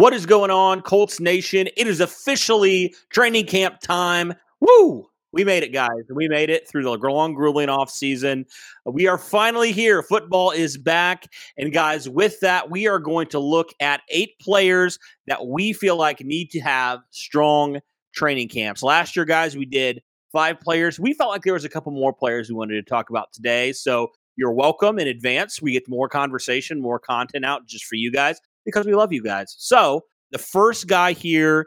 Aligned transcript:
What 0.00 0.14
is 0.14 0.24
going 0.24 0.50
on, 0.50 0.80
Colts 0.80 1.20
Nation? 1.20 1.68
It 1.76 1.86
is 1.86 2.00
officially 2.00 2.94
training 3.10 3.44
camp 3.44 3.80
time. 3.80 4.32
Woo! 4.58 5.10
We 5.30 5.44
made 5.44 5.62
it, 5.62 5.74
guys. 5.74 6.04
We 6.08 6.26
made 6.26 6.48
it 6.48 6.66
through 6.66 6.84
the 6.84 6.92
long, 6.92 7.34
grueling 7.34 7.68
off 7.68 7.90
season. 7.90 8.46
We 8.86 9.08
are 9.08 9.18
finally 9.18 9.72
here. 9.72 10.02
Football 10.02 10.52
is 10.52 10.78
back. 10.78 11.26
And, 11.58 11.70
guys, 11.70 12.08
with 12.08 12.40
that, 12.40 12.70
we 12.70 12.88
are 12.88 12.98
going 12.98 13.26
to 13.26 13.38
look 13.38 13.74
at 13.78 14.00
eight 14.08 14.38
players 14.40 14.98
that 15.26 15.46
we 15.46 15.74
feel 15.74 15.98
like 15.98 16.24
need 16.24 16.48
to 16.52 16.60
have 16.60 17.00
strong 17.10 17.80
training 18.14 18.48
camps. 18.48 18.82
Last 18.82 19.14
year, 19.16 19.26
guys, 19.26 19.54
we 19.54 19.66
did 19.66 20.00
five 20.32 20.60
players. 20.60 20.98
We 20.98 21.12
felt 21.12 21.28
like 21.28 21.42
there 21.42 21.52
was 21.52 21.66
a 21.66 21.68
couple 21.68 21.92
more 21.92 22.14
players 22.14 22.48
we 22.48 22.54
wanted 22.54 22.82
to 22.82 22.88
talk 22.88 23.10
about 23.10 23.34
today. 23.34 23.72
So, 23.72 24.12
you're 24.36 24.54
welcome 24.54 24.98
in 24.98 25.08
advance. 25.08 25.60
We 25.60 25.72
get 25.72 25.86
more 25.90 26.08
conversation, 26.08 26.80
more 26.80 26.98
content 26.98 27.44
out 27.44 27.66
just 27.66 27.84
for 27.84 27.96
you 27.96 28.10
guys 28.10 28.40
because 28.70 28.86
we 28.86 28.94
love 28.94 29.12
you 29.12 29.22
guys. 29.22 29.54
So 29.58 30.02
the 30.30 30.38
first 30.38 30.86
guy 30.86 31.12
here 31.12 31.66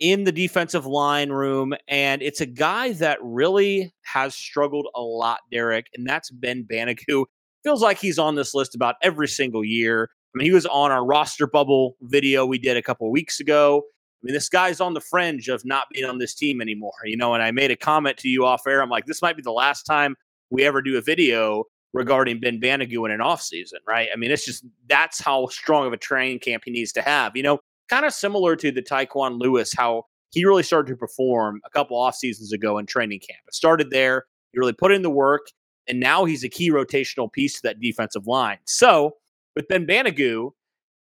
in 0.00 0.24
the 0.24 0.32
defensive 0.32 0.84
line 0.84 1.30
room, 1.30 1.74
and 1.86 2.22
it's 2.22 2.40
a 2.40 2.46
guy 2.46 2.92
that 2.94 3.18
really 3.22 3.94
has 4.02 4.34
struggled 4.34 4.88
a 4.96 5.00
lot, 5.00 5.40
Derek, 5.50 5.86
and 5.94 6.06
that's 6.06 6.30
Ben 6.30 6.66
Banogu. 6.70 7.26
Feels 7.62 7.82
like 7.82 7.98
he's 7.98 8.18
on 8.18 8.34
this 8.34 8.54
list 8.54 8.74
about 8.74 8.96
every 9.02 9.28
single 9.28 9.64
year. 9.64 10.10
I 10.34 10.38
mean, 10.38 10.46
he 10.46 10.52
was 10.52 10.66
on 10.66 10.90
our 10.90 11.04
roster 11.04 11.46
bubble 11.46 11.96
video 12.02 12.44
we 12.46 12.58
did 12.58 12.76
a 12.76 12.82
couple 12.82 13.10
weeks 13.12 13.38
ago. 13.38 13.82
I 13.86 14.20
mean, 14.24 14.34
this 14.34 14.48
guy's 14.48 14.80
on 14.80 14.94
the 14.94 15.00
fringe 15.00 15.48
of 15.48 15.64
not 15.64 15.86
being 15.92 16.04
on 16.04 16.18
this 16.18 16.34
team 16.34 16.60
anymore, 16.60 16.92
you 17.04 17.16
know. 17.16 17.34
And 17.34 17.42
I 17.42 17.50
made 17.50 17.70
a 17.70 17.76
comment 17.76 18.16
to 18.18 18.28
you 18.28 18.44
off 18.44 18.66
air. 18.66 18.82
I'm 18.82 18.90
like, 18.90 19.06
this 19.06 19.20
might 19.20 19.36
be 19.36 19.42
the 19.42 19.52
last 19.52 19.82
time 19.82 20.16
we 20.50 20.64
ever 20.64 20.80
do 20.80 20.96
a 20.96 21.00
video 21.00 21.64
regarding 21.92 22.40
Ben 22.40 22.60
Banogu 22.60 23.04
in 23.04 23.10
an 23.12 23.20
offseason, 23.20 23.80
right? 23.86 24.08
I 24.12 24.16
mean, 24.16 24.30
it's 24.30 24.44
just 24.44 24.64
that's 24.88 25.20
how 25.20 25.46
strong 25.48 25.86
of 25.86 25.92
a 25.92 25.96
training 25.96 26.38
camp 26.38 26.62
he 26.64 26.70
needs 26.70 26.92
to 26.92 27.02
have. 27.02 27.36
You 27.36 27.42
know, 27.42 27.58
kind 27.88 28.06
of 28.06 28.12
similar 28.12 28.56
to 28.56 28.70
the 28.72 28.82
Tyquan 28.82 29.38
Lewis, 29.38 29.72
how 29.76 30.04
he 30.30 30.44
really 30.44 30.62
started 30.62 30.90
to 30.92 30.96
perform 30.96 31.60
a 31.66 31.70
couple 31.70 31.96
off 31.96 32.14
seasons 32.14 32.52
ago 32.52 32.78
in 32.78 32.86
training 32.86 33.20
camp. 33.20 33.40
It 33.46 33.54
started 33.54 33.90
there, 33.90 34.24
he 34.52 34.58
really 34.58 34.72
put 34.72 34.92
in 34.92 35.02
the 35.02 35.10
work, 35.10 35.42
and 35.86 36.00
now 36.00 36.24
he's 36.24 36.44
a 36.44 36.48
key 36.48 36.70
rotational 36.70 37.30
piece 37.30 37.56
to 37.56 37.62
that 37.64 37.80
defensive 37.80 38.26
line. 38.26 38.58
So 38.64 39.16
with 39.54 39.68
Ben 39.68 39.86
Banogu, 39.86 40.52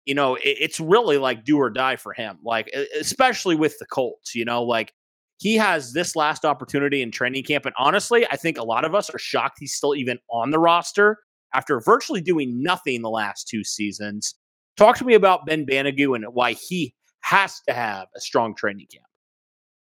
you 0.06 0.14
know, 0.14 0.34
it, 0.34 0.56
it's 0.60 0.80
really 0.80 1.18
like 1.18 1.44
do 1.44 1.58
or 1.58 1.70
die 1.70 1.96
for 1.96 2.12
him, 2.12 2.38
like 2.42 2.70
especially 2.98 3.54
with 3.54 3.78
the 3.78 3.86
Colts, 3.86 4.34
you 4.34 4.44
know, 4.44 4.62
like 4.64 4.92
he 5.40 5.56
has 5.56 5.94
this 5.94 6.14
last 6.14 6.44
opportunity 6.44 7.00
in 7.00 7.10
training 7.10 7.42
camp. 7.44 7.64
And 7.64 7.74
honestly, 7.78 8.26
I 8.30 8.36
think 8.36 8.58
a 8.58 8.62
lot 8.62 8.84
of 8.84 8.94
us 8.94 9.08
are 9.12 9.18
shocked 9.18 9.56
he's 9.58 9.74
still 9.74 9.94
even 9.94 10.18
on 10.30 10.50
the 10.50 10.58
roster 10.58 11.18
after 11.54 11.80
virtually 11.80 12.20
doing 12.20 12.62
nothing 12.62 13.00
the 13.00 13.08
last 13.08 13.48
two 13.48 13.64
seasons. 13.64 14.34
Talk 14.76 14.98
to 14.98 15.04
me 15.04 15.14
about 15.14 15.46
Ben 15.46 15.64
Banogu 15.64 16.14
and 16.14 16.26
why 16.34 16.52
he 16.52 16.94
has 17.22 17.60
to 17.66 17.72
have 17.72 18.08
a 18.14 18.20
strong 18.20 18.54
training 18.54 18.86
camp. 18.92 19.06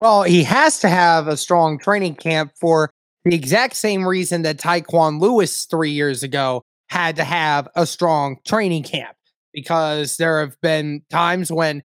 Well, 0.03 0.25
he 0.25 0.43
has 0.45 0.79
to 0.81 0.91
have 0.91 1.27
a 1.27 1.39
strong 1.39 1.79
training 1.79 2.17
camp 2.17 2.53
for 2.61 2.91
the 3.25 3.35
exact 3.35 3.77
same 3.77 4.07
reason 4.07 4.43
that 4.43 4.59
Tyquan 4.59 5.21
Lewis 5.21 5.65
three 5.65 5.91
years 5.91 6.23
ago 6.23 6.63
had 6.91 7.17
to 7.17 7.25
have 7.25 7.67
a 7.75 7.87
strong 7.87 8.37
training 8.47 8.83
camp 8.83 9.17
because 9.55 10.19
there 10.19 10.41
have 10.41 10.61
been 10.61 11.01
times 11.09 11.51
when 11.51 11.83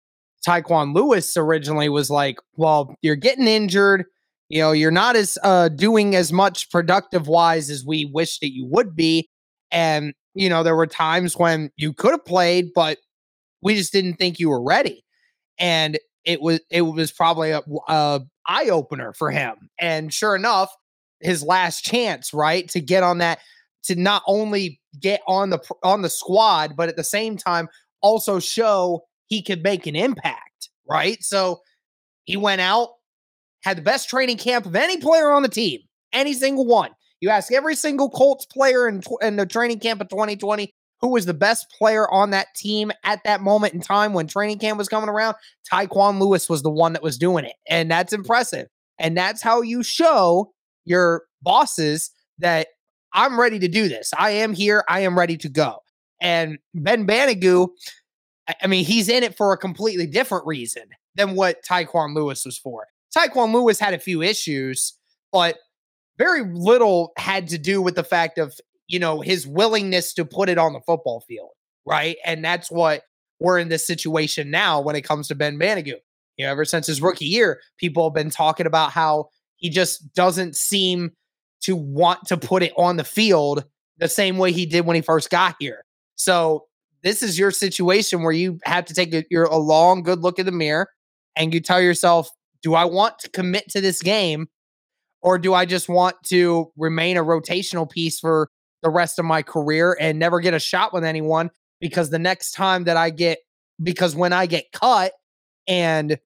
Tyquan 0.47 0.95
Lewis 0.95 1.35
originally 1.35 1.89
was 1.89 2.09
like, 2.09 2.37
well, 2.55 2.95
you're 3.01 3.15
getting 3.15 3.47
injured. 3.47 4.05
You 4.49 4.61
know, 4.61 4.71
you're 4.71 4.91
not 4.91 5.15
as 5.15 5.37
uh, 5.43 5.69
doing 5.69 6.15
as 6.15 6.31
much 6.31 6.69
productive 6.71 7.27
wise 7.27 7.69
as 7.69 7.85
we 7.85 8.05
wish 8.05 8.39
that 8.39 8.53
you 8.53 8.65
would 8.71 8.95
be. 8.95 9.29
And, 9.71 10.13
you 10.33 10.49
know, 10.49 10.63
there 10.63 10.75
were 10.75 10.87
times 10.87 11.37
when 11.37 11.69
you 11.77 11.93
could 11.93 12.11
have 12.11 12.25
played, 12.25 12.69
but 12.73 12.97
we 13.61 13.75
just 13.75 13.93
didn't 13.93 14.15
think 14.15 14.39
you 14.39 14.49
were 14.49 14.63
ready. 14.63 15.03
And 15.59 15.99
it 16.25 16.41
was 16.41 16.61
it 16.69 16.81
was 16.81 17.11
probably 17.11 17.51
a, 17.51 17.61
a 17.87 18.21
eye 18.47 18.69
opener 18.69 19.13
for 19.13 19.29
him. 19.31 19.55
And 19.79 20.13
sure 20.13 20.35
enough, 20.35 20.73
his 21.19 21.43
last 21.43 21.83
chance, 21.83 22.33
right, 22.33 22.67
to 22.69 22.81
get 22.81 23.03
on 23.03 23.19
that 23.19 23.39
to 23.83 23.95
not 23.95 24.23
only 24.27 24.79
get 24.99 25.21
on 25.27 25.49
the 25.49 25.59
on 25.83 26.01
the 26.01 26.09
squad, 26.09 26.75
but 26.75 26.89
at 26.89 26.95
the 26.95 27.03
same 27.03 27.37
time 27.37 27.67
also 28.01 28.39
show 28.39 29.01
he 29.29 29.41
could 29.41 29.63
make 29.63 29.87
an 29.87 29.95
impact, 29.95 30.69
right? 30.89 31.23
So 31.23 31.61
he 32.25 32.35
went 32.35 32.61
out, 32.61 32.89
had 33.63 33.77
the 33.77 33.81
best 33.81 34.09
training 34.09 34.37
camp 34.37 34.65
of 34.65 34.75
any 34.75 34.97
player 34.97 35.31
on 35.31 35.43
the 35.43 35.49
team, 35.49 35.79
any 36.11 36.33
single 36.33 36.65
one. 36.65 36.91
You 37.21 37.29
ask 37.29 37.51
every 37.51 37.75
single 37.75 38.09
Colts 38.09 38.45
player 38.45 38.87
in, 38.87 39.01
in 39.21 39.37
the 39.37 39.45
training 39.45 39.79
camp 39.79 40.01
of 40.01 40.09
2020 40.09 40.73
who 41.01 41.09
was 41.09 41.25
the 41.25 41.33
best 41.33 41.67
player 41.77 42.09
on 42.11 42.31
that 42.31 42.47
team 42.55 42.91
at 43.03 43.23
that 43.23 43.41
moment 43.41 43.73
in 43.73 43.81
time 43.81 44.13
when 44.13 44.27
training 44.27 44.59
camp 44.59 44.77
was 44.77 44.89
coming 44.89 45.09
around. 45.09 45.35
Tyquan 45.71 46.19
Lewis 46.19 46.49
was 46.49 46.61
the 46.61 46.69
one 46.69 46.93
that 46.93 47.03
was 47.03 47.17
doing 47.17 47.45
it. 47.45 47.55
And 47.69 47.89
that's 47.89 48.13
impressive. 48.13 48.67
And 48.97 49.15
that's 49.15 49.41
how 49.41 49.61
you 49.61 49.81
show 49.81 50.51
your 50.85 51.23
bosses 51.41 52.11
that 52.39 52.67
I'm 53.13 53.39
ready 53.39 53.59
to 53.59 53.67
do 53.67 53.87
this. 53.87 54.11
I 54.17 54.31
am 54.31 54.53
here. 54.53 54.83
I 54.89 55.01
am 55.01 55.17
ready 55.17 55.37
to 55.37 55.49
go. 55.49 55.77
And 56.21 56.59
Ben 56.75 57.07
Banogu, 57.07 57.69
I 58.61 58.67
mean, 58.67 58.85
he's 58.85 59.09
in 59.09 59.23
it 59.23 59.37
for 59.37 59.53
a 59.53 59.57
completely 59.57 60.07
different 60.07 60.45
reason 60.45 60.83
than 61.15 61.35
what 61.35 61.63
Tyquan 61.63 62.15
Lewis 62.15 62.45
was 62.45 62.57
for. 62.57 62.87
Tyquan 63.15 63.53
Lewis 63.53 63.79
had 63.79 63.93
a 63.93 63.99
few 63.99 64.21
issues, 64.21 64.93
but 65.31 65.57
very 66.17 66.43
little 66.53 67.11
had 67.17 67.47
to 67.49 67.57
do 67.57 67.81
with 67.81 67.95
the 67.95 68.03
fact 68.03 68.37
of, 68.37 68.53
you 68.87 68.99
know, 68.99 69.21
his 69.21 69.47
willingness 69.47 70.13
to 70.13 70.25
put 70.25 70.49
it 70.49 70.57
on 70.57 70.73
the 70.73 70.81
football 70.81 71.21
field, 71.21 71.51
right? 71.85 72.17
And 72.25 72.43
that's 72.43 72.69
what 72.69 73.03
we're 73.39 73.59
in 73.59 73.69
this 73.69 73.85
situation 73.85 74.51
now 74.51 74.81
when 74.81 74.95
it 74.95 75.01
comes 75.01 75.27
to 75.29 75.35
Ben 75.35 75.57
Banogu. 75.57 75.95
You 76.37 76.45
know, 76.45 76.51
ever 76.51 76.65
since 76.65 76.87
his 76.87 77.01
rookie 77.01 77.25
year, 77.25 77.59
people 77.77 78.09
have 78.09 78.15
been 78.15 78.29
talking 78.29 78.65
about 78.65 78.91
how 78.91 79.29
he 79.57 79.69
just 79.69 80.13
doesn't 80.13 80.55
seem 80.55 81.11
to 81.61 81.75
want 81.75 82.25
to 82.27 82.37
put 82.37 82.63
it 82.63 82.73
on 82.77 82.95
the 82.95 83.03
field 83.03 83.65
the 83.97 84.07
same 84.07 84.37
way 84.37 84.53
he 84.53 84.65
did 84.65 84.85
when 84.85 84.95
he 84.95 85.01
first 85.01 85.29
got 85.29 85.57
here. 85.59 85.83
So 86.15 86.68
this 87.03 87.23
is 87.23 87.39
your 87.39 87.51
situation 87.51 88.23
where 88.23 88.31
you 88.31 88.59
have 88.65 88.85
to 88.85 88.93
take 88.93 89.13
a, 89.13 89.25
your, 89.29 89.45
a 89.45 89.57
long, 89.57 90.03
good 90.03 90.19
look 90.19 90.39
in 90.39 90.45
the 90.45 90.51
mirror 90.51 90.89
and 91.35 91.53
you 91.53 91.59
tell 91.59 91.81
yourself, 91.81 92.29
do 92.61 92.75
I 92.75 92.85
want 92.85 93.19
to 93.19 93.29
commit 93.29 93.69
to 93.69 93.81
this 93.81 94.01
game 94.01 94.47
or 95.21 95.37
do 95.37 95.53
I 95.53 95.65
just 95.65 95.89
want 95.89 96.15
to 96.25 96.71
remain 96.77 97.17
a 97.17 97.23
rotational 97.23 97.89
piece 97.89 98.19
for 98.19 98.49
the 98.81 98.89
rest 98.89 99.19
of 99.19 99.25
my 99.25 99.41
career 99.41 99.97
and 99.99 100.19
never 100.19 100.39
get 100.39 100.53
a 100.53 100.59
shot 100.59 100.93
with 100.93 101.03
anyone? 101.03 101.49
Because 101.79 102.09
the 102.09 102.19
next 102.19 102.51
time 102.51 102.83
that 102.85 102.97
I 102.97 103.09
get, 103.09 103.39
because 103.81 104.15
when 104.15 104.33
I 104.33 104.45
get 104.45 104.65
cut 104.73 105.13
and 105.67 106.17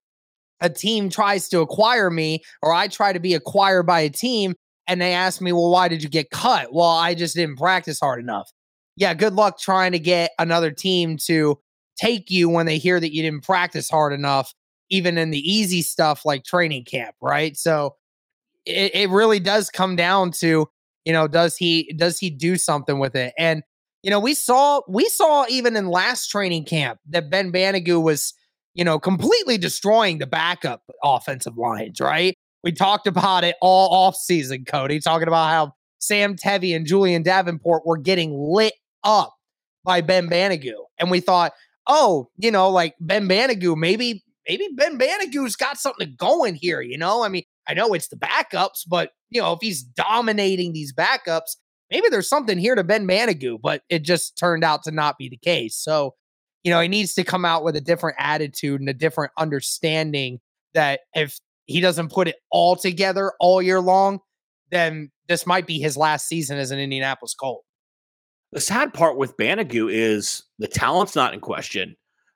a 0.62 0.70
team 0.70 1.10
tries 1.10 1.50
to 1.50 1.60
acquire 1.62 2.10
me 2.10 2.42
or 2.62 2.74
I 2.74 2.88
try 2.88 3.14
to 3.14 3.20
be 3.20 3.36
acquired 3.36 3.84
by 3.84 4.02
a 4.02 4.10
team, 4.10 4.56
and 4.88 5.02
they 5.02 5.14
ask 5.14 5.42
me, 5.42 5.54
well, 5.54 5.70
why 5.70 5.88
did 5.88 6.04
you 6.04 6.10
get 6.10 6.30
cut? 6.30 6.74
Well, 6.74 6.90
I 6.90 7.16
just 7.16 7.36
didn't 7.36 7.58
practice 7.58 8.00
hard 8.00 8.20
enough. 8.20 8.50
Yeah, 8.96 9.14
good 9.14 9.34
luck 9.34 9.60
trying 9.60 9.92
to 9.94 10.00
get 10.00 10.32
another 10.38 10.72
team 10.72 11.18
to 11.26 11.60
take 12.00 12.30
you 12.30 12.50
when 12.50 12.66
they 12.66 12.78
hear 12.78 13.00
that 13.00 13.14
you 13.14 13.22
didn't 13.22 13.44
practice 13.44 13.90
hard 13.90 14.14
enough, 14.14 14.54
even 14.90 15.18
in 15.18 15.32
the 15.32 15.40
easy 15.40 15.82
stuff 15.82 16.26
like 16.26 16.44
training 16.44 16.86
camp, 16.86 17.16
right? 17.22 17.58
So 17.58 17.96
it, 18.66 18.96
it 18.96 19.10
really 19.10 19.40
does 19.40 19.70
come 19.70 19.96
down 19.96 20.32
to, 20.32 20.68
you 21.06 21.14
know, 21.14 21.28
does 21.28 21.58
he 21.58 21.94
does 21.98 22.20
he 22.20 22.30
do 22.30 22.56
something 22.58 23.00
with 23.00 23.16
it? 23.16 23.34
And 23.38 23.64
you 24.04 24.10
know, 24.10 24.20
we 24.20 24.34
saw 24.34 24.82
we 24.88 25.06
saw 25.10 25.46
even 25.50 25.76
in 25.76 25.88
last 25.88 26.28
training 26.28 26.66
camp 26.66 27.00
that 27.10 27.30
Ben 27.30 27.52
Banogu 27.52 28.02
was, 28.02 28.34
you 28.74 28.84
know, 28.84 29.00
completely 29.00 29.58
destroying 29.58 30.20
the 30.20 30.28
backup 30.28 30.84
offensive 31.04 31.58
lines, 31.58 32.00
right? 32.00 32.36
We 32.64 32.72
talked 32.72 33.08
about 33.08 33.44
it 33.44 33.56
all 33.62 33.94
off 33.94 34.16
season, 34.16 34.66
Cody, 34.66 35.00
talking 35.00 35.28
about 35.28 35.50
how 35.50 35.74
Sam 36.00 36.36
Tevi 36.36 36.76
and 36.76 36.86
Julian 36.86 37.24
Davenport 37.24 37.86
were 37.86 37.98
getting 37.98 38.34
lit 38.38 38.74
up 39.04 39.34
by 39.84 40.02
Ben 40.02 40.30
Banogu. 40.30 40.76
And 41.00 41.12
we 41.12 41.20
thought, 41.20 41.54
oh, 41.88 42.30
you 42.38 42.52
know, 42.52 42.70
like 42.70 42.96
Ben 43.00 43.28
Banogu, 43.28 43.76
maybe, 43.76 44.24
maybe 44.48 44.70
Ben 44.76 44.98
Banogu's 44.98 45.56
got 45.56 45.78
something 45.78 46.16
going 46.18 46.56
here, 46.56 46.82
you 46.82 46.98
know? 46.98 47.24
I 47.24 47.30
mean, 47.30 47.44
I 47.68 47.74
know 47.74 47.94
it's 47.94 48.08
the 48.08 48.16
backups, 48.16 48.82
but 48.88 49.12
you 49.30 49.42
know, 49.42 49.54
if 49.54 49.60
he's 49.62 49.82
dominating 49.82 50.74
these 50.74 50.94
backups, 50.94 51.58
maybe 51.90 52.08
there's 52.10 52.30
something 52.30 52.58
here 52.58 52.76
to 52.76 52.84
Ben 52.84 53.08
Banogu, 53.08 53.60
but 53.62 53.82
it 53.90 54.04
just 54.04 54.38
turned 54.38 54.64
out 54.64 54.84
to 54.84 54.92
not 54.92 55.18
be 55.18 55.30
the 55.30 55.38
case. 55.38 55.76
So, 55.76 56.16
you 56.64 56.72
know, 56.72 56.80
he 56.80 56.88
needs 56.88 57.14
to 57.16 57.24
come 57.24 57.46
out 57.46 57.64
with 57.64 57.76
a 57.76 57.82
different 57.82 58.18
attitude 58.20 58.80
and 58.80 58.90
a 58.90 58.94
different 58.94 59.32
understanding 59.38 60.40
that 60.74 61.02
if 61.14 61.38
he 61.66 61.82
doesn't 61.82 62.12
put 62.12 62.28
it 62.28 62.36
all 62.52 62.76
together 62.76 63.34
all 63.40 63.62
year 63.62 63.80
long, 63.80 64.20
then 64.72 65.12
this 65.28 65.46
might 65.46 65.68
be 65.68 65.80
his 65.80 65.98
last 65.98 66.28
season 66.28 66.58
as 66.58 66.72
an 66.72 66.80
Indianapolis 66.80 67.34
Colt. 67.34 67.64
The 68.54 68.62
sad 68.62 68.94
part 68.94 69.18
with 69.18 69.36
Banogu 69.36 69.92
is 69.92 70.44
the 70.60 70.68
talent's 70.68 71.16
not 71.16 71.34
in 71.34 71.40
question. 71.40 71.96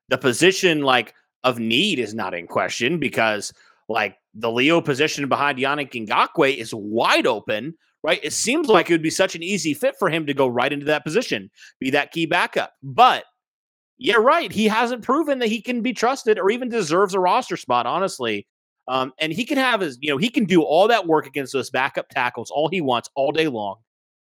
The 0.10 0.18
position 0.18 0.82
like 0.82 1.14
of 1.44 1.60
need 1.60 2.00
is 2.00 2.16
not 2.16 2.34
in 2.34 2.48
question 2.48 2.98
because 2.98 3.54
like 3.88 4.18
the 4.34 4.52
Leo 4.52 4.82
position 4.82 5.30
behind 5.30 5.60
Yannick 5.60 5.92
Ngakoue 5.92 6.58
is 6.58 6.74
wide 6.74 7.28
open, 7.28 7.76
right? 8.02 8.20
It 8.24 8.34
seems 8.34 8.68
like 8.68 8.90
it 8.90 8.96
would 8.96 9.04
be 9.04 9.12
such 9.12 9.36
an 9.36 9.44
easy 9.44 9.76
fit 9.76 9.96
for 10.00 10.10
him 10.10 10.26
to 10.26 10.34
go 10.34 10.48
right 10.48 10.74
into 10.74 10.88
that 10.88 11.04
position, 11.04 11.52
be 11.80 11.92
that 11.92 12.12
key 12.12 12.26
backup. 12.26 12.74
But 12.82 13.26
yeah, 14.00 14.16
right. 14.16 14.52
He 14.52 14.68
hasn't 14.68 15.04
proven 15.04 15.38
that 15.38 15.50
he 15.50 15.62
can 15.62 15.84
be 15.84 15.94
trusted 15.94 16.40
or 16.40 16.50
even 16.50 16.68
deserves 16.68 17.14
a 17.14 17.20
roster 17.20 17.58
spot, 17.58 17.86
honestly. 17.86 18.48
Um, 18.88 19.14
and 19.20 19.32
he 19.32 19.46
can 19.46 19.60
have 19.60 19.82
his, 19.82 20.00
you 20.02 20.10
know, 20.10 20.18
he 20.18 20.30
can 20.30 20.46
do 20.46 20.64
all 20.64 20.88
that 20.88 21.06
work 21.06 21.28
against 21.28 21.54
those 21.54 21.70
backup 21.70 22.10
tackles 22.10 22.50
all 22.50 22.70
he 22.70 22.82
wants 22.82 23.08
all 23.14 23.32
day 23.32 23.48
long. 23.48 23.76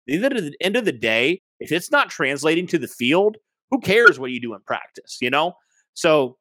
At 0.09 0.21
the 0.21 0.55
end 0.59 0.75
of 0.75 0.85
the 0.85 0.91
day, 0.91 1.42
if 1.59 1.71
it's 1.71 1.91
not 1.91 2.09
translating 2.09 2.67
to 2.67 2.77
the 2.77 2.87
field, 2.87 3.37
who 3.71 3.79
cares 3.79 4.19
what 4.19 4.31
you 4.31 4.41
do 4.41 4.53
in 4.53 4.61
practice, 4.61 5.17
you 5.21 5.29
know? 5.29 5.53
So 5.93 6.37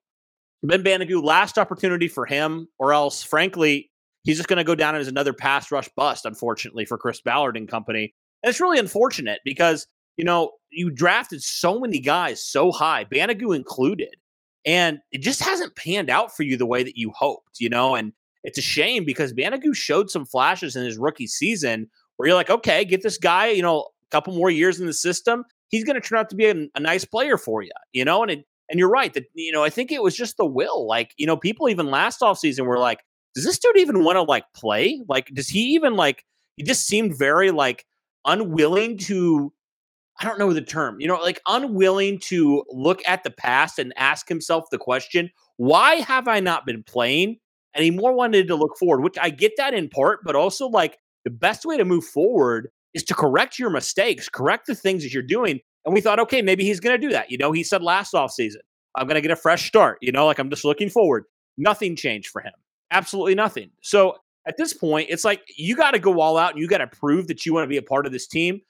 Ben 0.62 0.82
Banogu, 0.82 1.22
last 1.22 1.58
opportunity 1.58 2.08
for 2.08 2.26
him, 2.26 2.68
or 2.78 2.92
else, 2.92 3.22
frankly, 3.22 3.90
he's 4.22 4.36
just 4.36 4.48
going 4.48 4.58
to 4.58 4.64
go 4.64 4.74
down 4.74 4.94
as 4.94 5.08
another 5.08 5.32
pass 5.32 5.70
rush 5.70 5.88
bust, 5.96 6.24
unfortunately, 6.24 6.84
for 6.84 6.98
Chris 6.98 7.20
Ballard 7.20 7.56
and 7.56 7.68
company. 7.68 8.14
And 8.42 8.50
it's 8.50 8.60
really 8.60 8.78
unfortunate 8.78 9.40
because, 9.44 9.86
you 10.16 10.24
know, 10.24 10.52
you 10.70 10.90
drafted 10.90 11.42
so 11.42 11.80
many 11.80 11.98
guys 11.98 12.44
so 12.44 12.72
high, 12.72 13.04
Banogu 13.04 13.54
included 13.54 14.14
and 14.64 15.00
it 15.10 15.22
just 15.22 15.42
hasn't 15.42 15.76
panned 15.76 16.10
out 16.10 16.34
for 16.34 16.44
you 16.44 16.56
the 16.56 16.66
way 16.66 16.82
that 16.82 16.96
you 16.96 17.10
hoped, 17.16 17.58
you 17.58 17.68
know. 17.68 17.94
And 17.94 18.12
it's 18.44 18.58
a 18.58 18.62
shame 18.62 19.04
because 19.04 19.32
Banogu 19.32 19.74
showed 19.74 20.10
some 20.10 20.24
flashes 20.24 20.76
in 20.76 20.84
his 20.84 20.98
rookie 20.98 21.26
season 21.26 21.90
where 22.16 22.28
you're 22.28 22.36
like, 22.36 22.50
okay, 22.50 22.84
get 22.84 23.02
this 23.02 23.18
guy, 23.18 23.48
you 23.48 23.62
know, 23.62 23.88
couple 24.12 24.34
more 24.34 24.50
years 24.50 24.78
in 24.78 24.86
the 24.86 24.92
system, 24.92 25.44
he's 25.68 25.84
going 25.84 26.00
to 26.00 26.06
turn 26.06 26.18
out 26.18 26.30
to 26.30 26.36
be 26.36 26.46
a, 26.46 26.54
a, 26.74 26.80
nice 26.80 27.04
player 27.04 27.36
for 27.36 27.62
you, 27.62 27.70
you 27.92 28.04
know. 28.04 28.22
And 28.22 28.30
it, 28.30 28.46
and 28.68 28.78
you're 28.78 28.90
right 28.90 29.12
that 29.14 29.24
you 29.34 29.52
know 29.52 29.64
I 29.64 29.70
think 29.70 29.90
it 29.90 30.02
was 30.02 30.16
just 30.16 30.36
the 30.36 30.46
will. 30.46 30.86
Like 30.86 31.12
you 31.16 31.26
know, 31.26 31.36
people 31.36 31.68
even 31.68 31.90
last 31.90 32.20
offseason 32.20 32.66
were 32.66 32.78
like, 32.78 33.00
does 33.34 33.44
this 33.44 33.58
dude 33.58 33.78
even 33.78 34.04
want 34.04 34.16
to 34.16 34.22
like 34.22 34.44
play? 34.54 35.02
Like, 35.08 35.28
does 35.34 35.48
he 35.48 35.60
even 35.74 35.94
like? 35.94 36.24
He 36.56 36.62
just 36.62 36.86
seemed 36.86 37.18
very 37.18 37.50
like 37.50 37.86
unwilling 38.24 38.98
to 38.98 39.52
I 40.20 40.24
don't 40.24 40.38
know 40.38 40.52
the 40.52 40.62
term, 40.62 41.00
you 41.00 41.08
know, 41.08 41.16
like 41.16 41.40
unwilling 41.48 42.18
to 42.20 42.64
look 42.68 43.02
at 43.06 43.24
the 43.24 43.30
past 43.30 43.78
and 43.78 43.92
ask 43.96 44.28
himself 44.28 44.64
the 44.70 44.78
question, 44.78 45.30
why 45.56 45.96
have 45.96 46.28
I 46.28 46.40
not 46.40 46.66
been 46.66 46.82
playing? 46.82 47.38
And 47.74 47.82
he 47.84 47.90
more 47.90 48.12
wanted 48.12 48.46
to 48.48 48.54
look 48.54 48.76
forward, 48.78 49.02
which 49.02 49.16
I 49.20 49.30
get 49.30 49.52
that 49.56 49.74
in 49.74 49.88
part, 49.88 50.20
but 50.24 50.36
also 50.36 50.68
like 50.68 50.98
the 51.24 51.30
best 51.30 51.64
way 51.64 51.76
to 51.76 51.84
move 51.84 52.04
forward 52.04 52.68
is 52.94 53.02
to 53.04 53.14
correct 53.14 53.58
your 53.58 53.70
mistakes, 53.70 54.28
correct 54.28 54.66
the 54.66 54.74
things 54.74 55.02
that 55.02 55.12
you're 55.12 55.22
doing. 55.22 55.60
And 55.84 55.94
we 55.94 56.00
thought, 56.00 56.20
okay, 56.20 56.42
maybe 56.42 56.64
he's 56.64 56.80
going 56.80 56.98
to 56.98 57.06
do 57.06 57.12
that. 57.12 57.30
You 57.30 57.38
know, 57.38 57.52
he 57.52 57.62
said 57.62 57.82
last 57.82 58.12
offseason, 58.12 58.58
I'm 58.94 59.06
going 59.06 59.16
to 59.16 59.20
get 59.20 59.30
a 59.30 59.36
fresh 59.36 59.66
start. 59.66 59.98
You 60.00 60.12
know, 60.12 60.26
like 60.26 60.38
I'm 60.38 60.50
just 60.50 60.64
looking 60.64 60.88
forward. 60.88 61.24
Nothing 61.56 61.96
changed 61.96 62.28
for 62.28 62.40
him. 62.40 62.52
Absolutely 62.90 63.34
nothing. 63.34 63.70
So 63.82 64.16
at 64.46 64.56
this 64.56 64.72
point, 64.72 65.08
it's 65.10 65.24
like 65.24 65.42
you 65.56 65.76
got 65.76 65.92
to 65.92 65.98
go 65.98 66.20
all 66.20 66.36
out 66.36 66.52
and 66.52 66.60
you 66.60 66.68
got 66.68 66.78
to 66.78 66.86
prove 66.86 67.26
that 67.28 67.46
you 67.46 67.54
want 67.54 67.64
to 67.64 67.68
be 67.68 67.76
a 67.78 67.82
part 67.82 68.06
of 68.06 68.12
this 68.12 68.26
team. 68.26 68.60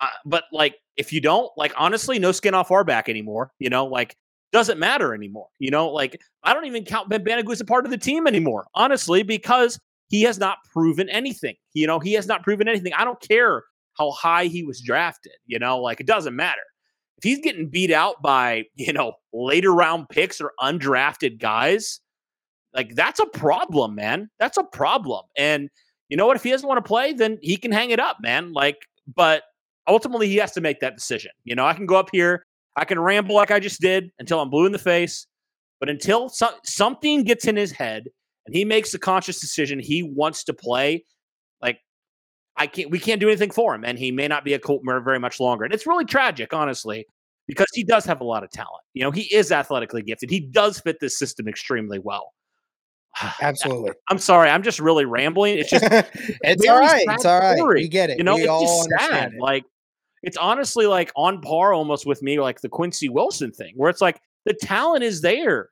Uh, 0.00 0.08
but 0.24 0.44
like, 0.52 0.76
if 0.96 1.12
you 1.12 1.20
don't, 1.20 1.50
like, 1.56 1.72
honestly, 1.76 2.18
no 2.18 2.32
skin 2.32 2.54
off 2.54 2.70
our 2.70 2.84
back 2.84 3.08
anymore. 3.08 3.50
You 3.58 3.70
know, 3.70 3.86
like, 3.86 4.16
doesn't 4.52 4.78
matter 4.78 5.14
anymore. 5.14 5.48
You 5.58 5.70
know, 5.70 5.88
like, 5.88 6.20
I 6.42 6.54
don't 6.54 6.66
even 6.66 6.84
count 6.84 7.08
Ben 7.08 7.24
Banogu 7.24 7.52
as 7.52 7.60
a 7.60 7.64
part 7.64 7.84
of 7.84 7.90
the 7.90 7.98
team 7.98 8.26
anymore, 8.26 8.66
honestly, 8.74 9.22
because 9.22 9.78
he 10.08 10.22
has 10.22 10.38
not 10.38 10.58
proven 10.72 11.08
anything. 11.08 11.56
You 11.74 11.86
know, 11.86 11.98
he 11.98 12.12
has 12.12 12.26
not 12.26 12.42
proven 12.42 12.68
anything. 12.68 12.92
I 12.92 13.04
don't 13.04 13.20
care 13.20 13.64
how 13.98 14.10
high 14.12 14.44
he 14.44 14.62
was 14.62 14.80
drafted. 14.80 15.32
You 15.46 15.58
know, 15.58 15.80
like, 15.80 16.00
it 16.00 16.06
doesn't 16.06 16.36
matter. 16.36 16.62
If 17.18 17.24
he's 17.24 17.40
getting 17.40 17.68
beat 17.68 17.90
out 17.90 18.22
by, 18.22 18.64
you 18.74 18.92
know, 18.92 19.14
later 19.32 19.72
round 19.72 20.08
picks 20.10 20.40
or 20.40 20.52
undrafted 20.60 21.40
guys, 21.40 22.00
like, 22.74 22.94
that's 22.94 23.20
a 23.20 23.26
problem, 23.26 23.94
man. 23.94 24.28
That's 24.38 24.58
a 24.58 24.64
problem. 24.64 25.24
And, 25.36 25.70
you 26.08 26.16
know 26.16 26.26
what? 26.26 26.36
If 26.36 26.42
he 26.42 26.50
doesn't 26.50 26.68
want 26.68 26.84
to 26.84 26.86
play, 26.86 27.14
then 27.14 27.38
he 27.40 27.56
can 27.56 27.72
hang 27.72 27.90
it 27.90 27.98
up, 27.98 28.18
man. 28.20 28.52
Like, 28.52 28.76
but 29.14 29.44
ultimately 29.88 30.28
he 30.28 30.36
has 30.36 30.52
to 30.52 30.60
make 30.60 30.80
that 30.80 30.94
decision. 30.94 31.30
You 31.44 31.54
know, 31.54 31.64
I 31.64 31.72
can 31.72 31.86
go 31.86 31.96
up 31.96 32.10
here, 32.12 32.44
I 32.76 32.84
can 32.84 33.00
ramble 33.00 33.34
like 33.34 33.50
I 33.50 33.60
just 33.60 33.80
did 33.80 34.10
until 34.18 34.40
I'm 34.40 34.50
blue 34.50 34.66
in 34.66 34.72
the 34.72 34.78
face, 34.78 35.26
but 35.80 35.88
until 35.88 36.28
so- 36.28 36.58
something 36.64 37.24
gets 37.24 37.46
in 37.46 37.56
his 37.56 37.72
head 37.72 38.08
and 38.46 38.54
he 38.54 38.64
makes 38.64 38.94
a 38.94 38.98
conscious 38.98 39.40
decision 39.40 39.78
he 39.78 40.02
wants 40.02 40.44
to 40.44 40.54
play, 40.54 41.04
like 41.60 41.80
I 42.56 42.66
can't, 42.66 42.90
we 42.90 42.98
can't 42.98 43.20
do 43.20 43.28
anything 43.28 43.50
for 43.50 43.74
him, 43.74 43.84
and 43.84 43.98
he 43.98 44.10
may 44.10 44.28
not 44.28 44.44
be 44.44 44.54
a 44.54 44.58
Colt 44.58 44.82
very 44.84 45.18
much 45.18 45.40
longer. 45.40 45.64
And 45.64 45.74
it's 45.74 45.86
really 45.86 46.04
tragic, 46.04 46.52
honestly, 46.52 47.06
because 47.46 47.66
he 47.74 47.84
does 47.84 48.04
have 48.06 48.20
a 48.20 48.24
lot 48.24 48.44
of 48.44 48.50
talent. 48.50 48.82
You 48.94 49.02
know, 49.02 49.10
he 49.10 49.22
is 49.34 49.52
athletically 49.52 50.02
gifted. 50.02 50.30
He 50.30 50.40
does 50.40 50.80
fit 50.80 50.98
this 51.00 51.18
system 51.18 51.48
extremely 51.48 51.98
well. 51.98 52.32
Absolutely. 53.40 53.92
I'm 54.08 54.18
sorry. 54.18 54.50
I'm 54.50 54.62
just 54.62 54.80
really 54.80 55.04
rambling. 55.04 55.58
It's 55.58 55.70
just 55.70 55.84
it's 56.42 56.66
all 56.66 56.80
right. 56.80 57.04
It's 57.08 57.24
all 57.24 57.40
right. 57.40 57.56
Story. 57.56 57.82
We 57.82 57.88
get 57.88 58.10
it. 58.10 58.18
You 58.18 58.24
know, 58.24 58.36
we 58.36 58.48
it's 58.48 58.86
just 58.86 58.88
sad. 58.98 59.32
It. 59.32 59.40
Like 59.40 59.64
it's 60.22 60.36
honestly 60.36 60.86
like 60.86 61.12
on 61.16 61.40
par 61.40 61.72
almost 61.72 62.06
with 62.06 62.22
me, 62.22 62.40
like 62.40 62.60
the 62.60 62.68
Quincy 62.68 63.08
Wilson 63.08 63.52
thing, 63.52 63.74
where 63.76 63.90
it's 63.90 64.00
like 64.00 64.20
the 64.44 64.54
talent 64.54 65.04
is 65.04 65.20
there. 65.20 65.68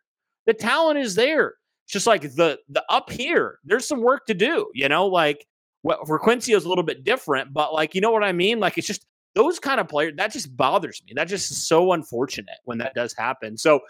The 0.47 0.55
talent 0.55 0.99
is 0.99 1.15
there. 1.15 1.55
It's 1.85 1.93
just 1.93 2.07
like 2.07 2.23
the 2.23 2.59
the 2.69 2.85
up 2.89 3.11
here, 3.11 3.59
there's 3.65 3.87
some 3.87 4.01
work 4.01 4.27
to 4.27 4.35
do, 4.35 4.71
you 4.75 4.89
know, 4.89 5.07
like 5.07 5.47
well, 5.83 6.05
for 6.07 6.19
Quincy 6.19 6.53
is 6.55 6.65
a 6.65 6.69
little 6.69 6.85
bit 6.85 7.05
different, 7.05 7.53
but 7.53 7.73
like 7.73 7.95
you 7.95 8.01
know 8.01 8.11
what 8.11 8.25
I 8.25 8.33
mean? 8.33 8.59
Like 8.61 8.79
it's 8.79 8.87
just 8.87 9.07
those 9.35 9.59
kind 9.59 9.81
of 9.81 9.89
players 9.89 10.15
that 10.17 10.33
just 10.33 10.57
bothers 10.57 11.03
me. 11.07 11.13
That 11.15 11.29
just 11.29 11.51
is 11.51 11.67
so 11.67 11.93
unfortunate 11.93 12.59
when 12.65 12.79
that 12.79 12.95
does 12.95 13.15
happen. 13.15 13.57
So 13.59 13.81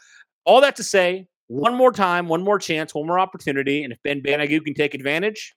all 0.45 0.61
that 0.61 0.77
to 0.77 0.83
say, 0.83 1.27
one 1.47 1.75
more 1.75 1.93
time, 1.93 2.29
one 2.29 2.43
more 2.43 2.59
chance, 2.59 2.95
one 2.95 3.07
more 3.07 3.19
opportunity, 3.19 3.85
and 3.85 3.93
if 3.93 4.03
Ben 4.03 4.21
Banogu 4.23 4.65
can 4.65 4.75
take 4.75 4.95
advantage, 4.95 5.55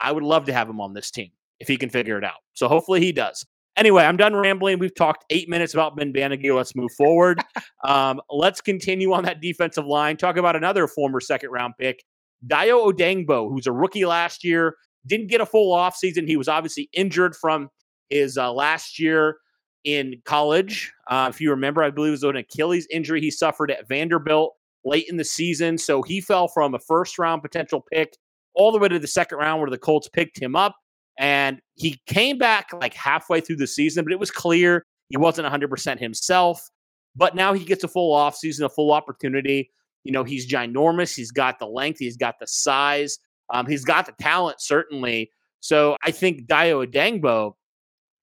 I 0.00 0.10
would 0.12 0.24
love 0.24 0.46
to 0.46 0.52
have 0.52 0.68
him 0.68 0.80
on 0.80 0.94
this 0.94 1.10
team 1.10 1.30
if 1.60 1.68
he 1.68 1.76
can 1.76 1.90
figure 1.90 2.18
it 2.18 2.24
out. 2.24 2.40
So 2.54 2.66
hopefully 2.66 3.00
he 3.00 3.12
does. 3.12 3.46
Anyway, 3.76 4.04
I'm 4.04 4.16
done 4.16 4.36
rambling. 4.36 4.78
We've 4.78 4.94
talked 4.94 5.24
eight 5.30 5.48
minutes 5.48 5.72
about 5.72 5.96
Ben 5.96 6.12
Banogu. 6.12 6.54
Let's 6.54 6.76
move 6.76 6.92
forward. 6.92 7.40
um, 7.84 8.20
let's 8.30 8.60
continue 8.60 9.12
on 9.12 9.24
that 9.24 9.40
defensive 9.40 9.86
line. 9.86 10.16
Talk 10.16 10.36
about 10.36 10.56
another 10.56 10.86
former 10.86 11.20
second 11.20 11.50
round 11.50 11.74
pick, 11.78 12.04
Dayo 12.46 12.92
Odeyingbo, 12.92 13.48
who's 13.48 13.66
a 13.66 13.72
rookie 13.72 14.04
last 14.04 14.44
year. 14.44 14.76
Didn't 15.06 15.28
get 15.28 15.40
a 15.40 15.46
full 15.46 15.74
offseason. 15.74 16.28
He 16.28 16.36
was 16.36 16.48
obviously 16.48 16.88
injured 16.92 17.34
from 17.34 17.70
his 18.10 18.36
uh, 18.36 18.52
last 18.52 18.98
year 18.98 19.38
in 19.84 20.20
college. 20.24 20.92
Uh, 21.08 21.28
if 21.32 21.40
you 21.40 21.50
remember, 21.50 21.82
I 21.82 21.90
believe 21.90 22.10
it 22.10 22.12
was 22.12 22.22
an 22.24 22.36
Achilles 22.36 22.86
injury 22.90 23.20
he 23.20 23.30
suffered 23.30 23.70
at 23.70 23.88
Vanderbilt 23.88 24.54
late 24.84 25.06
in 25.08 25.16
the 25.16 25.24
season. 25.24 25.78
So 25.78 26.02
he 26.02 26.20
fell 26.20 26.48
from 26.48 26.74
a 26.74 26.78
first 26.78 27.18
round 27.18 27.42
potential 27.42 27.84
pick 27.92 28.16
all 28.54 28.70
the 28.70 28.78
way 28.78 28.88
to 28.88 28.98
the 28.98 29.06
second 29.06 29.38
round 29.38 29.60
where 29.60 29.70
the 29.70 29.78
Colts 29.78 30.08
picked 30.08 30.40
him 30.40 30.54
up. 30.54 30.76
And 31.18 31.60
he 31.74 32.00
came 32.06 32.38
back 32.38 32.72
like 32.72 32.94
halfway 32.94 33.40
through 33.40 33.56
the 33.56 33.66
season, 33.66 34.04
but 34.04 34.12
it 34.12 34.18
was 34.18 34.30
clear 34.30 34.84
he 35.08 35.16
wasn't 35.16 35.46
100% 35.46 35.98
himself. 35.98 36.68
But 37.14 37.34
now 37.34 37.52
he 37.52 37.64
gets 37.64 37.84
a 37.84 37.88
full 37.88 38.16
offseason, 38.16 38.64
a 38.64 38.68
full 38.68 38.92
opportunity. 38.92 39.70
You 40.04 40.12
know, 40.12 40.24
he's 40.24 40.50
ginormous. 40.50 41.14
He's 41.14 41.30
got 41.30 41.58
the 41.58 41.66
length, 41.66 41.98
he's 41.98 42.16
got 42.16 42.38
the 42.40 42.46
size, 42.46 43.18
um, 43.52 43.66
he's 43.66 43.84
got 43.84 44.06
the 44.06 44.14
talent, 44.20 44.60
certainly. 44.60 45.30
So 45.60 45.96
I 46.02 46.10
think 46.10 46.46
Dayo 46.46 46.86
Odeyingbo 46.86 47.54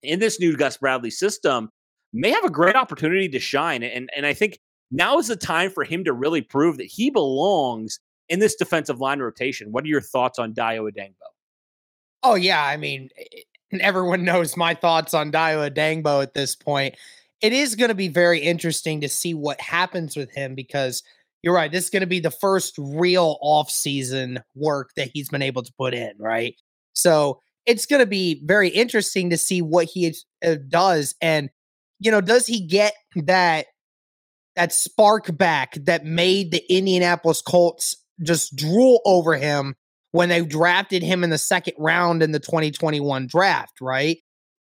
in 0.03 0.19
this 0.19 0.39
new 0.39 0.57
Gus 0.57 0.77
Bradley 0.77 1.11
system 1.11 1.69
may 2.11 2.31
have 2.31 2.43
a 2.43 2.49
great 2.49 2.75
opportunity 2.75 3.29
to 3.29 3.39
shine. 3.39 3.83
And, 3.83 4.09
and 4.15 4.25
I 4.25 4.33
think 4.33 4.59
now 4.91 5.19
is 5.19 5.27
the 5.27 5.35
time 5.35 5.69
for 5.69 5.83
him 5.83 6.03
to 6.05 6.13
really 6.13 6.41
prove 6.41 6.77
that 6.77 6.87
he 6.87 7.09
belongs 7.09 7.99
in 8.27 8.39
this 8.39 8.55
defensive 8.55 8.99
line 8.99 9.19
rotation. 9.19 9.71
What 9.71 9.83
are 9.83 9.87
your 9.87 10.01
thoughts 10.01 10.39
on 10.39 10.53
Dayo 10.53 10.89
Odeyingbo? 10.89 11.13
Oh, 12.23 12.35
yeah. 12.35 12.63
I 12.63 12.77
mean, 12.77 13.09
everyone 13.79 14.23
knows 14.25 14.57
my 14.57 14.73
thoughts 14.73 15.13
on 15.13 15.31
Dayo 15.31 15.69
Odeyingbo 15.69 16.23
at 16.23 16.33
this 16.33 16.55
point. 16.55 16.95
It 17.41 17.53
is 17.53 17.75
going 17.75 17.89
to 17.89 17.95
be 17.95 18.09
very 18.09 18.39
interesting 18.39 19.01
to 19.01 19.09
see 19.09 19.33
what 19.33 19.61
happens 19.61 20.17
with 20.17 20.31
him 20.31 20.55
because 20.55 21.03
you're 21.41 21.55
right. 21.55 21.71
This 21.71 21.85
is 21.85 21.89
going 21.89 22.01
to 22.01 22.07
be 22.07 22.19
the 22.19 22.31
first 22.31 22.75
real 22.77 23.37
off-season 23.41 24.39
work 24.55 24.89
that 24.97 25.09
he's 25.13 25.29
been 25.29 25.41
able 25.41 25.63
to 25.63 25.71
put 25.77 25.93
in, 25.93 26.11
right? 26.19 26.55
So 26.93 27.39
it's 27.65 27.85
going 27.85 28.01
to 28.01 28.05
be 28.05 28.41
very 28.43 28.67
interesting 28.67 29.29
to 29.29 29.37
see 29.37 29.61
what 29.61 29.85
he 29.85 30.13
uh, 30.45 30.55
does. 30.67 31.15
And, 31.21 31.49
you 31.99 32.11
know, 32.11 32.19
does 32.19 32.45
he 32.45 32.65
get 32.65 32.93
that 33.15 33.67
that 34.55 34.73
spark 34.73 35.37
back 35.37 35.75
that 35.75 36.03
made 36.03 36.51
the 36.51 36.63
Indianapolis 36.73 37.41
Colts 37.41 37.95
just 38.21 38.53
drool 38.57 38.99
over 39.05 39.37
him 39.37 39.75
when 40.11 40.29
they 40.29 40.43
drafted 40.43 41.03
him 41.03 41.23
in 41.23 41.29
the 41.29 41.37
second 41.37 41.75
round 41.77 42.23
in 42.23 42.31
the 42.31 42.39
2021 42.39 43.27
draft, 43.27 43.79
right? 43.81 44.17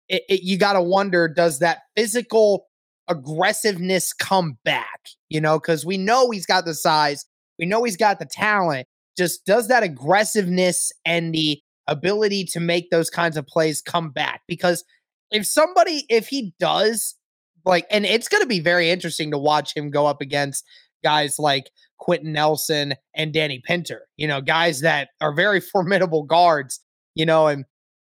It, 0.08 0.22
it, 0.28 0.42
you 0.42 0.58
got 0.58 0.74
to 0.74 0.82
wonder 0.82 1.28
does 1.28 1.58
that 1.60 1.80
physical 1.96 2.66
aggressiveness 3.08 4.12
come 4.12 4.58
back? 4.64 5.08
You 5.28 5.40
know, 5.40 5.58
because 5.58 5.84
we 5.84 5.96
know 5.96 6.30
he's 6.30 6.46
got 6.46 6.64
the 6.64 6.74
size, 6.74 7.24
we 7.58 7.66
know 7.66 7.84
he's 7.84 7.96
got 7.96 8.18
the 8.18 8.26
talent. 8.26 8.86
Just 9.16 9.44
does 9.44 9.68
that 9.68 9.82
aggressiveness 9.82 10.92
and 11.04 11.34
the 11.34 11.60
ability 11.88 12.44
to 12.44 12.60
make 12.60 12.90
those 12.90 13.10
kinds 13.10 13.36
of 13.36 13.46
plays 13.46 13.82
come 13.82 14.10
back? 14.10 14.42
Because 14.46 14.84
if 15.30 15.46
somebody, 15.46 16.04
if 16.08 16.28
he 16.28 16.54
does 16.60 17.16
like, 17.64 17.86
and 17.90 18.06
it's 18.06 18.28
going 18.28 18.42
to 18.42 18.48
be 18.48 18.60
very 18.60 18.90
interesting 18.90 19.30
to 19.32 19.38
watch 19.38 19.76
him 19.76 19.90
go 19.90 20.06
up 20.06 20.20
against 20.20 20.64
guys 21.02 21.38
like 21.38 21.70
Quenton 21.98 22.32
Nelson 22.32 22.94
and 23.14 23.32
Danny 23.32 23.60
Pinter, 23.64 24.02
you 24.16 24.26
know, 24.26 24.40
guys 24.40 24.80
that 24.80 25.08
are 25.20 25.34
very 25.34 25.60
formidable 25.72 26.22
guards, 26.24 26.80
you 27.14 27.26
know, 27.26 27.46
and 27.46 27.64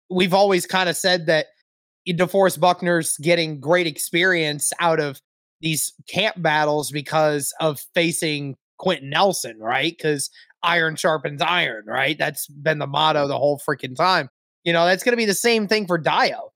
we've 0.10 0.34
always 0.34 0.66
kind 0.66 0.90
of 0.90 0.96
said 0.96 1.26
that 1.28 1.48
DeForest 2.08 2.60
Buckner's 2.60 3.18
getting 3.18 3.60
great 3.60 3.88
experience 3.88 4.74
out 4.80 5.00
of 5.00 5.22
these 5.62 5.94
camp 6.10 6.42
battles 6.42 6.92
because 6.92 7.54
of 7.60 7.80
facing 7.94 8.56
Quenton 8.80 9.10
Nelson, 9.10 9.60
right? 9.60 9.96
Because 9.96 10.30
iron 10.64 10.96
sharpens 10.96 11.42
iron, 11.42 11.86
right? 11.86 12.18
That's 12.18 12.48
been 12.48 12.80
the 12.80 12.88
motto 12.88 13.28
the 13.28 13.38
whole 13.38 13.60
freaking 13.60 13.96
time. 13.96 14.30
You 14.64 14.74
know, 14.74 14.86
that's 14.86 15.04
going 15.04 15.14
to 15.14 15.18
be 15.18 15.26
the 15.26 15.34
same 15.34 15.68
thing 15.68 15.88
for 15.88 16.00
Dayo. 16.00 16.50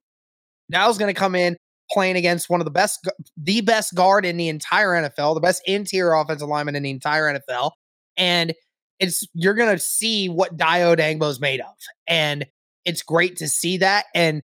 Dayo's 0.71 0.97
going 0.97 1.13
to 1.13 1.19
come 1.19 1.35
in 1.35 1.55
playing 1.91 2.15
against 2.15 2.49
one 2.49 2.61
of 2.61 2.65
the 2.65 2.71
best, 2.71 3.07
the 3.37 3.61
best 3.61 3.93
guard 3.95 4.25
in 4.25 4.37
the 4.37 4.49
entire 4.49 4.89
NFL, 4.89 5.35
the 5.35 5.41
best 5.41 5.61
interior 5.65 6.13
offensive 6.13 6.47
lineman 6.47 6.75
in 6.75 6.83
the 6.83 6.89
entire 6.89 7.39
NFL. 7.39 7.71
And 8.17 8.53
it's, 8.99 9.27
you're 9.33 9.53
going 9.53 9.75
to 9.75 9.79
see 9.79 10.29
what 10.29 10.57
Dayo 10.57 10.95
Odeyingbo's 10.95 11.39
made 11.39 11.59
of. 11.59 11.75
And 12.07 12.45
it's 12.85 13.01
great 13.01 13.37
to 13.37 13.47
see 13.47 13.77
that. 13.77 14.05
And, 14.13 14.41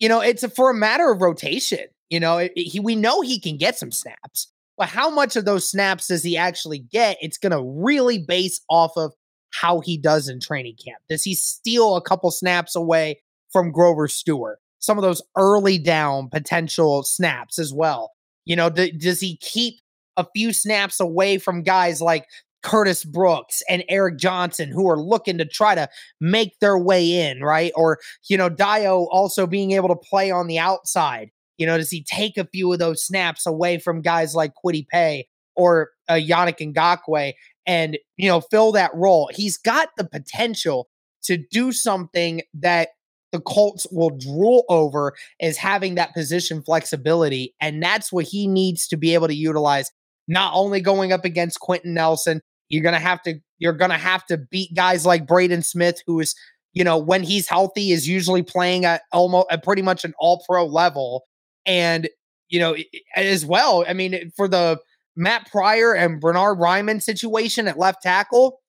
you 0.00 0.08
know, 0.08 0.20
it's 0.20 0.42
a, 0.42 0.48
for 0.48 0.70
a 0.70 0.74
matter 0.74 1.10
of 1.10 1.22
rotation. 1.22 1.86
You 2.10 2.20
know, 2.20 2.38
it, 2.38 2.52
he, 2.56 2.80
we 2.80 2.96
know 2.96 3.20
he 3.20 3.40
can 3.40 3.56
get 3.56 3.78
some 3.78 3.92
snaps, 3.92 4.52
but 4.76 4.88
how 4.88 5.08
much 5.08 5.36
of 5.36 5.44
those 5.44 5.68
snaps 5.68 6.08
does 6.08 6.22
he 6.22 6.36
actually 6.36 6.78
get? 6.78 7.16
It's 7.20 7.38
going 7.38 7.52
to 7.52 7.62
really 7.62 8.18
base 8.18 8.60
off 8.68 8.92
of 8.96 9.12
how 9.52 9.80
he 9.80 9.96
does 9.96 10.28
in 10.28 10.40
training 10.40 10.76
camp. 10.84 10.98
Does 11.08 11.22
he 11.22 11.34
steal 11.34 11.96
a 11.96 12.02
couple 12.02 12.30
snaps 12.30 12.74
away 12.74 13.22
from 13.50 13.70
Grover 13.70 14.08
Stewart? 14.08 14.58
Some 14.82 14.98
of 14.98 15.02
those 15.02 15.22
early 15.36 15.78
down 15.78 16.28
potential 16.28 17.02
snaps 17.04 17.58
as 17.58 17.72
well. 17.72 18.12
You 18.44 18.56
know, 18.56 18.68
does 18.68 19.20
he 19.20 19.36
keep 19.38 19.78
a 20.16 20.26
few 20.34 20.52
snaps 20.52 21.00
away 21.00 21.38
from 21.38 21.62
guys 21.62 22.02
like 22.02 22.26
Curtis 22.62 23.04
Brooks 23.04 23.62
and 23.68 23.84
Eric 23.88 24.18
Johnson 24.18 24.70
who 24.70 24.88
are 24.90 24.98
looking 24.98 25.38
to 25.38 25.44
try 25.44 25.74
to 25.74 25.88
make 26.20 26.58
their 26.60 26.78
way 26.78 27.28
in, 27.28 27.40
right? 27.40 27.72
Or, 27.74 27.98
you 28.28 28.36
know, 28.36 28.50
Dayo 28.50 29.06
also 29.10 29.46
being 29.46 29.72
able 29.72 29.88
to 29.88 29.96
play 29.96 30.30
on 30.30 30.46
the 30.46 30.58
outside. 30.58 31.30
You 31.58 31.66
know, 31.66 31.76
does 31.76 31.90
he 31.90 32.02
take 32.02 32.36
a 32.36 32.48
few 32.52 32.72
of 32.72 32.78
those 32.78 33.04
snaps 33.04 33.46
away 33.46 33.78
from 33.78 34.00
guys 34.00 34.34
like 34.34 34.52
Kwity 34.64 34.86
Paye 34.88 35.28
or 35.54 35.90
uh, 36.08 36.14
Yannick 36.14 36.58
Ngakoue 36.74 37.34
and, 37.66 37.98
you 38.16 38.28
know, 38.28 38.40
fill 38.40 38.72
that 38.72 38.90
role? 38.94 39.30
He's 39.32 39.58
got 39.58 39.90
the 39.96 40.04
potential 40.04 40.88
to 41.24 41.36
do 41.36 41.72
something 41.72 42.42
that 42.54 42.88
the 43.32 43.40
Colts 43.40 43.86
will 43.90 44.10
drool 44.10 44.64
over 44.68 45.14
is 45.40 45.56
having 45.56 45.96
that 45.96 46.14
position 46.14 46.62
flexibility. 46.62 47.54
And 47.60 47.82
that's 47.82 48.12
what 48.12 48.26
he 48.26 48.46
needs 48.46 48.86
to 48.88 48.96
be 48.96 49.14
able 49.14 49.26
to 49.26 49.34
utilize, 49.34 49.90
not 50.28 50.52
only 50.54 50.80
going 50.80 51.12
up 51.12 51.24
against 51.24 51.60
Quenton 51.60 51.94
Nelson, 51.94 52.40
you're 52.68 52.82
gonna 52.82 53.00
have 53.00 53.22
to 53.22 53.40
you're 53.58 53.72
gonna 53.72 53.98
have 53.98 54.24
to 54.26 54.38
beat 54.38 54.74
guys 54.74 55.04
like 55.04 55.26
Braden 55.26 55.62
Smith, 55.62 56.02
who 56.06 56.20
is, 56.20 56.34
you 56.72 56.84
know, 56.84 56.98
when 56.98 57.22
he's 57.22 57.48
healthy, 57.48 57.90
is 57.90 58.08
usually 58.08 58.42
playing 58.42 58.84
at 58.84 59.02
almost 59.12 59.46
at 59.50 59.64
pretty 59.64 59.82
much 59.82 60.04
an 60.04 60.14
all 60.18 60.42
pro 60.48 60.64
level. 60.66 61.24
And, 61.66 62.08
you 62.48 62.60
know, 62.60 62.76
as 63.16 63.44
well, 63.44 63.84
I 63.88 63.92
mean, 63.92 64.32
for 64.36 64.48
the 64.48 64.78
Matt 65.16 65.50
Pryor 65.50 65.94
and 65.94 66.20
Bernhard 66.20 66.58
Raimann 66.58 67.02
situation 67.02 67.68
at 67.68 67.78
left 67.78 68.02
tackle, 68.02 68.61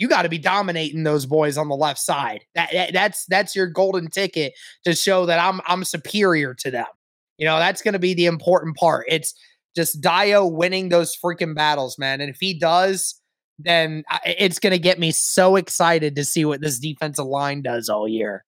you 0.00 0.08
got 0.08 0.22
to 0.22 0.28
be 0.30 0.38
dominating 0.38 1.04
those 1.04 1.26
boys 1.26 1.58
on 1.58 1.68
the 1.68 1.76
left 1.76 2.00
side. 2.00 2.44
That, 2.54 2.70
that, 2.72 2.92
that's 2.94 3.26
that's 3.26 3.54
your 3.54 3.66
golden 3.66 4.08
ticket 4.08 4.54
to 4.84 4.94
show 4.94 5.26
that 5.26 5.38
I'm 5.38 5.60
I'm 5.66 5.84
superior 5.84 6.54
to 6.54 6.70
them. 6.70 6.86
You 7.36 7.46
know, 7.46 7.58
that's 7.58 7.82
going 7.82 7.92
to 7.92 8.00
be 8.00 8.14
the 8.14 8.26
important 8.26 8.76
part. 8.76 9.04
It's 9.08 9.34
just 9.76 10.00
Dayo 10.00 10.50
winning 10.50 10.88
those 10.88 11.16
freaking 11.16 11.54
battles, 11.54 11.98
man. 11.98 12.20
And 12.20 12.30
if 12.30 12.38
he 12.40 12.58
does, 12.58 13.20
then 13.58 14.02
it's 14.24 14.58
going 14.58 14.72
to 14.72 14.78
get 14.78 14.98
me 14.98 15.12
so 15.12 15.56
excited 15.56 16.16
to 16.16 16.24
see 16.24 16.46
what 16.46 16.62
this 16.62 16.78
defensive 16.78 17.26
line 17.26 17.60
does 17.60 17.88
all 17.88 18.08
year. 18.08 18.44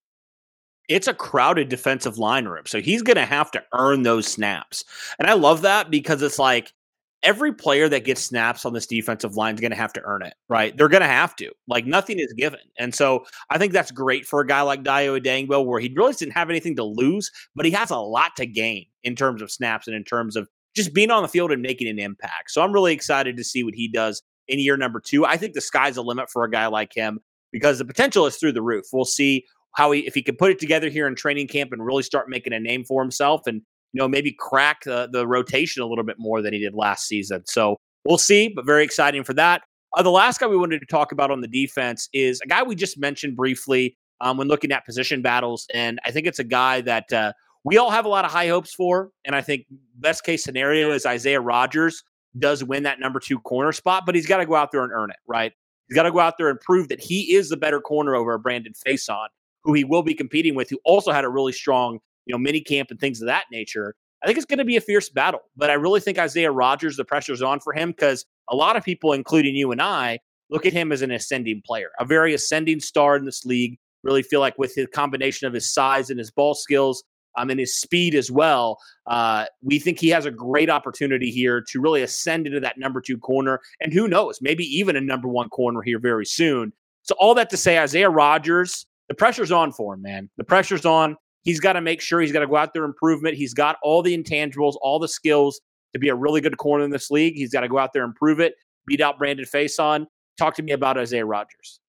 It's 0.89 1.07
a 1.07 1.15
crowded 1.15 1.69
defensive 1.69 2.19
line 2.19 2.47
room. 2.47 2.65
So 2.67 2.81
he's 2.81 3.03
going 3.03 3.17
to 3.17 3.25
have 3.25 3.51
to 3.53 3.63
earn 3.73 4.03
those 4.03 4.27
snaps. 4.27 4.85
And 5.19 5.29
I 5.29 5.35
love 5.35 5.63
that 5.63 5.91
because 5.91 6.23
it's 6.23 6.39
like 6.39 6.73
every 7.23 7.53
player 7.53 7.89
that 7.89 8.05
gets 8.05 8.21
snaps 8.21 8.65
on 8.65 8.73
this 8.73 8.87
defensive 8.87 9.37
line 9.37 9.55
is 9.55 9.61
going 9.61 9.71
to 9.71 9.77
have 9.77 9.93
to 9.93 10.03
earn 10.05 10.23
it, 10.23 10.35
right? 10.49 10.77
They're 10.77 10.89
going 10.89 11.03
to 11.03 11.07
have 11.07 11.37
to. 11.37 11.51
Like 11.69 11.87
nothing 11.87 12.19
is 12.19 12.33
given. 12.33 12.61
And 12.79 12.95
so 12.95 13.25
I 13.51 13.59
think 13.59 13.73
that's 13.73 13.91
great 13.91 14.27
for 14.27 14.41
a 14.41 14.47
guy 14.47 14.63
like 14.63 14.83
Dayo 14.83 15.21
Odeyingbo 15.21 15.65
where 15.65 15.81
he 15.81 15.93
really 15.97 16.15
didn't 16.15 16.33
have 16.33 16.51
anything 16.51 16.77
to 16.77 16.85
lose, 16.85 17.31
but 17.55 17.65
he 17.65 17.71
has 17.73 17.91
a 17.91 17.99
lot 17.99 18.37
to 18.37 18.47
gain 18.47 18.87
in 19.05 19.15
terms 19.15 19.41
of 19.41 19.51
snaps 19.51 19.87
and 19.87 19.97
in 19.97 20.05
terms 20.05 20.37
of 20.37 20.49
just 20.75 20.95
being 20.95 21.11
on 21.11 21.23
the 21.23 21.29
field 21.29 21.53
and 21.53 21.63
making 21.63 21.89
an 21.89 21.99
impact. 21.99 22.51
So 22.51 22.63
I'm 22.63 22.73
really 22.73 22.93
excited 22.93 23.37
to 23.37 23.45
see 23.45 23.63
what 23.63 23.75
he 23.75 23.89
does 23.89 24.23
in 24.49 24.59
year 24.59 24.77
number 24.77 25.01
two. 25.01 25.25
I 25.25 25.37
think 25.37 25.55
the 25.55 25.61
sky's 25.61 25.95
the 25.95 26.03
limit 26.03 26.31
for 26.31 26.45
a 26.45 26.51
guy 26.51 26.67
like 26.67 26.93
him 26.95 27.21
because 27.53 27.79
the 27.79 27.85
potential 27.85 28.27
is 28.27 28.37
through 28.37 28.53
the 28.53 28.63
roof. 28.63 28.87
We'll 28.93 29.05
see 29.05 29.45
how 29.75 29.91
he 29.93 30.01
if 30.07 30.15
he 30.15 30.23
can 30.23 30.37
put 30.37 30.51
it 30.51 30.59
together 30.59 30.89
here 30.89 31.07
in 31.07 31.15
training 31.15 31.49
camp 31.49 31.73
and 31.73 31.85
really 31.85 32.03
start 32.03 32.29
making 32.29 32.53
a 32.53 32.61
name 32.61 32.85
for 32.85 33.03
himself 33.03 33.47
and 33.47 33.63
you 33.93 33.99
know, 33.99 34.09
maybe 34.09 34.33
crack 34.33 34.85
the, 34.85 35.09
the 35.11 35.27
rotation 35.27 35.83
a 35.83 35.87
little 35.87 36.05
bit 36.05 36.17
more 36.19 36.43
than 36.43 36.53
he 36.53 36.59
did 36.59 36.75
last 36.75 37.07
season. 37.07 37.43
So 37.47 37.77
we'll 38.05 38.19
see, 38.19 38.49
but 38.49 38.67
very 38.67 38.85
exciting 38.85 39.25
for 39.25 39.35
that. 39.35 39.63
Uh, 39.95 40.03
the 40.03 40.11
last 40.11 40.41
guy 40.41 40.47
we 40.47 40.57
wanted 40.57 40.81
to 40.81 40.87
talk 40.87 41.13
about 41.13 41.31
on 41.31 41.41
the 41.41 41.49
defense 41.49 42.09
is 42.13 42.41
a 42.41 42.47
guy 42.47 42.63
we 42.63 42.75
just 42.75 42.99
mentioned 42.99 43.37
briefly 43.37 43.97
um, 44.21 44.39
when 44.39 44.49
looking 44.49 44.73
at 44.73 44.87
position 44.87 45.21
battles. 45.21 45.67
And 45.75 46.01
I 46.07 46.11
think 46.11 46.27
it's 46.27 46.39
a 46.39 46.45
guy 46.45 46.81
that 46.83 47.13
uh, 47.13 47.33
we 47.65 47.77
all 47.77 47.91
have 47.91 48.07
a 48.07 48.09
lot 48.09 48.25
of 48.25 48.31
high 48.31 48.49
hopes 48.49 48.73
for. 48.73 49.11
And 49.25 49.37
I 49.37 49.43
think 49.43 49.67
best 49.97 50.25
case 50.25 50.43
scenario 50.43 50.93
is 50.93 51.05
Isaiah 51.05 51.41
Rodgers 51.41 52.03
does 52.39 52.65
win 52.65 52.85
that 52.85 52.99
number 52.99 53.21
two 53.21 53.39
corner 53.41 53.73
spot, 53.73 54.05
but 54.07 54.15
he's 54.15 54.27
got 54.27 54.39
to 54.39 54.47
go 54.47 54.55
out 54.55 54.73
there 54.73 54.83
and 54.83 54.93
earn 54.93 55.11
it, 55.11 55.17
right? 55.27 55.53
He's 55.89 55.95
got 55.95 56.05
to 56.05 56.13
go 56.13 56.21
out 56.21 56.39
there 56.39 56.49
and 56.49 56.59
prove 56.61 56.89
that 56.89 57.01
he 57.01 57.35
is 57.35 57.51
the 57.51 57.57
better 57.59 57.81
corner 57.81 58.15
over 58.15 58.39
Brandon 58.39 58.73
Facyson, 58.73 59.29
who 59.63 59.75
he 59.75 59.85
will 59.85 60.03
be 60.03 60.15
competing 60.15 60.55
with, 60.55 60.71
who 60.71 60.79
also 60.85 61.13
had 61.13 61.25
a 61.25 61.29
really 61.29 61.53
strong 61.53 61.99
you 62.27 62.33
know, 62.33 62.39
mini 62.39 62.61
camp 62.61 62.91
and 62.91 63.01
things 63.01 63.21
of 63.21 63.27
that 63.27 63.45
nature. 63.51 63.95
I 64.23 64.27
think 64.27 64.37
it's 64.37 64.47
going 64.47 64.59
to 64.59 64.65
be 64.65 64.77
a 64.77 64.81
fierce 64.81 65.09
battle. 65.09 65.41
But 65.57 65.71
I 65.71 65.75
really 65.75 66.01
think 66.01 66.19
Isaiah 66.19 66.53
Rodgers, 66.53 66.97
the 66.97 67.05
pressure's 67.05 67.43
on 67.43 67.61
for 67.61 67.73
him 67.73 67.91
because 67.91 68.25
a 68.49 68.57
lot 68.57 68.77
of 68.77 68.85
people, 68.85 69.13
including 69.13 69.57
you 69.57 69.73
and 69.73 69.83
I, 69.83 70.21
look 70.51 70.67
at 70.67 70.73
him 70.73 70.93
as 70.93 71.03
an 71.03 71.11
ascending 71.11 71.63
player, 71.67 71.91
a 71.99 72.05
very 72.05 72.35
ascending 72.35 72.81
star 72.81 73.17
in 73.17 73.25
this 73.25 73.45
league. 73.45 73.79
Really 74.05 74.23
feel 74.23 74.41
like 74.41 74.59
with 74.59 74.75
his 74.75 74.89
combination 74.93 75.47
of 75.47 75.55
his 75.55 75.73
size 75.73 76.11
and 76.11 76.19
his 76.19 76.31
ball 76.31 76.55
skills, 76.55 77.05
um, 77.37 77.51
and 77.51 77.61
his 77.61 77.75
speed 77.79 78.15
as 78.15 78.31
well, 78.31 78.79
uh, 79.07 79.47
we 79.63 79.79
think 79.79 79.99
he 79.99 80.09
has 80.09 80.27
a 80.27 80.31
great 80.31 80.71
opportunity 80.71 81.31
here 81.31 81.65
to 81.69 81.81
really 81.81 82.03
ascend 82.03 82.47
into 82.47 82.61
that 82.61 82.79
number 82.79 83.01
two 83.01 83.19
corner. 83.19 83.61
And 83.81 83.93
who 83.93 84.09
knows, 84.09 84.39
maybe 84.41 84.65
even 84.65 84.97
a 84.97 85.01
number 85.01 85.29
one 85.29 85.49
corner 85.49 85.83
here 85.83 85.99
very 85.99 86.27
soon. 86.27 86.73
So 87.03 87.15
all 87.19 87.35
that 87.35 87.51
to 87.51 87.57
say, 87.57 87.79
Isaiah 87.79 88.11
Rodgers, 88.11 88.87
the 89.09 89.15
pressure's 89.15 89.53
on 89.53 89.73
for 89.73 89.95
him, 89.95 90.03
man. 90.03 90.31
The 90.37 90.45
pressure's 90.45 90.87
on. 90.87 91.17
He's 91.43 91.61
got 91.61 91.75
to 91.75 91.81
make 91.81 92.01
sure 92.01 92.21
he's 92.21 92.33
got 92.33 92.41
to 92.41 92.47
go 92.47 92.57
out 92.57 92.73
there 92.73 92.85
improvement. 92.85 93.37
He's 93.37 93.55
got 93.55 93.77
all 93.83 94.03
the 94.03 94.17
intangibles, 94.17 94.77
all 94.81 94.99
the 94.99 95.09
skills 95.09 95.61
to 95.93 95.99
be 95.99 96.09
a 96.09 96.15
really 96.15 96.41
good 96.41 96.57
corner 96.57 96.85
in 96.85 96.91
this 96.91 97.11
league. 97.11 97.35
He's 97.35 97.53
got 97.53 97.61
to 97.61 97.69
go 97.69 97.79
out 97.79 97.93
there 97.93 98.05
and 98.05 98.15
prove 98.15 98.41
it, 98.41 98.55
beat 98.87 99.01
out 99.01 99.19
Brandon 99.19 99.45
Facyson. 99.45 100.07
Talk 100.39 100.55
to 100.57 100.63
me 100.63 100.73
about 100.73 100.97
Isaiah 100.97 101.27
Rodgers. 101.27 101.81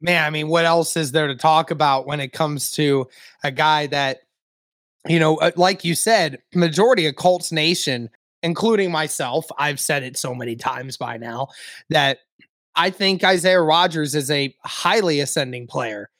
man, 0.00 0.24
I 0.24 0.30
mean, 0.30 0.48
what 0.48 0.64
else 0.64 0.96
is 0.96 1.12
there 1.12 1.26
to 1.26 1.36
talk 1.36 1.70
about 1.70 2.06
when 2.06 2.20
it 2.20 2.32
comes 2.32 2.70
to 2.72 3.08
a 3.44 3.50
guy 3.50 3.86
that, 3.88 4.20
you 5.06 5.18
know, 5.18 5.36
uh, 5.36 5.50
like 5.56 5.84
you 5.84 5.94
said, 5.94 6.38
majority 6.54 7.06
of 7.06 7.16
Colts 7.16 7.52
Nation, 7.52 8.10
including 8.42 8.90
myself, 8.90 9.46
I've 9.58 9.80
said 9.80 10.02
it 10.02 10.16
so 10.16 10.34
many 10.34 10.56
times 10.56 10.96
by 10.96 11.16
now 11.16 11.48
that 11.90 12.18
I 12.74 12.90
think 12.90 13.24
Isaiah 13.24 13.60
Rodgers 13.60 14.14
is 14.14 14.30
a 14.30 14.54
highly 14.64 15.20
ascending 15.20 15.66
player. 15.66 16.10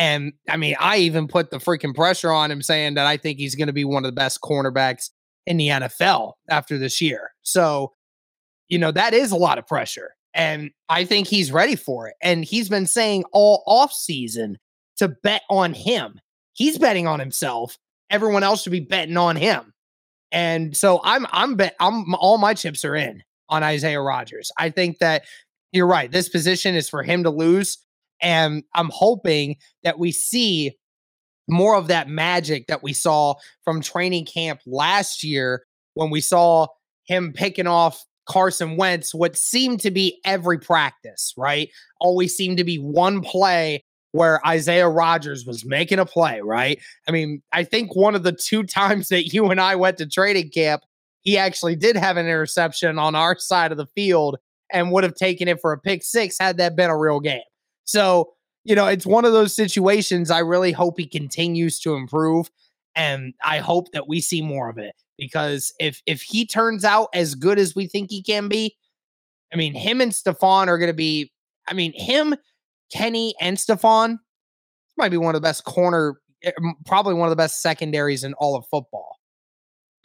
And 0.00 0.32
I 0.48 0.56
mean, 0.56 0.76
I 0.80 0.96
even 0.96 1.28
put 1.28 1.50
the 1.50 1.58
freaking 1.58 1.94
pressure 1.94 2.32
on 2.32 2.50
him 2.50 2.62
saying 2.62 2.94
that 2.94 3.06
I 3.06 3.18
think 3.18 3.38
he's 3.38 3.54
going 3.54 3.66
to 3.66 3.74
be 3.74 3.84
one 3.84 4.02
of 4.02 4.08
the 4.08 4.14
best 4.14 4.40
cornerbacks 4.40 5.10
in 5.46 5.58
the 5.58 5.68
NFL 5.68 6.32
after 6.48 6.78
this 6.78 7.02
year. 7.02 7.32
So, 7.42 7.92
you 8.70 8.78
know, 8.78 8.92
that 8.92 9.12
is 9.12 9.30
a 9.30 9.36
lot 9.36 9.58
of 9.58 9.66
pressure. 9.66 10.14
And 10.32 10.70
I 10.88 11.04
think 11.04 11.26
he's 11.26 11.52
ready 11.52 11.76
for 11.76 12.08
it. 12.08 12.14
And 12.22 12.46
he's 12.46 12.70
been 12.70 12.86
saying 12.86 13.24
all 13.34 13.62
off 13.66 13.92
season 13.92 14.56
to 14.96 15.08
bet 15.08 15.42
on 15.50 15.74
him. 15.74 16.18
He's 16.54 16.78
betting 16.78 17.06
on 17.06 17.20
himself. 17.20 17.76
Everyone 18.08 18.42
else 18.42 18.62
should 18.62 18.72
be 18.72 18.80
betting 18.80 19.18
on 19.18 19.36
him. 19.36 19.74
And 20.32 20.74
so 20.74 21.02
I'm 21.04 21.26
I'm 21.30 21.56
bet 21.56 21.76
I'm 21.78 22.14
all 22.14 22.38
my 22.38 22.54
chips 22.54 22.86
are 22.86 22.96
in 22.96 23.22
on 23.50 23.62
Isaiah 23.62 24.00
Rodgers. 24.00 24.50
I 24.58 24.70
think 24.70 24.98
that 25.00 25.24
you're 25.72 25.86
right. 25.86 26.10
This 26.10 26.30
position 26.30 26.74
is 26.74 26.88
for 26.88 27.02
him 27.02 27.24
to 27.24 27.30
lose. 27.30 27.76
And 28.22 28.64
I'm 28.74 28.90
hoping 28.92 29.56
that 29.82 29.98
we 29.98 30.12
see 30.12 30.76
more 31.48 31.76
of 31.76 31.88
that 31.88 32.08
magic 32.08 32.66
that 32.68 32.82
we 32.82 32.92
saw 32.92 33.34
from 33.64 33.80
training 33.80 34.26
camp 34.26 34.60
last 34.66 35.24
year 35.24 35.64
when 35.94 36.10
we 36.10 36.20
saw 36.20 36.66
him 37.04 37.32
picking 37.32 37.66
off 37.66 38.04
Carson 38.28 38.76
Wentz 38.76 39.12
what 39.12 39.36
seemed 39.36 39.80
to 39.80 39.90
be 39.90 40.20
every 40.24 40.58
practice, 40.58 41.34
right? 41.36 41.68
Always 41.98 42.36
seemed 42.36 42.58
to 42.58 42.64
be 42.64 42.76
one 42.76 43.20
play 43.22 43.82
where 44.12 44.44
Isaiah 44.46 44.88
Rodgers 44.88 45.44
was 45.44 45.64
making 45.64 45.98
a 45.98 46.06
play, 46.06 46.40
right? 46.40 46.78
I 47.08 47.12
mean, 47.12 47.42
I 47.52 47.64
think 47.64 47.94
one 47.94 48.14
of 48.14 48.22
the 48.22 48.32
two 48.32 48.62
times 48.64 49.08
that 49.08 49.32
you 49.32 49.50
and 49.50 49.60
I 49.60 49.76
went 49.76 49.98
to 49.98 50.06
training 50.06 50.50
camp, 50.50 50.82
he 51.22 51.36
actually 51.36 51.76
did 51.76 51.96
have 51.96 52.16
an 52.16 52.26
interception 52.26 52.98
on 52.98 53.14
our 53.14 53.36
side 53.38 53.72
of 53.72 53.78
the 53.78 53.86
field 53.86 54.38
and 54.72 54.92
would 54.92 55.04
have 55.04 55.14
taken 55.14 55.48
it 55.48 55.60
for 55.60 55.72
a 55.72 55.78
pick 55.78 56.02
six 56.02 56.36
had 56.38 56.56
that 56.58 56.76
been 56.76 56.90
a 56.90 56.96
real 56.96 57.20
game. 57.20 57.42
So, 57.84 58.32
you 58.64 58.74
know, 58.74 58.86
it's 58.86 59.06
one 59.06 59.24
of 59.24 59.32
those 59.32 59.54
situations. 59.54 60.30
I 60.30 60.40
really 60.40 60.72
hope 60.72 60.98
he 60.98 61.06
continues 61.06 61.78
to 61.80 61.94
improve. 61.94 62.50
And 62.94 63.34
I 63.44 63.58
hope 63.58 63.92
that 63.92 64.08
we 64.08 64.20
see 64.20 64.42
more 64.42 64.68
of 64.68 64.78
it 64.78 64.94
because 65.16 65.72
if 65.78 66.02
if 66.06 66.22
he 66.22 66.46
turns 66.46 66.84
out 66.84 67.08
as 67.14 67.34
good 67.34 67.58
as 67.58 67.74
we 67.74 67.86
think 67.86 68.10
he 68.10 68.22
can 68.22 68.48
be, 68.48 68.76
I 69.52 69.56
mean, 69.56 69.74
him 69.74 70.00
and 70.00 70.12
Stefon 70.12 70.66
are 70.66 70.78
going 70.78 70.90
to 70.90 70.94
be. 70.94 71.32
I 71.68 71.74
mean, 71.74 71.92
him, 71.94 72.34
Kenny, 72.92 73.34
and 73.40 73.56
Stefon 73.56 74.18
might 74.96 75.10
be 75.10 75.16
one 75.16 75.34
of 75.34 75.40
the 75.40 75.46
best 75.46 75.64
corner, 75.64 76.16
eh, 76.42 76.50
probably 76.86 77.14
one 77.14 77.28
of 77.28 77.30
the 77.30 77.36
best 77.36 77.62
secondaries 77.62 78.24
in 78.24 78.34
all 78.34 78.56
of 78.56 78.64
football. 78.70 79.18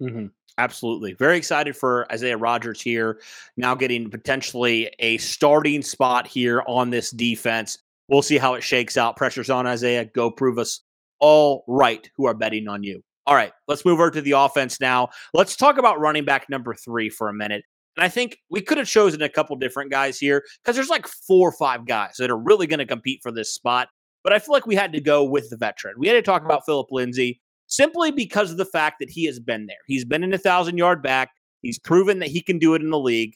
Mm-hmm. 0.01 0.27
Absolutely. 0.57 1.13
Very 1.13 1.37
excited 1.37 1.75
for 1.75 2.09
Isaiah 2.11 2.37
Rodgers 2.37 2.81
here, 2.81 3.19
now 3.57 3.75
getting 3.75 4.09
potentially 4.09 4.89
a 4.99 5.17
starting 5.17 5.81
spot 5.81 6.27
here 6.27 6.63
on 6.65 6.89
this 6.89 7.11
defense. 7.11 7.77
We'll 8.07 8.21
see 8.21 8.37
how 8.37 8.53
it 8.53 8.63
shakes 8.63 8.95
out. 8.95 9.17
Pressure's 9.17 9.49
on 9.49 9.67
Isaiah. 9.67 10.05
Go 10.05 10.31
prove 10.31 10.57
us 10.57 10.81
all 11.19 11.63
right 11.67 12.09
who 12.15 12.25
are 12.25 12.33
betting 12.33 12.67
on 12.67 12.83
you. 12.83 13.03
All 13.27 13.35
right, 13.35 13.51
let's 13.67 13.83
move 13.83 13.99
over 13.99 14.11
to 14.11 14.21
the 14.21 14.31
offense 14.31 14.79
now. 14.79 15.09
Let's 15.33 15.55
talk 15.55 15.77
about 15.77 15.99
running 15.99 16.25
back 16.25 16.47
number 16.49 16.75
three 16.75 17.09
for 17.09 17.27
a 17.27 17.33
minute. 17.33 17.63
And 17.97 18.03
I 18.03 18.09
think 18.09 18.37
we 18.49 18.61
could 18.61 18.77
have 18.77 18.87
chosen 18.87 19.21
a 19.21 19.29
couple 19.29 19.55
different 19.55 19.89
guys 19.89 20.19
here 20.19 20.43
because 20.63 20.75
there's 20.75 20.89
like 20.89 21.07
four 21.07 21.49
or 21.49 21.53
five 21.53 21.85
guys 21.85 22.15
that 22.19 22.29
are 22.29 22.37
really 22.37 22.67
going 22.67 22.79
to 22.79 22.85
compete 22.85 23.21
for 23.23 23.31
this 23.31 23.53
spot. 23.53 23.89
But 24.23 24.33
I 24.33 24.39
feel 24.39 24.53
like 24.53 24.67
we 24.67 24.75
had 24.75 24.93
to 24.93 25.01
go 25.01 25.23
with 25.23 25.49
the 25.49 25.57
veteran. 25.57 25.95
We 25.97 26.07
had 26.07 26.13
to 26.13 26.21
talk 26.21 26.43
about 26.43 26.65
Philip 26.65 26.87
Lindsay 26.91 27.41
simply 27.67 28.11
because 28.11 28.51
of 28.51 28.57
the 28.57 28.65
fact 28.65 28.97
that 28.99 29.09
he 29.09 29.25
has 29.25 29.39
been 29.39 29.65
there. 29.65 29.77
He's 29.87 30.05
been 30.05 30.23
in 30.23 30.33
a 30.33 30.37
thousand 30.37 30.77
yard 30.77 31.01
back. 31.01 31.31
He's 31.61 31.79
proven 31.79 32.19
that 32.19 32.29
he 32.29 32.41
can 32.41 32.59
do 32.59 32.75
it 32.75 32.81
in 32.81 32.89
the 32.89 32.99
league, 32.99 33.33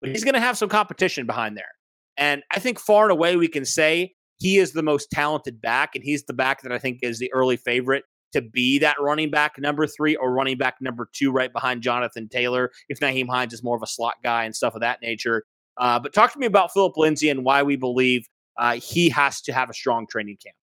but 0.00 0.10
he's 0.10 0.24
going 0.24 0.34
to 0.34 0.40
have 0.40 0.58
some 0.58 0.68
competition 0.68 1.26
behind 1.26 1.56
there. 1.56 1.70
And 2.16 2.42
I 2.50 2.58
think 2.58 2.80
far 2.80 3.04
and 3.04 3.12
away 3.12 3.36
we 3.36 3.48
can 3.48 3.64
say 3.64 4.14
he 4.38 4.58
is 4.58 4.72
the 4.72 4.82
most 4.82 5.10
talented 5.10 5.60
back, 5.60 5.94
and 5.94 6.02
he's 6.02 6.24
the 6.24 6.32
back 6.32 6.62
that 6.62 6.72
I 6.72 6.78
think 6.78 6.98
is 7.02 7.18
the 7.18 7.32
early 7.32 7.56
favorite 7.56 8.04
to 8.32 8.42
be 8.42 8.78
that 8.78 8.96
running 9.00 9.30
back 9.30 9.58
number 9.58 9.86
three 9.86 10.14
or 10.16 10.32
running 10.32 10.58
back 10.58 10.76
number 10.80 11.08
two 11.12 11.30
right 11.30 11.52
behind 11.52 11.82
Jonathan 11.82 12.28
Taylor, 12.28 12.70
if 12.88 13.00
Nyheim 13.00 13.28
Hines 13.28 13.54
is 13.54 13.62
more 13.62 13.76
of 13.76 13.82
a 13.82 13.86
slot 13.86 14.16
guy 14.22 14.44
and 14.44 14.54
stuff 14.54 14.74
of 14.74 14.80
that 14.80 15.00
nature. 15.00 15.44
Uh, 15.78 15.98
but 15.98 16.12
talk 16.12 16.32
to 16.32 16.38
me 16.38 16.46
about 16.46 16.72
Philip 16.72 16.96
Lindsay 16.96 17.30
and 17.30 17.44
why 17.44 17.62
we 17.62 17.76
believe 17.76 18.26
uh, 18.58 18.74
he 18.74 19.08
has 19.08 19.40
to 19.42 19.52
have 19.52 19.70
a 19.70 19.74
strong 19.74 20.06
training 20.06 20.36
camp. 20.42 20.56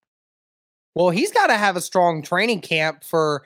Well, 0.95 1.09
he's 1.09 1.31
got 1.31 1.47
to 1.47 1.57
have 1.57 1.75
a 1.75 1.81
strong 1.81 2.21
training 2.21 2.61
camp 2.61 3.03
for, 3.03 3.45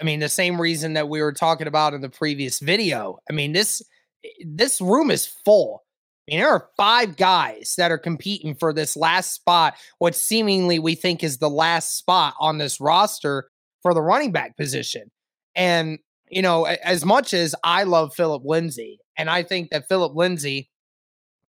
I 0.00 0.04
mean, 0.04 0.20
the 0.20 0.28
same 0.28 0.60
reason 0.60 0.94
that 0.94 1.08
we 1.08 1.22
were 1.22 1.32
talking 1.32 1.68
about 1.68 1.94
in 1.94 2.00
the 2.00 2.08
previous 2.08 2.58
video. 2.58 3.18
I 3.30 3.32
mean, 3.32 3.52
this 3.52 3.80
eh, 4.24 4.28
this 4.44 4.80
room 4.80 5.10
is 5.10 5.26
full. 5.26 5.84
I 6.28 6.32
mean, 6.32 6.40
there 6.40 6.50
are 6.50 6.68
five 6.76 7.16
guys 7.16 7.74
that 7.78 7.90
are 7.90 7.98
competing 7.98 8.54
for 8.54 8.72
this 8.72 8.96
last 8.96 9.32
spot, 9.32 9.74
what 9.98 10.14
seemingly 10.14 10.78
we 10.78 10.94
think 10.94 11.24
is 11.24 11.38
the 11.38 11.48
last 11.48 11.96
spot 11.96 12.34
on 12.38 12.58
this 12.58 12.80
roster 12.80 13.48
for 13.82 13.94
the 13.94 14.02
running 14.02 14.32
back 14.32 14.56
position. 14.56 15.10
And, 15.54 15.98
you 16.28 16.42
know, 16.42 16.64
as 16.64 17.04
much 17.04 17.32
as 17.32 17.54
I 17.64 17.84
love 17.84 18.14
Philip 18.14 18.42
Lindsay, 18.44 19.00
and 19.16 19.30
I 19.30 19.42
think 19.42 19.70
that 19.70 19.88
Philip 19.88 20.14
Lindsay 20.14 20.70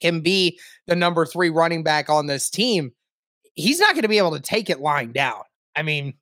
can 0.02 0.22
be 0.22 0.58
the 0.88 0.96
number 0.96 1.26
three 1.26 1.50
running 1.50 1.84
back 1.84 2.10
on 2.10 2.28
this 2.28 2.50
team, 2.50 2.94
he's 3.56 3.80
not 3.80 3.94
going 3.94 4.04
to 4.04 4.08
be 4.10 4.18
able 4.18 4.36
to 4.36 4.40
take 4.40 4.70
it 4.70 4.80
lying 4.80 5.12
down. 5.12 5.42
I 5.76 5.84
mean, 5.84 6.16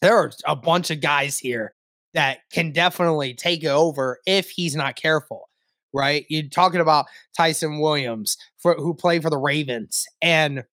there 0.00 0.16
are 0.16 0.32
a 0.46 0.56
bunch 0.56 0.90
of 0.90 1.00
guys 1.00 1.38
here 1.38 1.74
that 2.14 2.38
can 2.52 2.72
definitely 2.72 3.34
take 3.34 3.64
it 3.64 3.68
over 3.68 4.18
if 4.26 4.50
he's 4.50 4.76
not 4.76 4.96
careful, 4.96 5.48
right? 5.94 6.26
You're 6.28 6.48
talking 6.48 6.80
about 6.80 7.06
Ty'Son 7.36 7.80
Williams, 7.80 8.36
for, 8.58 8.74
who 8.74 8.94
played 8.94 9.22
for 9.22 9.30
the 9.30 9.38
Ravens, 9.38 10.06
and 10.20 10.64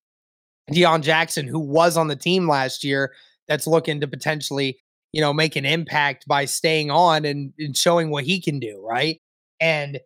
Deon 0.71 1.01
Jackson, 1.01 1.47
who 1.47 1.59
was 1.59 1.97
on 1.97 2.07
the 2.07 2.15
team 2.15 2.47
last 2.47 2.83
year, 2.83 3.13
that's 3.47 3.67
looking 3.67 4.01
to 4.01 4.07
potentially, 4.07 4.79
you 5.13 5.21
know, 5.21 5.33
make 5.33 5.55
an 5.55 5.65
impact 5.65 6.27
by 6.27 6.45
staying 6.45 6.91
on 6.91 7.25
and, 7.25 7.53
and 7.57 7.77
showing 7.77 8.09
what 8.09 8.25
he 8.25 8.41
can 8.41 8.59
do, 8.59 8.83
right? 8.87 9.21
And 9.59 9.99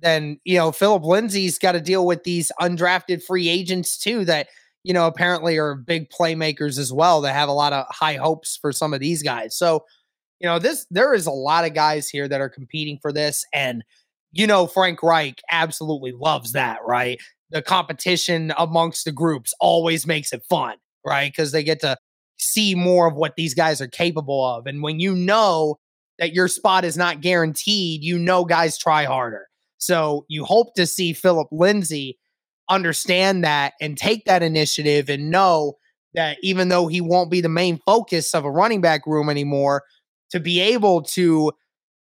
then, 0.00 0.40
you 0.44 0.56
know, 0.56 0.72
Philip 0.72 1.04
Lindsay's 1.04 1.58
got 1.58 1.72
to 1.72 1.80
deal 1.80 2.06
with 2.06 2.24
these 2.24 2.50
undrafted 2.60 3.22
free 3.22 3.48
agents 3.48 3.98
too 3.98 4.24
that, 4.24 4.48
you 4.84 4.92
know, 4.92 5.06
apparently 5.06 5.58
are 5.58 5.74
big 5.74 6.10
playmakers 6.10 6.78
as 6.78 6.92
well 6.92 7.20
that 7.20 7.34
have 7.34 7.48
a 7.48 7.52
lot 7.52 7.72
of 7.72 7.86
high 7.90 8.16
hopes 8.16 8.56
for 8.56 8.72
some 8.72 8.94
of 8.94 9.00
these 9.00 9.22
guys. 9.22 9.56
So, 9.56 9.84
you 10.40 10.46
know, 10.46 10.58
this 10.58 10.86
there 10.90 11.14
is 11.14 11.26
a 11.26 11.32
lot 11.32 11.64
of 11.64 11.74
guys 11.74 12.08
here 12.08 12.28
that 12.28 12.40
are 12.40 12.48
competing 12.48 12.98
for 13.00 13.12
this 13.12 13.44
and 13.52 13.84
you 14.32 14.46
know 14.46 14.66
Frank 14.66 15.02
Reich 15.02 15.40
absolutely 15.50 16.12
loves 16.12 16.52
that, 16.52 16.78
right? 16.86 17.20
The 17.50 17.62
competition 17.62 18.52
amongst 18.58 19.04
the 19.04 19.12
groups 19.12 19.54
always 19.58 20.06
makes 20.06 20.32
it 20.32 20.42
fun, 20.48 20.76
right? 21.04 21.32
Because 21.32 21.52
they 21.52 21.64
get 21.64 21.80
to 21.80 21.96
see 22.38 22.74
more 22.74 23.08
of 23.08 23.16
what 23.16 23.36
these 23.36 23.54
guys 23.54 23.80
are 23.80 23.88
capable 23.88 24.44
of. 24.44 24.66
And 24.66 24.82
when 24.82 25.00
you 25.00 25.14
know 25.14 25.78
that 26.18 26.34
your 26.34 26.46
spot 26.48 26.84
is 26.84 26.96
not 26.96 27.20
guaranteed, 27.20 28.02
you 28.04 28.18
know 28.18 28.44
guys 28.44 28.78
try 28.78 29.04
harder. 29.04 29.48
So 29.78 30.24
you 30.28 30.44
hope 30.44 30.74
to 30.74 30.86
see 30.86 31.12
Philip 31.12 31.48
Lindsay 31.50 32.18
understand 32.68 33.44
that 33.44 33.74
and 33.80 33.96
take 33.96 34.24
that 34.24 34.42
initiative 34.42 35.08
and 35.08 35.30
know 35.30 35.74
that 36.14 36.38
even 36.42 36.68
though 36.68 36.86
he 36.86 37.00
won't 37.00 37.30
be 37.30 37.40
the 37.40 37.48
main 37.48 37.78
focus 37.86 38.34
of 38.34 38.44
a 38.44 38.50
running 38.50 38.80
back 38.80 39.06
room 39.06 39.28
anymore, 39.28 39.82
to 40.30 40.40
be 40.40 40.60
able 40.60 41.02
to 41.02 41.52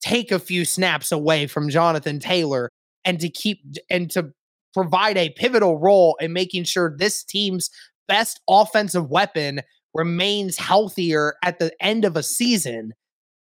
take 0.02 0.32
a 0.32 0.40
few 0.40 0.66
snaps 0.66 1.12
away 1.12 1.48
from 1.48 1.70
Jonathan 1.70 2.20
Taylor 2.20 2.70
and 3.06 3.20
to 3.20 3.30
keep 3.30 3.62
and 3.90 4.10
to 4.12 4.32
provide 4.74 5.18
a 5.18 5.30
pivotal 5.32 5.78
role 5.78 6.18
in 6.20 6.34
making 6.34 6.64
sure 6.64 6.96
this 6.96 7.24
team's 7.24 7.70
best 8.08 8.42
offensive 8.50 9.10
weapon 9.10 9.62
remains 9.94 10.58
healthier 10.58 11.36
at 11.44 11.60
the 11.60 11.72
end 11.80 12.06
of 12.06 12.18
a 12.18 12.24
season, 12.24 12.94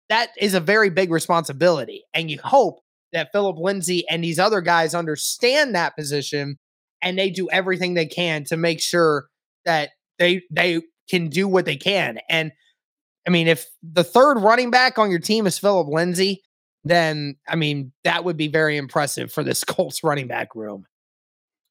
that 0.08 0.30
is 0.38 0.54
a 0.54 0.60
very 0.60 0.88
big 0.88 1.10
responsibility. 1.10 2.04
And 2.14 2.30
you 2.30 2.38
hope 2.42 2.80
that 3.12 3.32
Philip 3.32 3.58
Lindsay 3.58 4.08
and 4.08 4.22
these 4.22 4.38
other 4.38 4.60
guys 4.60 4.94
understand 4.94 5.74
that 5.74 5.96
position 5.96 6.58
and 7.02 7.18
they 7.18 7.30
do 7.30 7.48
everything 7.50 7.94
they 7.94 8.06
can 8.06 8.44
to 8.44 8.56
make 8.56 8.80
sure 8.80 9.26
that 9.64 9.90
they 10.18 10.42
they 10.50 10.82
can 11.08 11.28
do 11.28 11.46
what 11.46 11.64
they 11.64 11.76
can. 11.76 12.18
And 12.28 12.52
I 13.26 13.30
mean, 13.30 13.48
if 13.48 13.66
the 13.82 14.04
third 14.04 14.38
running 14.38 14.70
back 14.70 14.98
on 14.98 15.10
your 15.10 15.18
team 15.18 15.46
is 15.46 15.58
Philip 15.58 15.88
Lindsay, 15.88 16.42
then 16.84 17.36
I 17.48 17.56
mean 17.56 17.92
that 18.04 18.24
would 18.24 18.36
be 18.36 18.48
very 18.48 18.76
impressive 18.76 19.32
for 19.32 19.42
this 19.42 19.64
Colts 19.64 20.02
running 20.02 20.26
back 20.26 20.54
room. 20.54 20.86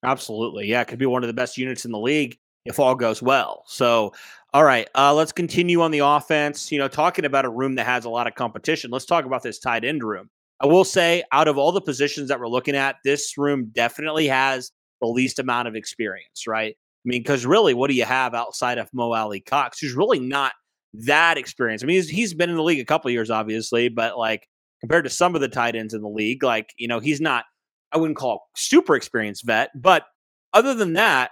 Absolutely. 0.04 0.68
Yeah, 0.68 0.82
it 0.82 0.88
could 0.88 1.00
be 1.00 1.06
one 1.06 1.24
of 1.24 1.28
the 1.28 1.34
best 1.34 1.58
units 1.58 1.86
in 1.86 1.92
the 1.92 2.00
league 2.00 2.38
if 2.66 2.80
all 2.80 2.96
goes 2.96 3.22
well. 3.22 3.64
So 3.68 4.14
all 4.54 4.64
right, 4.64 4.88
uh, 4.96 5.14
let's 5.14 5.34
continue 5.34 5.82
on 5.82 5.92
the 5.92 6.00
offense. 6.00 6.72
You 6.72 6.80
know, 6.80 6.88
talking 6.88 7.26
about 7.26 7.44
a 7.44 7.50
room 7.50 7.76
that 7.76 7.86
has 7.86 8.06
a 8.06 8.10
lot 8.10 8.26
of 8.26 8.36
competition. 8.36 8.92
Let's 8.92 9.06
talk 9.06 9.26
about 9.26 9.44
this 9.44 9.60
tight 9.60 9.84
end 9.84 10.02
room. 10.02 10.30
I 10.62 10.68
will 10.68 10.86
say, 10.86 11.24
out 11.34 11.50
of 11.50 11.58
all 11.58 11.74
the 11.74 11.82
positions 11.82 12.30
that 12.30 12.40
we're 12.40 12.48
looking 12.48 12.76
at, 12.76 12.96
this 13.04 13.38
room 13.38 13.72
definitely 13.74 14.28
has 14.28 14.72
the 15.02 15.08
least 15.08 15.40
amount 15.40 15.68
of 15.68 15.76
experience. 15.76 16.48
Right? 16.48 16.76
I 16.78 17.08
mean, 17.08 17.22
because 17.22 17.46
really, 17.46 17.74
what 17.74 17.90
do 17.90 17.96
you 17.96 18.06
have 18.06 18.34
outside 18.34 18.80
of 18.80 18.90
Mo 18.92 19.14
Alie-Cox, 19.14 19.80
who's 19.80 19.94
really 19.94 20.20
not 20.20 20.54
that 20.94 21.38
experienced? 21.38 21.84
I 21.84 21.88
mean, 21.88 21.98
he's, 21.98 22.10
he's 22.10 22.34
been 22.34 22.50
in 22.50 22.56
the 22.56 22.64
league 22.64 22.80
a 22.80 22.86
couple 22.86 23.12
years, 23.12 23.30
obviously, 23.30 23.90
but 23.90 24.18
like 24.18 24.48
compared 24.80 25.04
to 25.04 25.10
some 25.12 25.36
of 25.36 25.42
the 25.42 25.48
tight 25.48 25.76
ends 25.76 25.94
in 25.94 26.02
the 26.02 26.10
league, 26.10 26.42
like, 26.42 26.74
you 26.78 26.88
know, 26.88 27.00
he's 27.00 27.22
not, 27.22 27.46
I 27.92 27.98
wouldn't 27.98 28.18
call 28.18 28.50
super 28.56 28.96
experienced 28.96 29.46
vet. 29.46 29.70
But 29.76 30.06
other 30.52 30.74
than 30.74 30.94
that, 30.94 31.30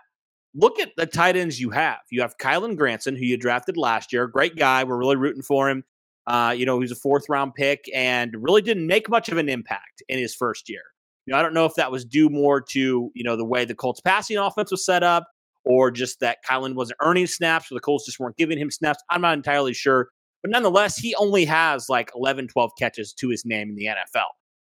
look 0.54 0.80
at 0.80 0.92
the 0.96 1.08
tight 1.08 1.36
ends 1.36 1.60
you 1.60 1.72
have. 1.72 1.98
You 2.12 2.22
have 2.22 2.38
Kylen 2.38 2.78
Granson, 2.78 3.16
who 3.16 3.26
you 3.26 3.36
drafted 3.36 3.76
last 3.76 4.14
year. 4.14 4.28
Great 4.28 4.56
guy. 4.56 4.84
We're 4.84 4.98
really 4.98 5.16
rooting 5.16 5.42
for 5.42 5.70
him. 5.70 5.84
Uh, 6.28 6.54
you 6.56 6.68
know, 6.68 6.80
he's 6.80 6.92
a 6.92 6.96
fourth 6.96 7.28
round 7.30 7.56
pick 7.56 7.90
and 7.96 8.36
really 8.40 8.62
didn't 8.62 8.86
make 8.86 9.10
much 9.10 9.30
of 9.30 9.40
an 9.40 9.50
impact 9.50 10.04
in 10.08 10.20
his 10.20 10.36
first 10.36 10.70
year. 10.70 10.84
You 11.26 11.34
know, 11.34 11.40
I 11.40 11.42
don't 11.42 11.54
know 11.54 11.66
if 11.66 11.76
that 11.76 11.92
was 11.92 12.06
due 12.06 12.30
more 12.30 12.62
to, 12.62 13.12
you 13.14 13.24
know, 13.24 13.36
the 13.36 13.46
way 13.46 13.66
the 13.66 13.76
Colts 13.76 14.02
passing 14.02 14.38
offense 14.38 14.72
was 14.72 14.86
set 14.86 15.04
up 15.04 15.28
or 15.66 15.92
just 15.92 16.20
that 16.20 16.40
Kylen 16.48 16.76
wasn't 16.76 16.98
earning 17.02 17.28
snaps 17.28 17.72
or 17.72 17.76
the 17.76 17.82
Colts 17.82 18.06
just 18.06 18.20
weren't 18.20 18.38
giving 18.38 18.58
him 18.58 18.70
snaps. 18.70 19.02
I'm 19.10 19.22
not 19.22 19.34
entirely 19.34 19.74
sure. 19.74 20.10
But 20.42 20.52
nonetheless, 20.52 20.98
he 20.98 21.16
only 21.16 21.46
has 21.46 21.88
like 21.88 22.12
11, 22.16 22.50
12 22.50 22.72
catches 22.78 23.14
to 23.14 23.30
his 23.30 23.46
name 23.46 23.70
in 23.70 23.76
the 23.76 23.86
NFL. 23.86 24.26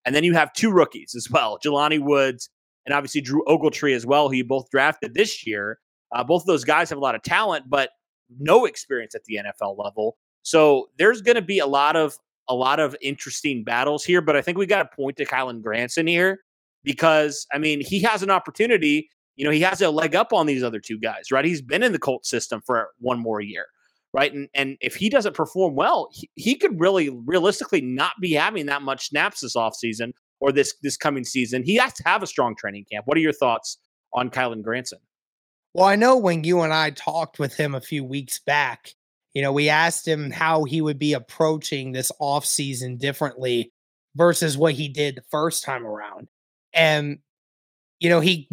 And 0.07 0.15
then 0.15 0.25
you 0.25 0.33
have 0.33 0.53
two 0.55 0.73
rookies 0.73 1.15
as 1.15 1.29
well, 1.31 1.59
Jelani 1.63 2.01
Woods 2.01 2.49
and 2.89 2.95
obviously 2.95 3.21
Drew 3.21 3.45
Ogletree 3.47 3.95
as 3.95 4.07
well, 4.07 4.31
who 4.31 4.37
you 4.37 4.47
both 4.47 4.71
drafted 4.71 5.13
this 5.13 5.47
year. 5.47 5.79
Uh, 6.11 6.25
both 6.25 6.43
of 6.43 6.47
those 6.47 6.65
guys 6.65 6.89
have 6.89 6.97
a 6.97 7.03
lot 7.03 7.15
of 7.15 7.23
talent, 7.23 7.67
but 7.69 7.91
no 8.41 8.65
experience 8.65 9.15
at 9.15 9.25
the 9.25 9.37
NFL 9.37 9.77
level. 9.79 10.17
So 10.43 10.89
there's 10.97 11.21
going 11.21 11.35
to 11.35 11.43
be 11.43 11.59
a 11.59 11.67
lot 11.67 11.97
of 11.97 12.17
a 12.49 12.55
lot 12.55 12.81
of 12.81 12.97
interesting 13.01 13.65
battles 13.65 14.05
here. 14.05 14.21
But 14.21 14.37
I 14.37 14.43
think 14.43 14.59
we 14.59 14.67
got 14.67 14.83
to 14.83 14.97
point 14.97 15.17
to 15.19 15.27
Kylen 15.27 15.63
Granson 15.63 16.07
here 16.07 16.41
because 16.85 17.47
I 17.53 17.59
mean 17.59 17.81
he 17.81 18.01
has 18.03 18.23
an 18.23 18.31
opportunity. 18.31 19.09
You 19.37 19.45
know, 19.45 19.51
he 19.51 19.61
has 19.61 19.81
a 19.81 19.91
leg 19.91 20.17
up 20.17 20.33
on 20.33 20.47
these 20.47 20.63
other 20.63 20.81
two 20.81 20.99
guys, 20.99 21.31
right? 21.31 21.45
He's 21.45 21.63
been 21.63 21.83
in 21.83 21.93
the 21.93 21.99
Colt 21.99 22.27
system 22.27 22.61
for 22.65 22.91
one 22.99 23.19
more 23.19 23.41
year 23.41 23.67
right? 24.13 24.33
And 24.33 24.49
and 24.55 24.77
if 24.81 24.95
he 24.95 25.09
doesn't 25.09 25.35
perform 25.35 25.75
well, 25.75 26.09
he, 26.13 26.31
he 26.35 26.55
could 26.55 26.81
really 26.81 27.11
realistically 27.11 27.81
not 27.81 28.13
be 28.21 28.33
having 28.33 28.67
that 28.67 28.83
much 28.83 29.09
snaps 29.09 29.41
this 29.41 29.57
offseason 29.57 30.13
or 30.41 30.53
this 30.53 30.75
this 30.83 30.97
coming 30.97 31.25
season. 31.25 31.63
He 31.63 31.77
has 31.77 31.93
to 31.95 32.03
have 32.05 32.23
a 32.23 32.27
strong 32.27 32.57
training 32.57 32.87
camp. 32.91 33.07
What 33.07 33.17
are 33.17 33.21
your 33.21 33.33
thoughts 33.33 33.79
on 34.13 34.31
Kylen 34.31 34.63
Granson? 34.63 34.99
Well, 35.75 35.87
I 35.87 35.97
know 35.97 36.17
when 36.17 36.45
you 36.45 36.63
and 36.63 36.73
I 36.73 36.91
talked 36.91 37.39
with 37.39 37.55
him 37.55 37.75
a 37.75 37.81
few 37.81 38.03
weeks 38.05 38.39
back, 38.39 38.95
you 39.39 39.43
know, 39.45 39.53
we 39.53 39.69
asked 39.69 40.09
him 40.09 40.33
how 40.33 40.65
he 40.65 40.81
would 40.81 40.99
be 40.99 41.13
approaching 41.13 41.93
this 41.93 42.11
offseason 42.21 42.99
differently 42.99 43.73
versus 44.17 44.59
what 44.59 44.75
he 44.75 44.89
did 44.89 45.15
the 45.15 45.23
first 45.31 45.63
time 45.63 45.87
around. 45.87 46.27
And, 46.75 47.21
you 48.01 48.09
know, 48.09 48.19
he 48.19 48.49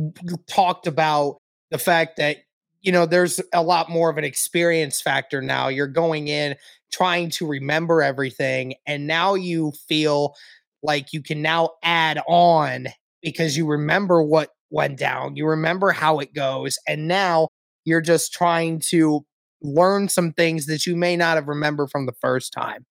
talked 0.46 0.86
about 0.86 1.38
the 1.72 1.80
fact 1.80 2.18
that 2.18 2.38
you 2.82 2.92
know, 2.92 3.08
there's 3.08 3.42
a 3.52 3.64
lot 3.64 3.90
more 3.90 4.12
of 4.12 4.20
an 4.20 4.24
experience 4.24 5.02
factor 5.02 5.42
now. 5.42 5.70
You're 5.70 5.88
going 5.88 6.28
in 6.28 6.56
trying 6.94 7.32
to 7.32 7.48
remember 7.48 8.04
everything, 8.04 8.76
and 8.86 9.08
now 9.08 9.34
you 9.34 9.72
feel 9.88 10.36
like 10.84 11.12
you 11.12 11.24
can 11.24 11.42
now 11.42 11.72
add 11.82 12.20
on 12.28 12.90
because 13.24 13.58
you 13.58 13.66
remember 13.66 14.22
what 14.22 14.52
went 14.70 15.00
down, 15.00 15.36
you 15.36 15.48
remember 15.48 15.90
how 15.90 16.20
it 16.20 16.36
goes, 16.36 16.78
and 16.88 17.08
now 17.08 17.48
you're 17.86 18.02
just 18.02 18.32
trying 18.32 18.80
to 18.92 19.26
learn 19.66 20.10
some 20.10 20.32
things 20.34 20.66
that 20.68 20.86
you 20.86 20.96
may 20.96 21.16
not 21.16 21.36
have 21.36 21.48
remembered 21.48 21.90
from 21.90 22.06
the 22.06 22.16
first 22.22 22.54
time. 22.54 22.86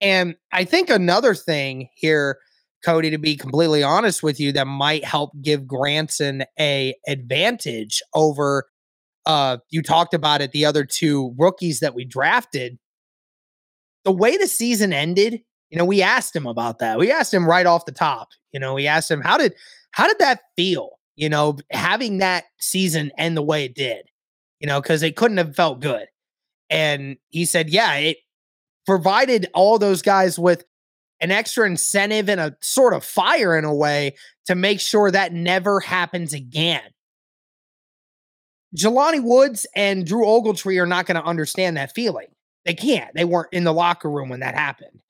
And 0.00 0.34
I 0.52 0.64
think 0.64 0.90
another 0.90 1.34
thing 1.34 1.88
here, 1.94 2.38
Cody, 2.84 3.10
to 3.10 3.18
be 3.18 3.36
completely 3.36 3.82
honest 3.82 4.22
with 4.22 4.40
you, 4.40 4.52
that 4.52 4.66
might 4.66 5.04
help 5.04 5.30
give 5.40 5.66
Granson 5.66 6.44
a 6.58 6.94
advantage 7.06 8.02
over 8.14 8.66
uh, 9.26 9.58
you 9.70 9.82
talked 9.82 10.14
about 10.14 10.40
it, 10.40 10.52
the 10.52 10.64
other 10.64 10.84
two 10.84 11.34
rookies 11.38 11.80
that 11.80 11.94
we 11.94 12.04
drafted. 12.04 12.78
The 14.04 14.12
way 14.12 14.36
the 14.36 14.48
season 14.48 14.92
ended, 14.92 15.42
you 15.70 15.78
know, 15.78 15.84
we 15.84 16.02
asked 16.02 16.34
him 16.34 16.46
about 16.46 16.80
that. 16.80 16.98
We 16.98 17.12
asked 17.12 17.32
him 17.32 17.48
right 17.48 17.66
off 17.66 17.86
the 17.86 17.92
top. 17.92 18.28
You 18.52 18.60
know, 18.60 18.74
we 18.74 18.86
asked 18.86 19.10
him 19.10 19.20
how 19.20 19.38
did 19.38 19.54
how 19.92 20.08
did 20.08 20.18
that 20.18 20.40
feel? 20.56 20.90
You 21.14 21.28
know, 21.28 21.58
having 21.70 22.18
that 22.18 22.44
season 22.58 23.12
end 23.16 23.36
the 23.36 23.42
way 23.42 23.64
it 23.64 23.74
did. 23.74 24.06
You 24.58 24.66
know, 24.66 24.80
because 24.80 25.02
it 25.02 25.16
couldn't 25.16 25.38
have 25.38 25.54
felt 25.54 25.80
good. 25.80 26.06
And 26.72 27.18
he 27.28 27.44
said, 27.44 27.68
yeah, 27.70 27.94
it 27.96 28.16
provided 28.86 29.48
all 29.54 29.78
those 29.78 30.02
guys 30.02 30.38
with 30.38 30.64
an 31.20 31.30
extra 31.30 31.66
incentive 31.66 32.28
and 32.28 32.40
a 32.40 32.56
sort 32.62 32.94
of 32.94 33.04
fire 33.04 33.56
in 33.56 33.64
a 33.64 33.74
way 33.74 34.16
to 34.46 34.54
make 34.54 34.80
sure 34.80 35.10
that 35.10 35.32
never 35.32 35.78
happens 35.78 36.32
again. 36.32 36.80
Jelani 38.76 39.22
Woods 39.22 39.66
and 39.76 40.06
Drew 40.06 40.24
Ogletree 40.24 40.80
are 40.80 40.86
not 40.86 41.06
going 41.06 41.20
to 41.20 41.28
understand 41.28 41.76
that 41.76 41.94
feeling. 41.94 42.28
They 42.64 42.74
can't. 42.74 43.14
They 43.14 43.24
weren't 43.24 43.52
in 43.52 43.64
the 43.64 43.74
locker 43.74 44.10
room 44.10 44.30
when 44.30 44.40
that 44.40 44.54
happened. 44.54 45.00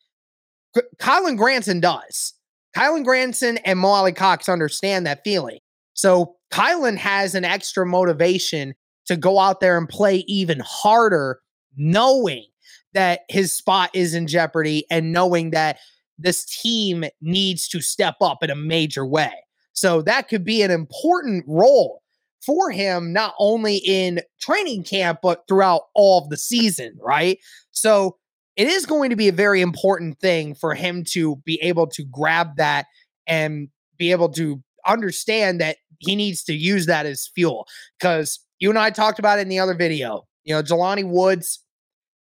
Kylen 0.98 1.36
Granson 1.36 1.80
does. 1.80 2.34
Kylen 2.76 3.04
Granson 3.04 3.58
and 3.58 3.78
Mo 3.78 3.88
Alie-Cox 3.88 4.48
understand 4.48 5.06
that 5.06 5.22
feeling. 5.22 5.60
So 5.94 6.36
Kylen 6.50 6.96
has 6.96 7.34
an 7.34 7.44
extra 7.44 7.86
motivation 7.86 8.74
to 9.06 9.16
go 9.16 9.38
out 9.38 9.60
there 9.60 9.78
and 9.78 9.88
play 9.88 10.24
even 10.26 10.60
harder, 10.64 11.40
knowing 11.76 12.46
that 12.94 13.20
his 13.28 13.52
spot 13.52 13.90
is 13.94 14.14
in 14.14 14.26
jeopardy 14.26 14.84
and 14.90 15.12
knowing 15.12 15.50
that 15.50 15.78
this 16.18 16.44
team 16.44 17.04
needs 17.20 17.68
to 17.68 17.80
step 17.80 18.16
up 18.20 18.42
in 18.42 18.50
a 18.50 18.56
major 18.56 19.06
way. 19.06 19.32
So 19.72 20.02
that 20.02 20.28
could 20.28 20.44
be 20.44 20.62
an 20.62 20.70
important 20.70 21.44
role 21.48 22.02
for 22.44 22.70
him, 22.70 23.12
not 23.12 23.34
only 23.38 23.76
in 23.76 24.20
training 24.40 24.84
camp, 24.84 25.20
but 25.22 25.44
throughout 25.48 25.82
all 25.94 26.22
of 26.22 26.28
the 26.28 26.36
season, 26.36 26.96
right? 27.00 27.38
So 27.70 28.16
it 28.56 28.68
is 28.68 28.84
going 28.84 29.10
to 29.10 29.16
be 29.16 29.28
a 29.28 29.32
very 29.32 29.62
important 29.62 30.18
thing 30.18 30.54
for 30.54 30.74
him 30.74 31.04
to 31.10 31.36
be 31.44 31.60
able 31.62 31.86
to 31.88 32.04
grab 32.04 32.56
that 32.56 32.86
and 33.26 33.68
be 33.96 34.10
able 34.10 34.28
to 34.30 34.62
understand 34.86 35.60
that 35.60 35.76
he 35.98 36.16
needs 36.16 36.42
to 36.44 36.52
use 36.52 36.86
that 36.86 37.06
as 37.06 37.30
fuel. 37.34 37.66
Because 37.98 38.40
you 38.58 38.68
and 38.68 38.78
I 38.78 38.90
talked 38.90 39.18
about 39.18 39.38
it 39.38 39.42
in 39.42 39.48
the 39.48 39.60
other 39.60 39.74
video. 39.74 40.26
You 40.44 40.54
know, 40.54 40.62
Jelani 40.62 41.08
Woods, 41.08 41.61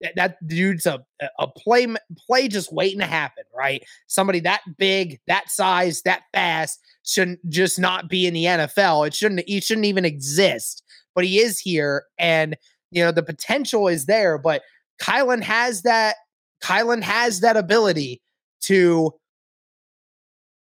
that, 0.01 0.17
that 0.17 0.47
dude's 0.47 0.87
a 0.87 1.05
a 1.39 1.47
play 1.47 1.87
play 2.27 2.49
just 2.49 2.73
waiting 2.73 3.01
to 3.01 3.07
happen, 3.07 3.45
right? 3.57 3.83
Somebody 4.07 4.41
that 4.41 4.63
big, 4.79 5.21
that 5.27 5.51
size, 5.51 6.03
that 6.03 6.23
fast 6.33 6.81
shouldn't 7.05 7.41
just 7.49 7.79
not 7.79 8.09
be 8.09 8.27
in 8.27 8.35
the 8.35 8.45
NFL. 8.45 9.07
It 9.07 9.15
shouldn't 9.15 9.47
he 9.47 9.61
shouldn't 9.61 9.87
even 9.87 10.05
exist. 10.05 10.83
But 11.15 11.25
he 11.25 11.39
is 11.39 11.59
here 11.59 12.05
and 12.19 12.57
you 12.91 13.05
know 13.05 13.13
the 13.13 13.23
potential 13.23 13.89
is 13.89 14.07
there, 14.07 14.39
but 14.39 14.63
Kylen 15.01 15.43
has 15.43 15.83
that 15.83 16.17
Kylen 16.63 17.03
has 17.03 17.41
that 17.41 17.57
ability 17.57 18.23
to 18.63 19.13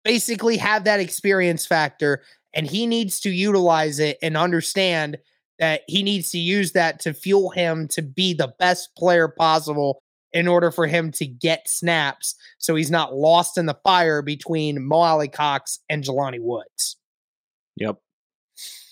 basically 0.04 0.58
have 0.58 0.84
that 0.86 1.00
experience 1.00 1.66
factor 1.66 2.24
and 2.54 2.66
he 2.66 2.88
needs 2.88 3.20
to 3.22 3.30
utilize 3.30 4.00
it 4.00 4.18
and 4.22 4.36
understand 4.36 5.18
that 5.62 5.84
he 5.88 6.04
needs 6.04 6.32
to 6.32 6.40
use 6.40 6.74
that 6.74 7.00
to 7.00 7.14
fuel 7.14 7.52
him 7.52 7.88
to 7.88 8.02
be 8.02 8.34
the 8.34 8.54
best 8.60 8.94
player 8.98 9.30
possible 9.30 10.02
in 10.34 10.48
order 10.48 10.72
for 10.72 10.88
him 10.88 11.12
to 11.12 11.26
get 11.26 11.70
snaps 11.70 12.36
so 12.58 12.74
he's 12.76 12.90
not 12.90 13.16
lost 13.16 13.58
in 13.58 13.68
the 13.68 13.78
fire 13.84 14.22
between 14.22 14.84
Mo 14.84 14.98
Alie-Cox 14.98 15.80
and 15.88 16.04
Jelani 16.04 16.40
Woods. 16.42 16.98
Yep. 17.78 17.98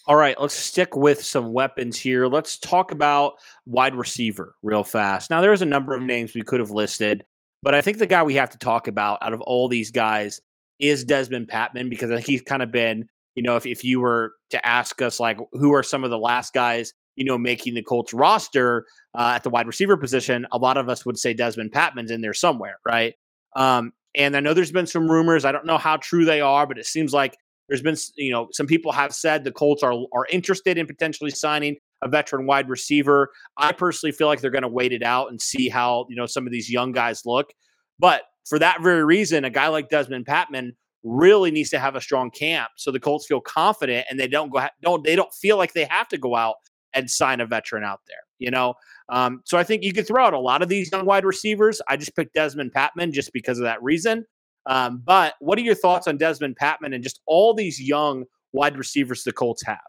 All 0.05 0.15
right, 0.15 0.39
let's 0.39 0.53
stick 0.53 0.95
with 0.95 1.23
some 1.23 1.53
weapons 1.53 1.97
here. 1.97 2.27
Let's 2.27 2.57
talk 2.57 2.91
about 2.91 3.33
wide 3.65 3.95
receiver 3.95 4.55
real 4.61 4.83
fast. 4.83 5.29
Now, 5.29 5.41
there's 5.41 5.61
a 5.61 5.67
number 5.67 5.95
of 5.95 6.01
names 6.01 6.33
we 6.33 6.43
could 6.43 6.59
have 6.59 6.71
listed, 6.71 7.23
but 7.63 7.73
I 7.73 7.81
think 7.81 7.97
the 7.97 8.07
guy 8.07 8.23
we 8.23 8.35
have 8.35 8.49
to 8.51 8.57
talk 8.57 8.87
about 8.87 9.19
out 9.21 9.33
of 9.33 9.41
all 9.41 9.67
these 9.67 9.91
guys 9.91 10.39
is 10.79 11.03
Desmond 11.03 11.49
Patmon 11.49 11.89
because 11.89 12.11
I 12.11 12.15
think 12.15 12.27
he's 12.27 12.41
kind 12.41 12.61
of 12.61 12.71
been, 12.71 13.07
you 13.35 13.43
know, 13.43 13.55
if, 13.55 13.65
if 13.65 13.83
you 13.83 13.99
were 13.99 14.33
to 14.49 14.65
ask 14.65 15.01
us, 15.01 15.19
like, 15.19 15.37
who 15.53 15.73
are 15.73 15.83
some 15.83 16.03
of 16.03 16.09
the 16.09 16.17
last 16.17 16.53
guys 16.53 16.93
you 17.19 17.25
know, 17.25 17.37
making 17.37 17.73
the 17.73 17.83
Colts 17.83 18.13
roster 18.13 18.85
uh, 19.13 19.33
at 19.35 19.43
the 19.43 19.49
wide 19.49 19.67
receiver 19.67 19.97
position, 19.97 20.47
a 20.53 20.57
lot 20.57 20.77
of 20.77 20.87
us 20.87 21.05
would 21.05 21.17
say 21.17 21.33
Desmond 21.33 21.73
Patmon's 21.73 22.11
in 22.11 22.21
there 22.21 22.33
somewhere, 22.33 22.79
right? 22.87 23.13
Um, 23.57 23.91
and 24.15 24.37
I 24.37 24.39
know 24.39 24.53
there's 24.53 24.71
been 24.71 24.87
some 24.87 25.11
rumors. 25.11 25.43
I 25.43 25.51
don't 25.51 25.65
know 25.65 25.77
how 25.77 25.97
true 25.97 26.23
they 26.23 26.39
are, 26.39 26.65
but 26.65 26.79
it 26.79 26.85
seems 26.85 27.13
like 27.13 27.35
there's 27.67 27.81
been, 27.81 27.97
you 28.15 28.31
know, 28.31 28.47
some 28.53 28.67
people 28.67 28.93
have 28.93 29.13
said 29.13 29.43
the 29.43 29.51
Colts 29.51 29.83
are 29.83 29.93
are 30.13 30.27
interested 30.31 30.77
in 30.77 30.87
potentially 30.87 31.29
signing 31.29 31.75
a 32.01 32.07
veteran 32.07 32.47
wide 32.47 32.69
receiver. 32.69 33.29
I 33.57 33.73
personally 33.73 34.13
feel 34.13 34.27
like 34.27 34.39
they're 34.39 34.49
going 34.49 34.61
to 34.63 34.69
wait 34.69 34.93
it 34.93 35.03
out 35.03 35.29
and 35.29 35.41
see 35.41 35.67
how 35.67 36.05
you 36.09 36.15
know 36.15 36.25
some 36.25 36.47
of 36.47 36.53
these 36.53 36.71
young 36.71 36.93
guys 36.93 37.23
look. 37.25 37.51
But 37.99 38.21
for 38.47 38.59
that 38.59 38.81
very 38.81 39.03
reason, 39.03 39.43
a 39.43 39.49
guy 39.49 39.67
like 39.67 39.89
Desmond 39.89 40.25
Patmon 40.25 40.71
really 41.03 41.51
needs 41.51 41.69
to 41.69 41.79
have 41.79 41.95
a 41.95 42.01
strong 42.01 42.29
camp 42.29 42.71
so 42.75 42.91
the 42.91 42.99
Colts 42.99 43.25
feel 43.25 43.39
confident 43.39 44.05
and 44.09 44.19
they 44.19 44.27
don't 44.27 44.51
go 44.51 44.65
don't 44.81 45.03
they 45.03 45.15
don't 45.15 45.33
feel 45.33 45.57
like 45.57 45.73
they 45.73 45.85
have 45.85 46.07
to 46.09 46.17
go 46.17 46.35
out 46.35 46.55
and 46.93 47.09
sign 47.09 47.39
a 47.39 47.45
veteran 47.45 47.83
out 47.83 48.01
there, 48.07 48.21
you 48.39 48.51
know? 48.51 48.73
Um, 49.09 49.41
so 49.45 49.57
I 49.57 49.63
think 49.63 49.83
you 49.83 49.93
could 49.93 50.07
throw 50.07 50.25
out 50.25 50.33
a 50.33 50.39
lot 50.39 50.61
of 50.61 50.69
these 50.69 50.91
young 50.91 51.05
wide 51.05 51.25
receivers. 51.25 51.81
I 51.87 51.97
just 51.97 52.15
picked 52.15 52.33
Desmond 52.33 52.73
Patmon 52.73 53.11
just 53.11 53.33
because 53.33 53.59
of 53.59 53.63
that 53.63 53.81
reason. 53.81 54.25
Um, 54.65 55.01
but 55.03 55.35
what 55.39 55.57
are 55.57 55.63
your 55.63 55.75
thoughts 55.75 56.07
on 56.07 56.17
Desmond 56.17 56.57
Patmon 56.61 56.93
and 56.93 57.03
just 57.03 57.21
all 57.25 57.53
these 57.53 57.81
young 57.81 58.25
wide 58.53 58.77
receivers 58.77 59.23
the 59.23 59.31
Colts 59.31 59.63
have? 59.65 59.79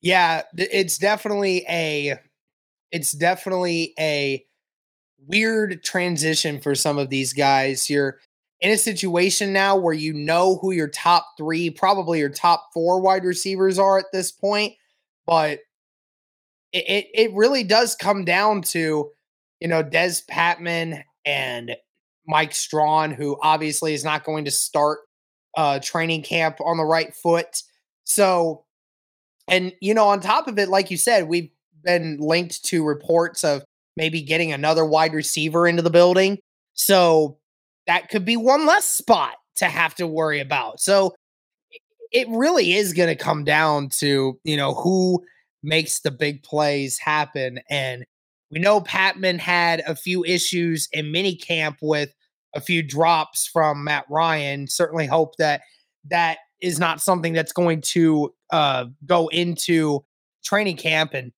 Yeah, 0.00 0.42
it's 0.56 0.98
definitely 0.98 1.64
a 1.68 2.18
it's 2.90 3.12
definitely 3.12 3.94
a 3.98 4.44
weird 5.26 5.84
transition 5.84 6.58
for 6.60 6.74
some 6.74 6.98
of 6.98 7.10
these 7.10 7.32
guys. 7.32 7.90
You're 7.90 8.18
in 8.60 8.70
a 8.70 8.78
situation 8.78 9.52
now 9.52 9.76
where 9.76 9.94
you 9.94 10.12
know 10.12 10.58
who 10.60 10.70
your 10.70 10.88
top 10.88 11.26
3, 11.38 11.70
probably 11.70 12.18
your 12.18 12.28
top 12.28 12.68
4 12.74 13.00
wide 13.00 13.24
receivers 13.24 13.78
are 13.78 13.98
at 13.98 14.06
this 14.12 14.30
point, 14.30 14.74
but 15.26 15.60
it 16.72 16.84
it, 16.88 17.06
it 17.14 17.34
really 17.34 17.64
does 17.64 17.94
come 17.96 18.24
down 18.24 18.62
to 18.62 19.10
you 19.60 19.68
know 19.68 19.82
Dez 19.82 20.24
Patmon 20.26 21.02
and 21.24 21.76
Mike 22.26 22.54
Strachan, 22.54 23.12
who 23.12 23.38
obviously 23.42 23.94
is 23.94 24.04
not 24.04 24.24
going 24.24 24.44
to 24.44 24.50
start 24.50 25.00
uh, 25.56 25.80
training 25.80 26.22
camp 26.22 26.58
on 26.64 26.76
the 26.76 26.84
right 26.84 27.14
foot. 27.14 27.62
So, 28.04 28.64
and 29.48 29.72
you 29.80 29.94
know, 29.94 30.08
on 30.08 30.20
top 30.20 30.46
of 30.48 30.58
it, 30.58 30.68
like 30.68 30.90
you 30.90 30.96
said, 30.96 31.28
we've 31.28 31.50
been 31.82 32.18
linked 32.18 32.64
to 32.66 32.84
reports 32.84 33.42
of 33.42 33.64
maybe 33.96 34.22
getting 34.22 34.52
another 34.52 34.84
wide 34.84 35.12
receiver 35.12 35.66
into 35.66 35.82
the 35.82 35.90
building. 35.90 36.38
So 36.74 37.39
that 37.90 38.08
could 38.08 38.24
be 38.24 38.36
one 38.36 38.66
less 38.66 38.84
spot 38.84 39.34
to 39.56 39.64
have 39.64 39.96
to 39.96 40.06
worry 40.06 40.38
about. 40.38 40.78
So 40.78 41.12
it 42.12 42.28
really 42.30 42.72
is 42.72 42.92
going 42.92 43.08
to 43.08 43.16
come 43.16 43.42
down 43.42 43.88
to, 43.98 44.38
you 44.44 44.56
know, 44.56 44.74
who 44.74 45.24
makes 45.64 45.98
the 45.98 46.12
big 46.12 46.44
plays 46.44 47.00
happen. 47.00 47.58
And 47.68 48.04
we 48.52 48.60
know 48.60 48.80
Patmon 48.80 49.40
had 49.40 49.82
a 49.88 49.96
few 49.96 50.24
issues 50.24 50.88
in 50.92 51.10
mini 51.10 51.34
camp 51.34 51.78
with 51.82 52.14
a 52.54 52.60
few 52.60 52.80
drops 52.80 53.48
from 53.48 53.82
Matt 53.82 54.04
Ryan. 54.08 54.68
Certainly 54.68 55.06
hope 55.06 55.34
that 55.38 55.62
that 56.10 56.38
is 56.62 56.78
not 56.78 57.00
something 57.00 57.32
that's 57.32 57.52
going 57.52 57.80
to 57.80 58.32
uh, 58.52 58.84
go 59.04 59.26
into 59.28 60.04
training 60.44 60.76
camp. 60.76 61.12
And, 61.12 61.32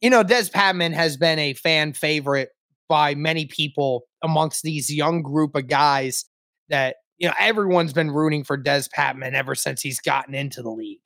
you 0.00 0.08
know, 0.08 0.22
Des 0.22 0.50
Patmon 0.50 0.92
has 0.92 1.16
been 1.16 1.40
a 1.40 1.54
fan 1.54 1.94
favorite 1.94 2.50
by 2.90 3.14
many 3.14 3.46
people 3.46 4.02
amongst 4.22 4.64
these 4.64 4.92
young 4.92 5.22
group 5.22 5.54
of 5.54 5.68
guys 5.68 6.24
that, 6.68 6.96
you 7.18 7.28
know, 7.28 7.34
everyone's 7.38 7.92
been 7.92 8.10
rooting 8.10 8.42
for 8.42 8.56
Des 8.56 8.82
Patmon 8.94 9.32
ever 9.32 9.54
since 9.54 9.80
he's 9.80 10.00
gotten 10.00 10.34
into 10.34 10.60
the 10.60 10.70
league. 10.70 10.98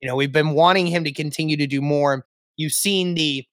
You 0.00 0.08
know, 0.08 0.14
we've 0.14 0.32
been 0.32 0.50
wanting 0.50 0.86
him 0.86 1.02
to 1.02 1.12
continue 1.12 1.56
to 1.56 1.66
do 1.66 1.82
more. 1.82 2.24
You've 2.56 2.72
seen 2.72 3.14
the 3.14 3.44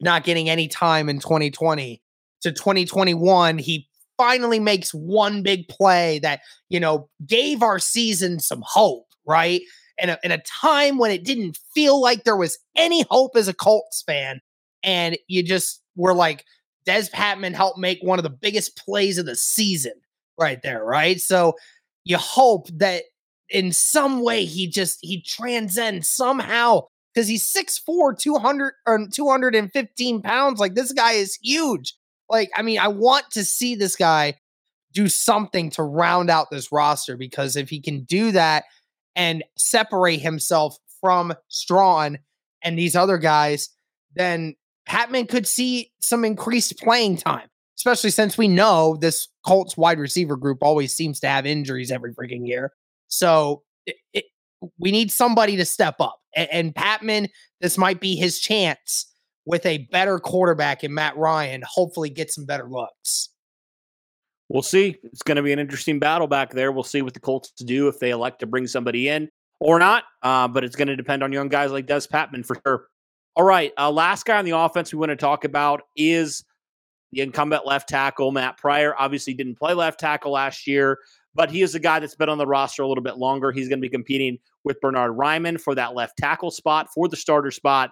not 0.00 0.24
getting 0.24 0.50
any 0.50 0.66
time 0.66 1.08
in 1.08 1.20
2020 1.20 2.02
to 2.42 2.52
2021. 2.52 3.58
He 3.58 3.88
finally 4.18 4.58
makes 4.58 4.90
one 4.90 5.44
big 5.44 5.68
play 5.68 6.18
that, 6.18 6.40
you 6.68 6.80
know, 6.80 7.08
gave 7.24 7.62
our 7.62 7.78
season 7.78 8.40
some 8.40 8.62
hope, 8.66 9.06
right? 9.24 9.62
And 10.00 10.18
in 10.24 10.32
a 10.32 10.42
time 10.42 10.98
when 10.98 11.12
it 11.12 11.24
didn't 11.24 11.60
feel 11.76 12.00
like 12.00 12.24
there 12.24 12.36
was 12.36 12.58
any 12.74 13.04
hope 13.08 13.36
as 13.36 13.46
a 13.46 13.54
Colts 13.54 14.02
fan. 14.02 14.40
And 14.82 15.16
you 15.28 15.44
just 15.44 15.80
were 15.94 16.14
like, 16.14 16.44
Dez 16.86 17.10
Patmon 17.10 17.54
helped 17.54 17.78
make 17.78 17.98
one 18.02 18.18
of 18.18 18.22
the 18.22 18.30
biggest 18.30 18.76
plays 18.76 19.18
of 19.18 19.26
the 19.26 19.36
season 19.36 19.94
right 20.38 20.60
there, 20.62 20.84
right? 20.84 21.20
So 21.20 21.54
you 22.04 22.18
hope 22.18 22.68
that 22.74 23.04
in 23.48 23.72
some 23.72 24.22
way 24.22 24.44
he 24.44 24.66
just 24.66 24.98
he 25.02 25.22
transcends 25.22 26.08
somehow 26.08 26.82
because 27.14 27.28
he's 27.28 27.44
6'4, 27.44 28.18
200 28.18 28.72
or 28.86 29.06
215 29.08 30.22
pounds. 30.22 30.60
Like 30.60 30.74
this 30.74 30.92
guy 30.92 31.12
is 31.12 31.38
huge. 31.42 31.94
Like, 32.28 32.50
I 32.56 32.62
mean, 32.62 32.78
I 32.78 32.88
want 32.88 33.30
to 33.32 33.44
see 33.44 33.74
this 33.74 33.96
guy 33.96 34.34
do 34.92 35.08
something 35.08 35.70
to 35.70 35.82
round 35.82 36.30
out 36.30 36.50
this 36.50 36.72
roster 36.72 37.16
because 37.16 37.56
if 37.56 37.68
he 37.68 37.80
can 37.80 38.04
do 38.04 38.32
that 38.32 38.64
and 39.14 39.44
separate 39.56 40.20
himself 40.20 40.76
from 41.00 41.34
Strachan 41.48 42.18
and 42.62 42.78
these 42.78 42.96
other 42.96 43.18
guys, 43.18 43.68
then 44.14 44.54
Patmon 44.88 45.28
could 45.28 45.46
see 45.46 45.92
some 46.00 46.24
increased 46.24 46.78
playing 46.78 47.16
time, 47.18 47.48
especially 47.78 48.10
since 48.10 48.36
we 48.36 48.48
know 48.48 48.96
this 49.00 49.28
Colts 49.46 49.76
wide 49.76 49.98
receiver 49.98 50.36
group 50.36 50.58
always 50.62 50.94
seems 50.94 51.20
to 51.20 51.28
have 51.28 51.46
injuries 51.46 51.90
every 51.90 52.14
freaking 52.14 52.46
year. 52.46 52.72
So 53.08 53.62
it, 53.86 53.96
it, 54.12 54.24
we 54.78 54.90
need 54.90 55.10
somebody 55.10 55.56
to 55.56 55.64
step 55.64 55.96
up. 56.00 56.18
And, 56.34 56.48
and 56.52 56.74
Patmon, 56.74 57.28
this 57.60 57.78
might 57.78 58.00
be 58.00 58.16
his 58.16 58.38
chance 58.38 59.10
with 59.46 59.66
a 59.66 59.78
better 59.90 60.18
quarterback 60.18 60.84
in 60.84 60.94
Matt 60.94 61.16
Ryan, 61.16 61.62
hopefully 61.66 62.10
get 62.10 62.32
some 62.32 62.46
better 62.46 62.68
looks. 62.68 63.28
We'll 64.48 64.62
see. 64.62 64.96
It's 65.04 65.22
going 65.22 65.36
to 65.36 65.42
be 65.42 65.52
an 65.52 65.58
interesting 65.58 65.98
battle 65.98 66.26
back 66.26 66.50
there. 66.50 66.70
We'll 66.70 66.82
see 66.82 67.02
what 67.02 67.14
the 67.14 67.20
Colts 67.20 67.50
do 67.50 67.88
if 67.88 67.98
they 67.98 68.10
elect 68.10 68.40
to 68.40 68.46
bring 68.46 68.66
somebody 68.66 69.08
in 69.08 69.28
or 69.60 69.78
not. 69.78 70.04
Uh, 70.22 70.48
but 70.48 70.64
it's 70.64 70.76
going 70.76 70.88
to 70.88 70.96
depend 70.96 71.22
on 71.22 71.32
young 71.32 71.48
guys 71.48 71.72
like 71.72 71.86
Dez 71.86 72.08
Patmon 72.08 72.44
for 72.44 72.56
sure. 72.66 72.86
All 73.36 73.44
right. 73.44 73.72
Uh, 73.76 73.90
last 73.90 74.24
guy 74.26 74.38
on 74.38 74.44
the 74.44 74.56
offense 74.56 74.92
we 74.92 74.98
want 74.98 75.10
to 75.10 75.16
talk 75.16 75.44
about 75.44 75.82
is 75.96 76.44
the 77.10 77.20
incumbent 77.20 77.66
left 77.66 77.88
tackle, 77.88 78.30
Matt 78.30 78.58
Pryor. 78.58 78.94
Obviously, 78.96 79.34
didn't 79.34 79.56
play 79.56 79.74
left 79.74 79.98
tackle 79.98 80.32
last 80.32 80.66
year, 80.66 80.98
but 81.34 81.50
he 81.50 81.62
is 81.62 81.74
a 81.74 81.80
guy 81.80 81.98
that's 81.98 82.14
been 82.14 82.28
on 82.28 82.38
the 82.38 82.46
roster 82.46 82.82
a 82.82 82.88
little 82.88 83.02
bit 83.02 83.18
longer. 83.18 83.50
He's 83.50 83.68
going 83.68 83.80
to 83.80 83.84
be 83.84 83.88
competing 83.88 84.38
with 84.62 84.80
Bernhard 84.80 85.16
Raimann 85.16 85.60
for 85.60 85.74
that 85.74 85.94
left 85.94 86.16
tackle 86.16 86.52
spot, 86.52 86.88
for 86.94 87.08
the 87.08 87.16
starter 87.16 87.50
spot. 87.50 87.90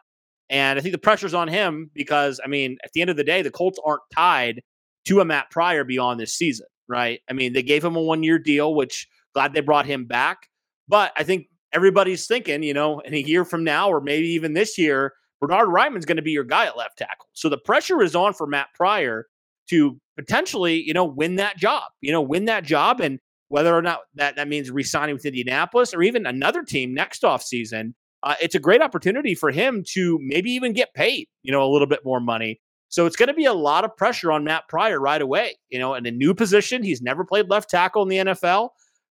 And 0.48 0.78
I 0.78 0.82
think 0.82 0.92
the 0.92 0.98
pressure's 0.98 1.34
on 1.34 1.48
him 1.48 1.90
because, 1.94 2.40
I 2.44 2.46
mean, 2.48 2.78
at 2.84 2.92
the 2.92 3.00
end 3.00 3.10
of 3.10 3.16
the 3.16 3.24
day, 3.24 3.42
the 3.42 3.50
Colts 3.50 3.80
aren't 3.84 4.02
tied 4.14 4.62
to 5.06 5.20
a 5.20 5.24
Matt 5.24 5.50
Pryor 5.50 5.82
beyond 5.82 6.20
this 6.20 6.34
season, 6.34 6.66
right? 6.88 7.20
I 7.28 7.32
mean, 7.32 7.52
they 7.52 7.62
gave 7.62 7.84
him 7.84 7.96
a 7.96 8.02
one 8.02 8.22
year 8.22 8.38
deal, 8.38 8.74
which 8.74 9.08
glad 9.34 9.54
they 9.54 9.60
brought 9.60 9.86
him 9.86 10.04
back. 10.04 10.48
But 10.88 11.12
I 11.16 11.24
think 11.24 11.46
everybody's 11.72 12.26
thinking, 12.26 12.62
you 12.62 12.74
know, 12.74 13.00
in 13.00 13.14
a 13.14 13.18
year 13.18 13.44
from 13.44 13.64
now, 13.64 13.88
or 13.88 14.00
maybe 14.00 14.28
even 14.28 14.52
this 14.52 14.78
year, 14.78 15.14
Bernhard 15.42 15.68
Raimann's 15.68 16.06
going 16.06 16.16
to 16.16 16.22
be 16.22 16.30
your 16.30 16.44
guy 16.44 16.66
at 16.66 16.76
left 16.76 16.98
tackle. 16.98 17.26
So 17.32 17.48
the 17.48 17.58
pressure 17.58 18.00
is 18.00 18.14
on 18.14 18.32
for 18.32 18.46
Matt 18.46 18.68
Pryor 18.74 19.26
to 19.70 19.98
potentially, 20.16 20.80
you 20.80 20.94
know, 20.94 21.04
win 21.04 21.34
that 21.36 21.56
job, 21.56 21.82
you 22.00 22.12
know, 22.12 22.22
win 22.22 22.44
that 22.44 22.62
job. 22.62 23.00
And 23.00 23.18
whether 23.48 23.74
or 23.74 23.82
not 23.82 24.02
that, 24.14 24.36
that 24.36 24.46
means 24.46 24.70
re-signing 24.70 25.16
with 25.16 25.26
Indianapolis 25.26 25.92
or 25.92 26.02
even 26.02 26.26
another 26.26 26.62
team 26.62 26.94
next 26.94 27.24
off 27.24 27.42
season, 27.42 27.96
uh, 28.22 28.36
it's 28.40 28.54
a 28.54 28.60
great 28.60 28.80
opportunity 28.82 29.34
for 29.34 29.50
him 29.50 29.82
to 29.94 30.16
maybe 30.22 30.52
even 30.52 30.72
get 30.72 30.94
paid, 30.94 31.26
you 31.42 31.50
know, 31.50 31.64
a 31.64 31.70
little 31.70 31.88
bit 31.88 32.04
more 32.04 32.20
money. 32.20 32.60
So 32.88 33.06
it's 33.06 33.16
going 33.16 33.28
to 33.28 33.34
be 33.34 33.46
a 33.46 33.52
lot 33.52 33.84
of 33.84 33.96
pressure 33.96 34.30
on 34.30 34.44
Matt 34.44 34.68
Pryor 34.68 35.00
right 35.00 35.20
away. 35.20 35.56
You 35.70 35.80
know, 35.80 35.94
in 35.94 36.06
a 36.06 36.12
new 36.12 36.34
position, 36.34 36.84
he's 36.84 37.02
never 37.02 37.24
played 37.24 37.50
left 37.50 37.68
tackle 37.68 38.02
in 38.02 38.08
the 38.08 38.18
NFL. 38.18 38.68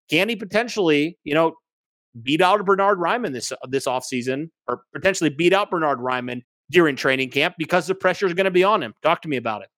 Can 0.09 0.29
he 0.29 0.37
potentially, 0.37 1.19
you 1.25 1.35
know, 1.35 1.55
beat 2.23 2.41
out 2.41 2.65
Bernhard 2.65 2.99
Raimann 2.99 3.33
this 3.33 3.53
this 3.69 3.87
offseason 3.87 4.51
or 4.67 4.83
potentially 4.95 5.31
beat 5.31 5.53
out 5.53 5.71
Bernhard 5.71 5.99
Raimann 5.99 6.43
during 6.71 6.97
training 6.97 7.31
camp 7.31 7.55
because 7.59 7.87
the 7.87 7.95
pressure 7.95 8.27
is 8.27 8.35
going 8.35 8.45
to 8.45 8.51
be 8.51 8.65
on 8.65 8.83
him? 8.83 8.95
Talk 9.03 9.23
to 9.23 9.29
me 9.29 9.37
about 9.37 9.63
it. 9.63 9.69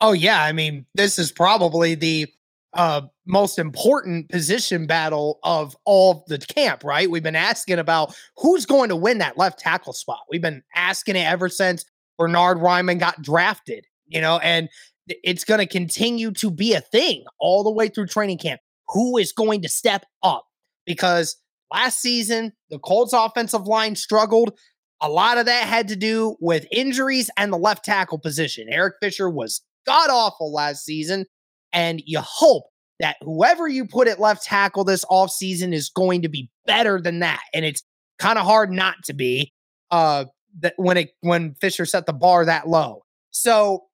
Oh 0.00 0.12
yeah, 0.12 0.42
I 0.42 0.52
mean, 0.52 0.86
this 0.94 1.18
is 1.18 1.32
probably 1.32 1.94
the 1.94 2.26
uh, 2.74 3.02
most 3.26 3.58
important 3.58 4.28
position 4.28 4.86
battle 4.86 5.38
of 5.44 5.76
all 5.84 6.24
the 6.26 6.38
camp, 6.38 6.82
right? 6.84 7.10
We've 7.10 7.22
been 7.22 7.36
asking 7.36 7.78
about 7.78 8.14
who's 8.36 8.66
going 8.66 8.88
to 8.88 8.96
win 8.96 9.18
that 9.18 9.38
left 9.38 9.60
tackle 9.60 9.92
spot. 9.92 10.20
We've 10.28 10.42
been 10.42 10.62
asking 10.74 11.16
it 11.16 11.26
ever 11.26 11.48
since 11.48 11.84
Bernhard 12.18 12.58
Raimann 12.58 12.98
got 12.98 13.22
drafted, 13.22 13.86
you 14.06 14.20
know, 14.20 14.38
and 14.38 14.68
it's 15.06 15.44
going 15.44 15.60
to 15.60 15.66
continue 15.66 16.32
to 16.32 16.50
be 16.50 16.74
a 16.74 16.80
thing 16.80 17.24
all 17.38 17.62
the 17.62 17.70
way 17.70 17.88
through 17.88 18.06
training 18.06 18.38
camp. 18.38 18.60
Who 18.88 19.16
is 19.18 19.32
going 19.32 19.62
to 19.62 19.68
step 19.68 20.04
up? 20.22 20.44
Because 20.86 21.36
last 21.72 22.00
season, 22.00 22.52
the 22.70 22.78
Colts 22.78 23.12
offensive 23.12 23.66
line 23.66 23.96
struggled. 23.96 24.58
A 25.00 25.08
lot 25.08 25.38
of 25.38 25.46
that 25.46 25.66
had 25.66 25.88
to 25.88 25.96
do 25.96 26.36
with 26.40 26.66
injuries 26.70 27.30
and 27.36 27.52
the 27.52 27.58
left 27.58 27.84
tackle 27.84 28.18
position. 28.18 28.68
Eric 28.70 28.94
Fisher 29.02 29.28
was 29.28 29.62
god 29.86 30.08
awful 30.08 30.52
last 30.52 30.84
season 30.84 31.26
and 31.72 32.02
you 32.06 32.20
hope 32.20 32.64
that 33.00 33.16
whoever 33.20 33.68
you 33.68 33.84
put 33.84 34.08
at 34.08 34.20
left 34.20 34.44
tackle 34.44 34.84
this 34.84 35.04
offseason 35.06 35.74
is 35.74 35.90
going 35.90 36.22
to 36.22 36.28
be 36.28 36.48
better 36.64 37.00
than 37.00 37.18
that. 37.18 37.40
And 37.52 37.64
it's 37.64 37.82
kind 38.18 38.38
of 38.38 38.46
hard 38.46 38.70
not 38.70 38.94
to 39.04 39.12
be 39.12 39.52
uh 39.90 40.24
that 40.60 40.74
when 40.76 40.96
it 40.96 41.10
when 41.20 41.54
Fisher 41.60 41.84
set 41.84 42.06
the 42.06 42.12
bar 42.12 42.44
that 42.46 42.68
low. 42.68 43.02
So 43.30 43.84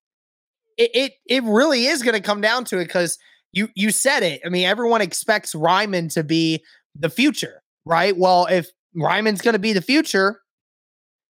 it 0.77 0.91
it, 0.93 1.13
it 1.27 1.43
really 1.43 1.87
is 1.87 2.03
going 2.03 2.15
to 2.15 2.21
come 2.21 2.41
down 2.41 2.65
to 2.65 2.77
it 2.77 2.85
because 2.85 3.17
you 3.51 3.69
you 3.75 3.91
said 3.91 4.23
it. 4.23 4.41
I 4.45 4.49
mean, 4.49 4.65
everyone 4.65 5.01
expects 5.01 5.53
Raimann 5.53 6.13
to 6.13 6.23
be 6.23 6.63
the 6.95 7.09
future, 7.09 7.61
right? 7.85 8.15
Well, 8.17 8.47
if 8.47 8.69
Raimann's 8.95 9.41
going 9.41 9.53
to 9.53 9.59
be 9.59 9.73
the 9.73 9.81
future, 9.81 10.41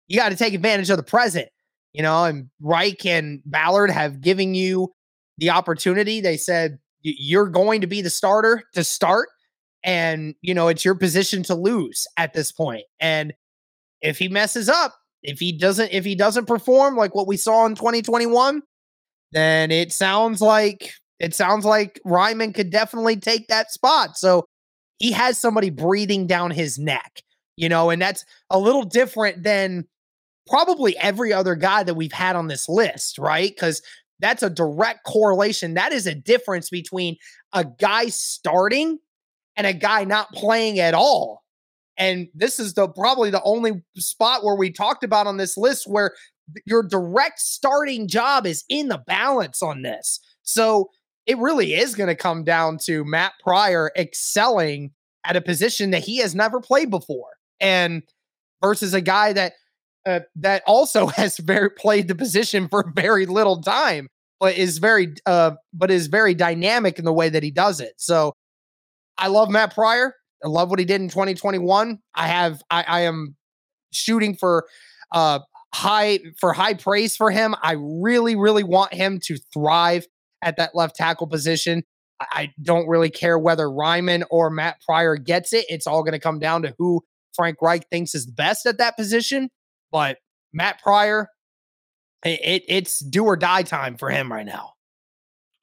you 0.08 0.18
got 0.18 0.30
to 0.30 0.36
take 0.36 0.54
advantage 0.54 0.90
of 0.90 0.98
the 0.98 1.04
present, 1.04 1.48
you 1.94 2.04
know. 2.04 2.26
And 2.26 2.50
Reich 2.62 3.06
and 3.06 3.42
Ballard 3.46 3.90
have 3.92 4.22
given 4.22 4.54
you 4.54 4.94
the 5.38 5.50
opportunity. 5.50 6.22
They 6.22 6.38
said 6.38 6.78
you're 7.02 7.50
going 7.50 7.82
to 7.82 7.88
be 7.88 8.02
the 8.02 8.10
starter 8.10 8.64
to 8.74 8.84
start, 8.84 9.30
and 9.84 10.36
you 10.42 10.54
know 10.54 10.68
it's 10.68 10.86
your 10.86 10.96
position 10.96 11.44
to 11.44 11.56
lose 11.56 12.08
at 12.18 12.34
this 12.34 12.52
point. 12.52 12.84
And 13.00 13.34
if 14.02 14.18
he 14.20 14.28
messes 14.28 14.70
up, 14.70 14.94
if 15.24 15.40
he 15.40 15.58
doesn't, 15.58 15.92
if 15.92 16.06
he 16.06 16.16
doesn't 16.16 16.46
perform 16.46 16.96
like 16.96 17.16
what 17.16 17.28
we 17.28 17.38
saw 17.38 17.66
in 17.66 17.76
2021, 17.76 18.62
then 19.32 19.72
it 19.72 19.92
sounds 19.92 20.42
like 20.42 20.92
it 21.20 21.34
sounds 21.34 21.66
like 21.66 22.00
Raimann 22.06 22.54
could 22.54 22.70
definitely 22.70 23.18
take 23.18 23.48
that 23.48 23.72
spot. 23.72 24.18
So 24.18 24.46
he 25.00 25.12
has 25.12 25.38
somebody 25.38 25.70
breathing 25.70 26.28
down 26.28 26.52
his 26.52 26.80
neck 26.80 27.24
you 27.58 27.70
know, 27.70 27.90
and 27.90 28.02
that's 28.02 28.26
a 28.50 28.60
little 28.60 28.84
different 28.84 29.44
than 29.44 29.86
probably 30.48 30.98
every 30.98 31.34
other 31.34 31.56
guy 31.56 31.84
that 31.84 31.96
we've 31.96 32.12
had 32.12 32.36
on 32.36 32.48
this 32.48 32.68
list, 32.70 33.18
right? 33.18 33.50
Because 33.50 33.82
that's 34.20 34.44
a 34.44 34.50
direct 34.50 35.06
correlation. 35.06 35.74
That 35.74 35.92
is 35.92 36.08
a 36.08 36.16
difference 36.16 36.70
between 36.70 37.18
a 37.54 37.66
guy 37.66 38.08
starting 38.08 39.00
and 39.56 39.66
a 39.66 39.74
guy 39.74 40.04
not 40.04 40.32
playing 40.34 40.80
at 40.80 40.94
all. 40.94 41.44
And 41.98 42.28
this 42.34 42.60
is 42.60 42.74
the 42.74 42.90
probably 42.90 43.30
the 43.30 43.44
only 43.44 43.84
spot 43.98 44.44
where 44.44 44.56
we 44.56 44.70
talked 44.70 45.04
about 45.04 45.28
on 45.28 45.38
this 45.38 45.56
list 45.56 45.88
where 45.88 46.12
your 46.66 46.84
direct 46.84 47.40
starting 47.40 48.08
job 48.08 48.46
is 48.46 48.66
in 48.70 48.90
the 48.90 49.02
balance 49.08 49.64
on 49.64 49.82
this. 49.82 50.20
So 50.44 50.90
it 51.26 51.38
really 51.38 51.74
is 51.74 51.96
going 51.96 52.08
to 52.08 52.16
come 52.16 52.44
down 52.44 52.78
to 52.86 53.04
Matt 53.04 53.34
Pryor 53.42 53.92
excelling 53.98 54.92
at 55.26 55.36
a 55.36 55.42
position 55.42 55.92
that 55.92 56.04
he 56.04 56.18
has 56.18 56.36
never 56.36 56.60
played 56.60 56.90
before, 56.90 57.32
and 57.60 58.04
versus 58.62 58.94
a 58.94 59.02
guy 59.02 59.34
that 59.34 59.54
uh, 60.06 60.22
that 60.36 60.64
also 60.68 61.08
has 61.16 61.38
very 61.38 61.70
played 61.70 62.08
the 62.08 62.16
position 62.16 62.68
for 62.68 62.92
very 62.96 63.26
little 63.26 63.62
time, 63.62 64.08
but 64.40 64.58
is 64.58 64.78
very 64.78 65.14
uh, 65.26 65.52
but 65.74 65.92
is 65.92 66.08
very 66.08 66.34
dynamic 66.34 67.00
in 67.00 67.06
the 67.06 67.14
way 67.14 67.30
that 67.30 67.44
he 67.44 67.52
does 67.52 67.80
it. 67.80 67.94
So 67.98 68.34
I 69.18 69.28
love 69.28 69.50
Matt 69.50 69.74
Pryor. 69.74 70.16
I 70.44 70.48
love 70.48 70.70
what 70.70 70.80
he 70.80 70.86
did 70.86 71.02
in 71.02 71.10
2021. 71.10 72.00
I 72.14 72.28
have 72.28 72.62
I, 72.70 72.84
I 72.88 73.00
am 73.02 73.36
shooting 73.92 74.36
for 74.36 74.68
uh 75.12 75.40
high 75.74 76.20
for 76.40 76.54
high 76.54 76.74
praise 76.74 77.18
for 77.18 77.32
him. 77.32 77.56
I 77.62 77.76
really, 77.78 78.36
really 78.36 78.64
want 78.64 78.94
him 78.94 79.20
to 79.26 79.38
thrive 79.54 80.06
at 80.46 80.56
that 80.58 80.76
left 80.76 80.96
tackle 80.96 81.28
position. 81.28 81.84
I 82.22 82.54
don't 82.62 82.88
really 82.88 83.10
care 83.10 83.38
whether 83.38 83.66
Raimann 83.66 84.24
or 84.30 84.50
Matt 84.50 84.78
Pryor 84.86 85.18
gets 85.18 85.52
it. 85.52 85.66
It's 85.68 85.86
all 85.86 86.04
going 86.04 86.14
to 86.14 86.20
come 86.20 86.40
down 86.40 86.62
to 86.62 86.74
who 86.78 87.02
Frank 87.36 87.58
Reich 87.62 87.86
thinks 87.90 88.16
is 88.16 88.26
best 88.26 88.66
at 88.66 88.78
that 88.78 88.96
position. 88.96 89.50
But 89.92 90.20
Matt 90.54 90.82
Pryor, 90.82 91.28
it, 92.24 92.64
it's 92.70 93.00
do 93.00 93.26
or 93.26 93.36
die 93.36 93.64
time 93.64 93.98
for 93.98 94.10
him 94.10 94.32
right 94.32 94.46
now. 94.46 94.72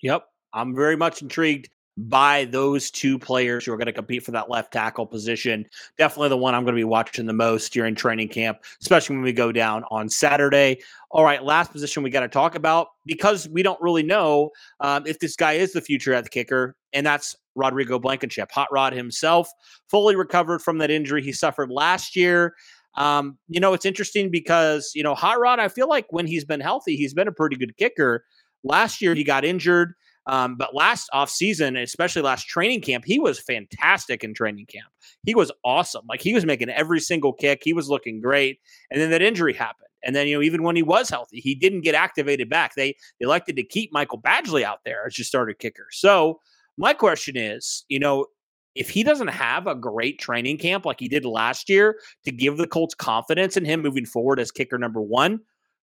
Yep. 0.03 0.27
I'm 0.53 0.75
very 0.75 0.97
much 0.97 1.23
intrigued 1.23 1.71
by 1.97 2.47
those 2.47 2.91
two 2.91 3.19
players 3.19 3.65
who 3.65 3.73
are 3.73 3.77
going 3.77 3.87
to 3.87 3.93
compete 3.93 4.25
for 4.25 4.31
that 4.31 4.49
left 4.49 4.73
tackle 4.73 5.07
position. 5.07 5.67
Definitely 5.99 6.31
the 6.31 6.39
one 6.39 6.55
I'm 6.55 6.65
going 6.65 6.75
to 6.75 6.81
be 6.81 6.85
watching 6.85 7.27
the 7.27 7.33
most 7.33 7.73
during 7.73 7.95
training 7.95 8.29
camp, 8.29 8.59
especially 8.81 9.17
when 9.17 9.25
we 9.25 9.33
go 9.33 9.53
down 9.53 9.85
on 9.91 10.09
Saturday. 10.09 10.81
All 11.11 11.25
right, 11.25 11.43
last 11.43 11.71
position 11.71 12.03
we 12.03 12.11
got 12.11 12.21
to 12.21 12.29
talk 12.29 12.55
about 12.55 12.89
because 13.05 13.49
we 13.49 13.63
don't 13.63 13.81
really 13.83 14.03
know 14.03 14.51
um, 14.81 15.07
if 15.07 15.19
this 15.19 15.37
guy 15.37 15.53
is 15.53 15.73
the 15.73 15.83
future 15.83 16.15
at 16.15 16.25
the 16.25 16.31
kicker, 16.31 16.75
and 16.95 17.05
that's 17.05 17.37
Rodrigo 17.55 17.99
Blankenship. 17.99 18.51
Hot 18.53 18.69
Rod 18.73 18.95
himself, 18.95 19.51
fully 19.89 20.17
recovered 20.17 20.63
from 20.63 20.79
that 20.79 20.91
injury 20.91 21.23
he 21.23 21.33
suffered 21.33 21.71
last 21.71 22.17
year. 22.17 22.55
Um, 22.95 23.39
you 23.49 23.61
know, 23.61 23.73
it's 23.73 23.87
interesting 23.87 24.31
because, 24.31 24.93
you 24.95 25.03
know, 25.03 25.15
Hot 25.15 25.39
Rod, 25.39 25.59
I 25.59 25.69
feel 25.69 25.89
like 25.89 26.07
when 26.11 26.27
he's 26.27 26.45
been 26.45 26.61
healthy, 26.61 26.97
he's 26.97 27.15
been 27.15 27.29
a 27.29 27.33
pretty 27.33 27.57
good 27.57 27.77
kicker. 27.77 28.25
Last 28.65 29.03
year, 29.03 29.15
he 29.15 29.25
got 29.25 29.45
injured. 29.45 29.95
Um, 30.27 30.57
but 30.57 30.75
last 30.75 31.09
offseason, 31.13 31.81
especially 31.81 32.23
last 32.23 32.47
training 32.47 32.81
camp, 32.81 33.05
he 33.05 33.19
was 33.19 33.41
fantastic 33.41 34.23
in 34.23 34.35
training 34.35 34.67
camp. 34.67 34.87
He 35.25 35.35
was 35.35 35.51
awesome. 35.65 36.05
Like 36.09 36.21
he 36.21 36.35
was 36.35 36.47
making 36.47 36.69
every 36.71 37.01
single 37.01 37.33
kick. 37.33 37.63
He 37.65 37.73
was 37.73 37.89
looking 37.89 38.21
great. 38.21 38.61
And 38.91 39.01
then 39.01 39.11
that 39.11 39.23
injury 39.23 39.53
happened. 39.53 39.89
And 40.05 40.17
then, 40.17 40.27
you 40.27 40.37
know, 40.37 40.43
even 40.43 40.63
when 40.63 40.77
he 40.77 40.83
was 40.83 41.09
healthy, 41.09 41.39
he 41.39 41.55
didn't 41.55 41.83
get 41.83 41.95
activated 41.95 42.49
back. 42.49 42.75
They 42.75 42.97
elected 43.21 43.57
to 43.57 43.63
keep 43.63 43.93
Michael 43.93 44.21
Badgley 44.21 44.63
out 44.63 44.81
there 44.85 45.07
as 45.07 45.17
your 45.17 45.25
starter 45.25 45.55
kicker. 45.55 45.87
So 45.91 46.41
my 46.77 46.93
question 46.93 47.37
is, 47.37 47.85
you 47.89 47.99
know, 47.99 48.27
if 48.75 48.89
he 48.89 49.03
doesn't 49.03 49.29
have 49.29 49.67
a 49.67 49.75
great 49.75 50.19
training 50.19 50.59
camp 50.59 50.87
like 50.87 50.99
he 50.99 51.09
did 51.09 51.25
last 51.25 51.69
year 51.69 51.99
to 52.25 52.33
give 52.33 52.57
the 52.57 52.67
Colts 52.67 52.95
confidence 52.95 53.57
in 53.57 53.65
him 53.65 53.83
moving 53.83 54.07
forward 54.07 54.41
as 54.41 54.51
kicker 54.51 54.79
number 54.79 55.03
one, 55.03 55.41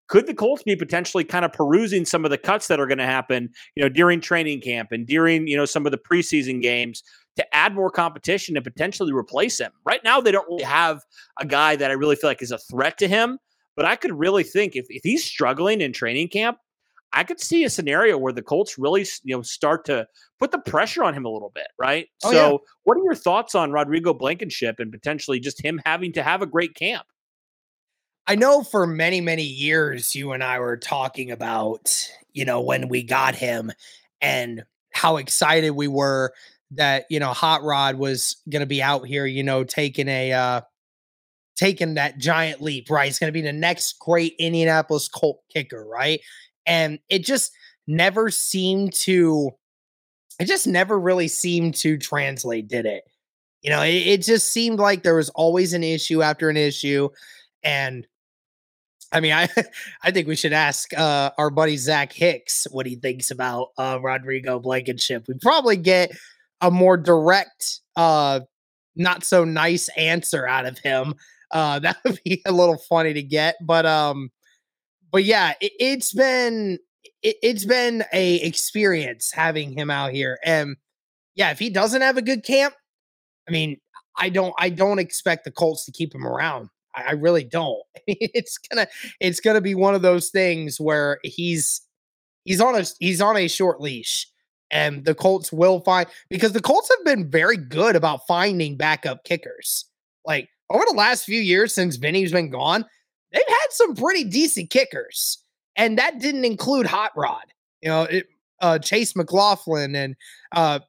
could 0.09 0.25
the 0.25 0.33
Colts 0.33 0.63
be 0.63 0.75
potentially 0.75 1.23
kind 1.23 1.45
of 1.45 1.53
perusing 1.53 2.03
some 2.03 2.25
of 2.25 2.31
the 2.31 2.37
cuts 2.37 2.67
that 2.67 2.79
are 2.79 2.87
going 2.87 2.97
to 2.97 3.05
happen, 3.05 3.49
you 3.75 3.83
know, 3.83 3.89
during 3.89 4.19
training 4.19 4.59
camp 4.59 4.89
and 4.91 5.07
during, 5.07 5.47
you 5.47 5.55
know, 5.55 5.65
some 5.65 5.85
of 5.85 5.91
the 5.91 5.99
preseason 5.99 6.61
games 6.61 7.03
to 7.37 7.55
add 7.55 7.75
more 7.75 7.91
competition 7.91 8.57
and 8.57 8.63
potentially 8.63 9.13
replace 9.13 9.59
him? 9.59 9.71
Right 9.85 10.03
now, 10.03 10.19
they 10.19 10.31
don't 10.31 10.47
really 10.49 10.63
have 10.63 11.01
a 11.39 11.45
guy 11.45 11.75
that 11.75 11.91
I 11.91 11.93
really 11.93 12.15
feel 12.15 12.29
like 12.29 12.41
is 12.41 12.51
a 12.51 12.57
threat 12.57 12.97
to 12.97 13.07
him. 13.07 13.37
But 13.75 13.85
I 13.85 13.95
could 13.95 14.11
really 14.11 14.43
think 14.43 14.75
if, 14.75 14.87
if 14.89 15.03
he's 15.03 15.23
struggling 15.23 15.79
in 15.79 15.93
training 15.93 16.29
camp, 16.29 16.57
I 17.13 17.23
could 17.23 17.39
see 17.39 17.63
a 17.63 17.69
scenario 17.69 18.17
where 18.17 18.33
the 18.33 18.41
Colts 18.41 18.77
really, 18.77 19.05
you 19.23 19.35
know, 19.35 19.41
start 19.41 19.85
to 19.85 20.05
put 20.39 20.51
the 20.51 20.59
pressure 20.59 21.03
on 21.03 21.13
him 21.13 21.25
a 21.25 21.29
little 21.29 21.51
bit, 21.53 21.67
right? 21.79 22.07
Oh, 22.23 22.31
so, 22.31 22.51
yeah. 22.51 22.57
what 22.83 22.97
are 22.97 23.03
your 23.03 23.15
thoughts 23.15 23.55
on 23.55 23.71
Rodrigo 23.71 24.13
Blankenship 24.13 24.79
and 24.79 24.91
potentially 24.91 25.39
just 25.39 25.63
him 25.63 25.79
having 25.85 26.11
to 26.13 26.23
have 26.23 26.41
a 26.41 26.45
great 26.45 26.75
camp? 26.75 27.05
I 28.29 28.35
know 28.35 28.61
for 28.61 28.85
many, 28.85 29.21
many 29.21 29.41
years, 29.41 30.15
you 30.15 30.33
and 30.33 30.43
I 30.43 30.59
were 30.59 30.77
talking 30.77 31.31
about, 31.31 32.07
you 32.31 32.45
know, 32.45 32.61
when 32.61 32.87
we 32.87 33.01
got 33.01 33.33
him 33.33 33.71
and 34.21 34.65
how 34.93 35.17
excited 35.17 35.71
we 35.71 35.87
were 35.87 36.31
that, 36.73 37.05
you 37.09 37.19
know, 37.19 37.33
Hot 37.33 37.63
Rod 37.63 37.95
was 37.95 38.35
going 38.47 38.59
to 38.59 38.67
be 38.67 38.83
out 38.83 39.07
here, 39.07 39.25
you 39.25 39.41
know, 39.41 39.63
taking 39.63 40.07
a, 40.07 40.31
uh, 40.31 40.61
taking 41.55 41.95
that 41.95 42.19
giant 42.19 42.61
leap, 42.61 42.91
right? 42.91 43.07
He's 43.07 43.17
going 43.17 43.29
to 43.29 43.33
be 43.33 43.41
the 43.41 43.51
next 43.51 43.97
great 43.97 44.35
Indianapolis 44.37 45.07
Colt 45.07 45.39
kicker, 45.51 45.83
right? 45.83 46.21
And 46.67 46.99
it 47.09 47.25
just 47.25 47.51
never 47.87 48.29
seemed 48.29 48.93
to, 48.93 49.49
it 50.39 50.45
just 50.45 50.67
never 50.67 50.99
really 50.99 51.29
seemed 51.29 51.73
to 51.77 51.97
translate, 51.97 52.67
did 52.67 52.85
it? 52.85 53.05
You 53.63 53.71
know, 53.71 53.81
it, 53.81 54.05
it 54.05 54.21
just 54.21 54.51
seemed 54.51 54.77
like 54.77 55.01
there 55.01 55.15
was 55.15 55.31
always 55.31 55.73
an 55.73 55.83
issue 55.83 56.21
after 56.21 56.47
an 56.47 56.57
issue. 56.57 57.09
And 57.63 58.07
I 59.11 59.19
mean, 59.19 59.33
I 59.33 59.47
I 60.03 60.11
think 60.11 60.27
we 60.27 60.35
should 60.35 60.53
ask 60.53 60.95
uh, 60.97 61.31
our 61.37 61.49
buddy 61.49 61.77
Zach 61.77 62.13
Hicks 62.13 62.67
what 62.71 62.85
he 62.85 62.95
thinks 62.95 63.31
about 63.31 63.69
uh, 63.77 63.99
Rodrigo 64.01 64.59
Blankenship. 64.59 65.25
We 65.27 65.35
probably 65.41 65.77
get 65.77 66.11
a 66.61 66.69
more 66.69 66.97
direct, 66.97 67.79
uh, 67.95 68.41
not 68.95 69.23
so 69.23 69.43
nice 69.45 69.89
answer 69.89 70.47
out 70.47 70.65
of 70.65 70.77
him. 70.79 71.15
Uh, 71.51 71.79
that 71.79 71.97
would 72.03 72.19
be 72.23 72.41
a 72.45 72.51
little 72.51 72.77
funny 72.77 73.13
to 73.13 73.23
get, 73.23 73.55
but 73.61 73.85
um, 73.85 74.31
but 75.11 75.23
yeah, 75.23 75.53
it, 75.61 75.73
has 75.97 76.11
been 76.11 76.77
it, 77.23 77.35
it's 77.41 77.65
been 77.65 78.03
a 78.13 78.35
experience 78.35 79.31
having 79.31 79.71
him 79.71 79.89
out 79.89 80.11
here, 80.11 80.39
and 80.45 80.75
yeah, 81.35 81.51
if 81.51 81.59
he 81.59 81.69
doesn't 81.69 82.01
have 82.01 82.17
a 82.17 82.21
good 82.21 82.43
camp, 82.43 82.75
I 83.47 83.51
mean, 83.51 83.77
I 84.17 84.29
don't 84.29 84.53
I 84.59 84.69
don't 84.69 84.99
expect 84.99 85.45
the 85.45 85.51
Colts 85.51 85.85
to 85.85 85.91
keep 85.91 86.13
him 86.13 86.27
around. 86.27 86.69
I, 87.07 87.11
really 87.13 87.43
don't. 87.43 87.81
it's 88.07 88.57
gonna 88.57 88.87
it's 89.19 89.39
gonna 89.39 89.61
be 89.61 89.75
one 89.75 89.95
of 89.95 90.01
those 90.01 90.29
things 90.29 90.79
where 90.79 91.19
he's 91.23 91.81
he's 92.45 92.61
on 92.61 92.75
a 92.75 92.85
he's 92.99 93.21
on 93.21 93.37
a 93.37 93.47
short 93.47 93.81
leash. 93.81 94.27
And 94.71 95.03
the 95.03 95.15
Colts 95.15 95.51
will 95.51 95.79
find 95.79 96.07
because 96.29 96.51
the 96.51 96.61
Colts 96.61 96.89
have 96.89 97.03
been 97.03 97.29
very 97.29 97.57
good 97.57 97.95
about 97.95 98.27
finding 98.27 98.77
backup 98.77 99.23
kickers. 99.23 99.85
Like 100.25 100.47
over 100.69 100.83
the 100.87 100.95
last 100.95 101.25
few 101.25 101.41
years 101.41 101.73
since 101.73 101.95
Vinny's 101.95 102.31
been 102.31 102.51
gone, 102.51 102.85
they've 103.31 103.41
had 103.47 103.67
some 103.71 103.95
pretty 103.95 104.23
decent 104.25 104.69
kickers. 104.69 105.39
And 105.75 105.97
that 105.97 106.19
didn't 106.19 106.45
include 106.45 106.85
Hot 106.85 107.11
Rod. 107.15 107.45
You 107.81 107.89
know, 107.89 108.03
it, 108.03 108.27
uh, 108.61 108.77
Chase 108.79 109.15
McLaughlin 109.15 109.95
and 109.95 110.15
uh, 110.51 110.79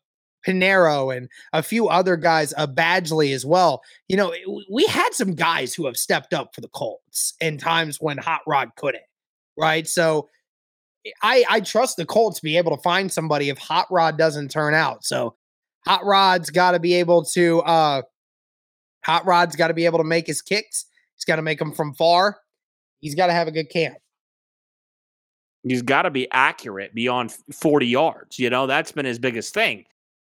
Pineiro 0.47 1.15
and 1.15 1.29
a 1.53 1.63
few 1.63 1.89
other 1.89 2.17
guys, 2.17 2.55
uh, 2.57 2.67
Badgley 2.67 3.35
as 3.35 3.45
well. 3.45 3.83
You 4.09 4.17
know, 4.17 4.35
we 4.71 4.87
had 4.87 5.15
some 5.15 5.35
guys 5.35 5.75
who 5.75 5.87
have 5.87 5.97
stepped 5.97 6.33
up 6.33 6.55
for 6.55 6.61
the 6.61 6.69
Colts 6.69 7.35
in 7.41 7.59
times 7.59 7.99
when 8.01 8.19
Hot 8.19 8.41
Rod 8.47 8.71
couldn't, 8.77 9.05
right? 9.57 9.87
So 9.87 10.29
I 11.23 11.45
I 11.49 11.61
trust 11.61 11.97
the 11.97 12.07
Colts 12.07 12.39
to 12.39 12.45
be 12.45 12.57
able 12.57 12.77
to 12.77 12.83
find 12.83 13.11
somebody 13.11 13.49
if 13.49 13.59
Hot 13.59 13.87
Rod 13.91 14.19
doesn't 14.19 14.51
turn 14.51 14.75
out. 14.75 15.05
So 15.05 15.37
Hot 15.87 16.05
Rod's 16.05 16.51
got 16.51 16.73
to 16.73 16.79
be 16.79 16.95
able 16.95 17.25
to 17.27 17.61
uh 17.61 18.03
Hot 19.05 19.25
Rod's 19.27 19.57
got 19.57 19.69
to 19.69 19.75
be 19.75 19.87
able 19.87 19.99
to 19.99 20.05
make 20.05 20.27
his 20.27 20.43
kicks. 20.43 20.87
He's 21.17 21.25
got 21.25 21.37
to 21.37 21.43
make 21.43 21.59
them 21.59 21.73
from 21.73 21.95
far. 21.95 22.39
He's 23.01 23.15
got 23.15 23.29
to 23.29 23.33
have 23.33 23.49
a 23.49 23.53
good 23.53 23.71
camp. 23.71 23.97
He's 25.63 25.83
got 25.83 26.03
to 26.03 26.11
be 26.11 26.27
accurate 26.31 26.95
beyond 26.95 27.33
40 27.53 27.87
yards. 27.87 28.39
You 28.39 28.49
know, 28.49 28.67
that's 28.67 28.93
been 28.93 29.05
his 29.05 29.19
biggest 29.19 29.53
thing 29.53 29.85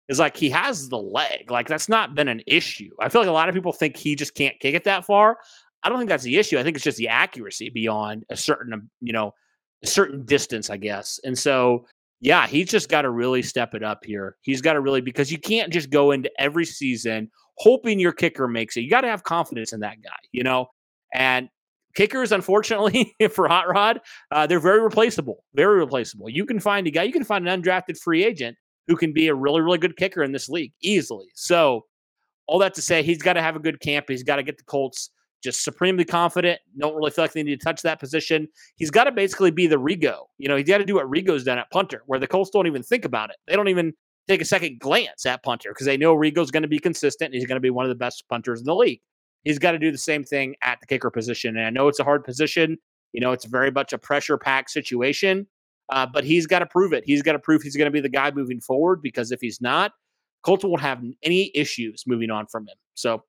is 0.09 0.19
like 0.19 0.37
he 0.37 0.51
has 0.51 0.89
the 0.89 0.99
leg. 0.99 1.51
Like 1.51 1.69
that's 1.69 1.89
not 1.89 2.15
been 2.15 2.29
an 2.29 2.43
issue. 2.47 2.91
I 3.01 3.09
feel 3.09 3.21
like 3.21 3.29
a 3.29 3.33
lot 3.33 3.49
of 3.49 3.55
people 3.55 3.73
think 3.73 3.97
he 3.97 4.15
just 4.15 4.35
can't 4.35 4.59
kick 4.61 4.75
it 4.75 4.85
that 4.85 5.05
far. 5.05 5.39
I 5.83 5.89
don't 5.89 5.99
think 5.99 6.09
that's 6.09 6.25
the 6.25 6.39
issue. 6.39 6.59
I 6.59 6.63
think 6.63 6.77
it's 6.77 6.85
just 6.85 6.99
the 6.99 7.09
accuracy 7.09 7.71
beyond 7.71 8.25
a 8.31 8.37
certain, 8.37 8.73
um, 8.73 8.91
you 9.01 9.13
know, 9.13 9.35
a 9.83 9.87
certain 9.87 10.25
distance, 10.25 10.71
I 10.71 10.79
guess. 10.79 11.21
And 11.25 11.39
so, 11.39 11.87
yeah, 12.21 12.47
he's 12.47 12.71
just 12.71 12.89
got 12.89 13.03
to 13.03 13.11
really 13.11 13.43
step 13.43 13.75
it 13.75 13.83
up 13.83 14.05
here. 14.05 14.37
He's 14.41 14.63
got 14.63 14.75
to 14.75 14.81
really 14.81 15.03
because 15.03 15.31
you 15.31 15.39
can't 15.39 15.73
just 15.73 15.91
go 15.91 16.11
into 16.11 16.31
every 16.39 16.65
season 16.65 17.31
hoping 17.59 18.01
your 18.01 18.13
kicker 18.13 18.49
makes 18.49 18.77
it. 18.77 18.81
You 18.81 18.91
got 18.91 19.03
to 19.03 19.09
have 19.09 19.23
confidence 19.23 19.73
in 19.73 19.81
that 19.81 20.03
guy, 20.03 20.11
you 20.33 20.43
know. 20.43 20.67
And 21.13 21.49
kickers, 21.95 22.33
unfortunately, 22.33 23.15
for 23.31 23.49
Hot 23.49 23.69
Rod, 23.69 24.01
uh, 24.31 24.47
they're 24.47 24.61
very 24.61 24.81
replaceable. 24.81 25.45
Very 25.55 25.79
replaceable. 25.79 26.29
You 26.29 26.47
can 26.47 26.61
find 26.61 26.87
a 26.87 26.91
guy. 26.91 27.05
You 27.05 27.13
can 27.13 27.25
find 27.25 27.49
an 27.49 27.63
undrafted 27.63 27.99
free 27.99 28.25
agent 28.25 28.57
who 28.87 28.97
can 28.97 29.13
be 29.13 29.29
a 29.29 29.35
really, 29.35 29.61
really 29.61 29.79
good 29.79 29.97
kicker 29.97 30.23
in 30.23 30.33
this 30.33 30.49
league 30.49 30.73
easily. 30.83 31.27
So 31.35 31.83
all 32.47 32.59
that 32.59 32.75
to 32.75 32.83
say, 32.83 33.03
he's 33.03 33.23
got 33.23 33.35
to 33.35 33.43
have 33.43 33.57
a 33.57 33.61
good 33.61 33.81
camp. 33.81 34.07
He's 34.09 34.23
got 34.23 34.37
to 34.37 34.43
get 34.43 34.59
the 34.59 34.65
Colts 34.65 35.11
just 35.43 35.63
supremely 35.63 36.05
confident. 36.05 36.61
Don't 36.79 36.95
really 36.95 37.11
feel 37.11 37.25
like 37.25 37.33
they 37.33 37.43
need 37.43 37.61
to 37.61 37.65
touch 37.65 37.83
that 37.83 38.01
position. 38.01 38.49
He's 38.77 38.91
got 38.91 39.05
to 39.05 39.13
basically 39.13 39.51
be 39.51 39.67
the 39.67 39.77
Rigo. 39.77 40.25
You 40.39 40.49
know, 40.49 40.57
he's 40.57 40.67
got 40.67 40.79
to 40.79 40.85
do 40.85 40.95
what 40.95 41.07
Rigo's 41.07 41.45
done 41.45 41.59
at 41.59 41.71
punter, 41.71 42.03
where 42.07 42.19
the 42.19 42.27
Colts 42.27 42.51
don't 42.51 42.67
even 42.67 42.83
think 42.83 43.05
about 43.05 43.31
it. 43.31 43.37
They 43.47 43.55
don't 43.55 43.69
even 43.69 43.93
take 44.27 44.41
a 44.41 44.47
second 44.47 44.81
glance 44.81 45.27
at 45.27 45.43
punter 45.43 45.71
because 45.71 45.87
they 45.87 45.99
know 45.99 46.15
Rigo's 46.15 46.51
going 46.51 46.63
to 46.63 46.69
be 46.69 46.79
consistent. 46.79 47.35
he's 47.35 47.47
going 47.47 47.57
to 47.57 47.61
be 47.61 47.71
one 47.71 47.85
of 47.85 47.91
the 47.91 47.95
best 47.95 48.25
punters 48.29 48.61
in 48.61 48.65
the 48.65 48.75
league. 48.75 49.01
He's 49.45 49.59
got 49.59 49.73
to 49.73 49.79
do 49.79 49.93
the 49.93 49.99
same 49.99 50.25
thing 50.25 50.57
at 50.63 50.81
the 50.81 50.87
kicker 50.87 51.11
position. 51.11 51.57
And 51.57 51.67
I 51.67 51.71
know 51.71 51.89
it's 51.89 52.01
a 52.01 52.05
hard 52.05 52.25
position. 52.25 52.79
You 53.13 53.21
know, 53.21 53.33
it's 53.33 53.45
very 53.45 53.71
much 53.71 53.93
a 53.93 53.99
pressure 53.99 54.39
pack 54.39 54.71
situation, 54.71 55.47
uh, 55.91 56.07
but 56.07 56.25
he's 56.25 56.47
got 56.47 56.61
to 56.61 56.67
prove 56.67 56.93
it. 56.93 57.05
He's 57.07 57.23
got 57.23 57.33
to 57.33 57.39
prove 57.39 57.63
he's 57.63 57.77
going 57.77 57.87
to 57.87 57.91
be 57.91 58.01
the 58.01 58.09
guy 58.09 58.31
moving 58.31 58.61
forward 58.61 59.03
because 59.03 59.31
if 59.31 59.41
he's 59.41 59.61
not, 59.61 59.93
Colts 60.43 60.65
won't 60.65 60.81
have 60.81 61.03
any 61.23 61.51
issues 61.55 62.05
moving 62.07 62.31
on 62.31 62.47
from 62.47 62.65
him. 62.65 62.77
So 62.95 63.25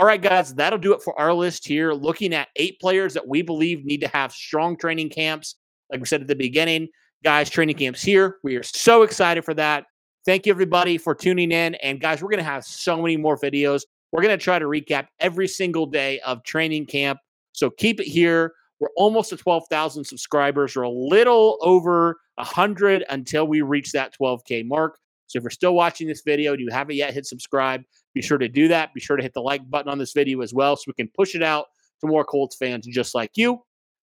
all 0.00 0.06
right, 0.06 0.22
guys, 0.22 0.54
that'll 0.54 0.78
do 0.78 0.94
it 0.94 1.02
for 1.02 1.18
our 1.20 1.34
list 1.34 1.68
here. 1.68 1.92
Looking 1.92 2.32
at 2.32 2.48
eight 2.56 2.80
players 2.80 3.12
that 3.12 3.28
we 3.28 3.42
believe 3.42 3.84
need 3.84 4.00
to 4.00 4.08
have 4.08 4.32
strong 4.32 4.78
training 4.78 5.10
camps. 5.10 5.56
Like 5.90 6.00
we 6.00 6.06
said 6.06 6.22
at 6.22 6.26
the 6.26 6.34
beginning, 6.34 6.88
guys, 7.22 7.50
training 7.50 7.76
camps 7.76 8.00
here. 8.00 8.38
We 8.42 8.56
are 8.56 8.62
so 8.62 9.02
excited 9.02 9.44
for 9.44 9.52
that. 9.54 9.84
Thank 10.24 10.46
you, 10.46 10.52
everybody, 10.52 10.96
for 10.96 11.14
tuning 11.14 11.52
in. 11.52 11.74
And 11.76 12.00
guys, 12.00 12.22
we're 12.22 12.30
going 12.30 12.42
to 12.42 12.50
have 12.50 12.64
so 12.64 12.96
many 13.02 13.18
more 13.18 13.36
videos. 13.36 13.82
We're 14.10 14.22
going 14.22 14.38
to 14.38 14.42
try 14.42 14.58
to 14.58 14.64
recap 14.64 15.08
every 15.18 15.46
single 15.46 15.84
day 15.84 16.18
of 16.20 16.42
training 16.44 16.86
camp. 16.86 17.18
So 17.52 17.68
keep 17.68 18.00
it 18.00 18.06
here. 18.06 18.54
We're 18.80 18.88
almost 18.96 19.32
at 19.32 19.38
12,000 19.38 20.04
subscribers. 20.04 20.74
We're 20.74 20.82
a 20.82 20.90
little 20.90 21.58
over 21.60 22.18
100 22.36 23.04
until 23.10 23.46
we 23.46 23.60
reach 23.60 23.92
that 23.92 24.14
12K 24.20 24.66
mark. 24.66 24.98
So 25.26 25.36
if 25.36 25.44
you're 25.44 25.50
still 25.50 25.74
watching 25.74 26.08
this 26.08 26.22
video 26.22 26.52
and 26.52 26.60
you 26.60 26.68
haven't 26.72 26.96
yet 26.96 27.14
hit 27.14 27.26
subscribe, 27.26 27.82
be 28.14 28.22
sure 28.22 28.38
to 28.38 28.48
do 28.48 28.68
that. 28.68 28.92
Be 28.94 29.00
sure 29.00 29.16
to 29.16 29.22
hit 29.22 29.34
the 29.34 29.42
like 29.42 29.68
button 29.70 29.90
on 29.90 29.98
this 29.98 30.12
video 30.12 30.40
as 30.40 30.52
well 30.52 30.76
so 30.76 30.84
we 30.88 30.94
can 30.94 31.08
push 31.14 31.34
it 31.34 31.42
out 31.42 31.66
to 32.00 32.08
more 32.08 32.24
Colts 32.24 32.56
fans 32.56 32.86
just 32.86 33.14
like 33.14 33.30
you. 33.36 33.62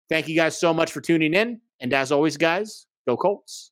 Thank 0.09 0.30
you 0.30 0.36
guys 0.36 0.57
so 0.57 0.73
much 0.73 0.91
for 0.91 1.01
tuning 1.01 1.34
in. 1.34 1.59
And 1.80 1.93
as 1.93 2.11
always, 2.11 2.38
guys, 2.38 2.86
go 3.05 3.17
Colts. 3.17 3.71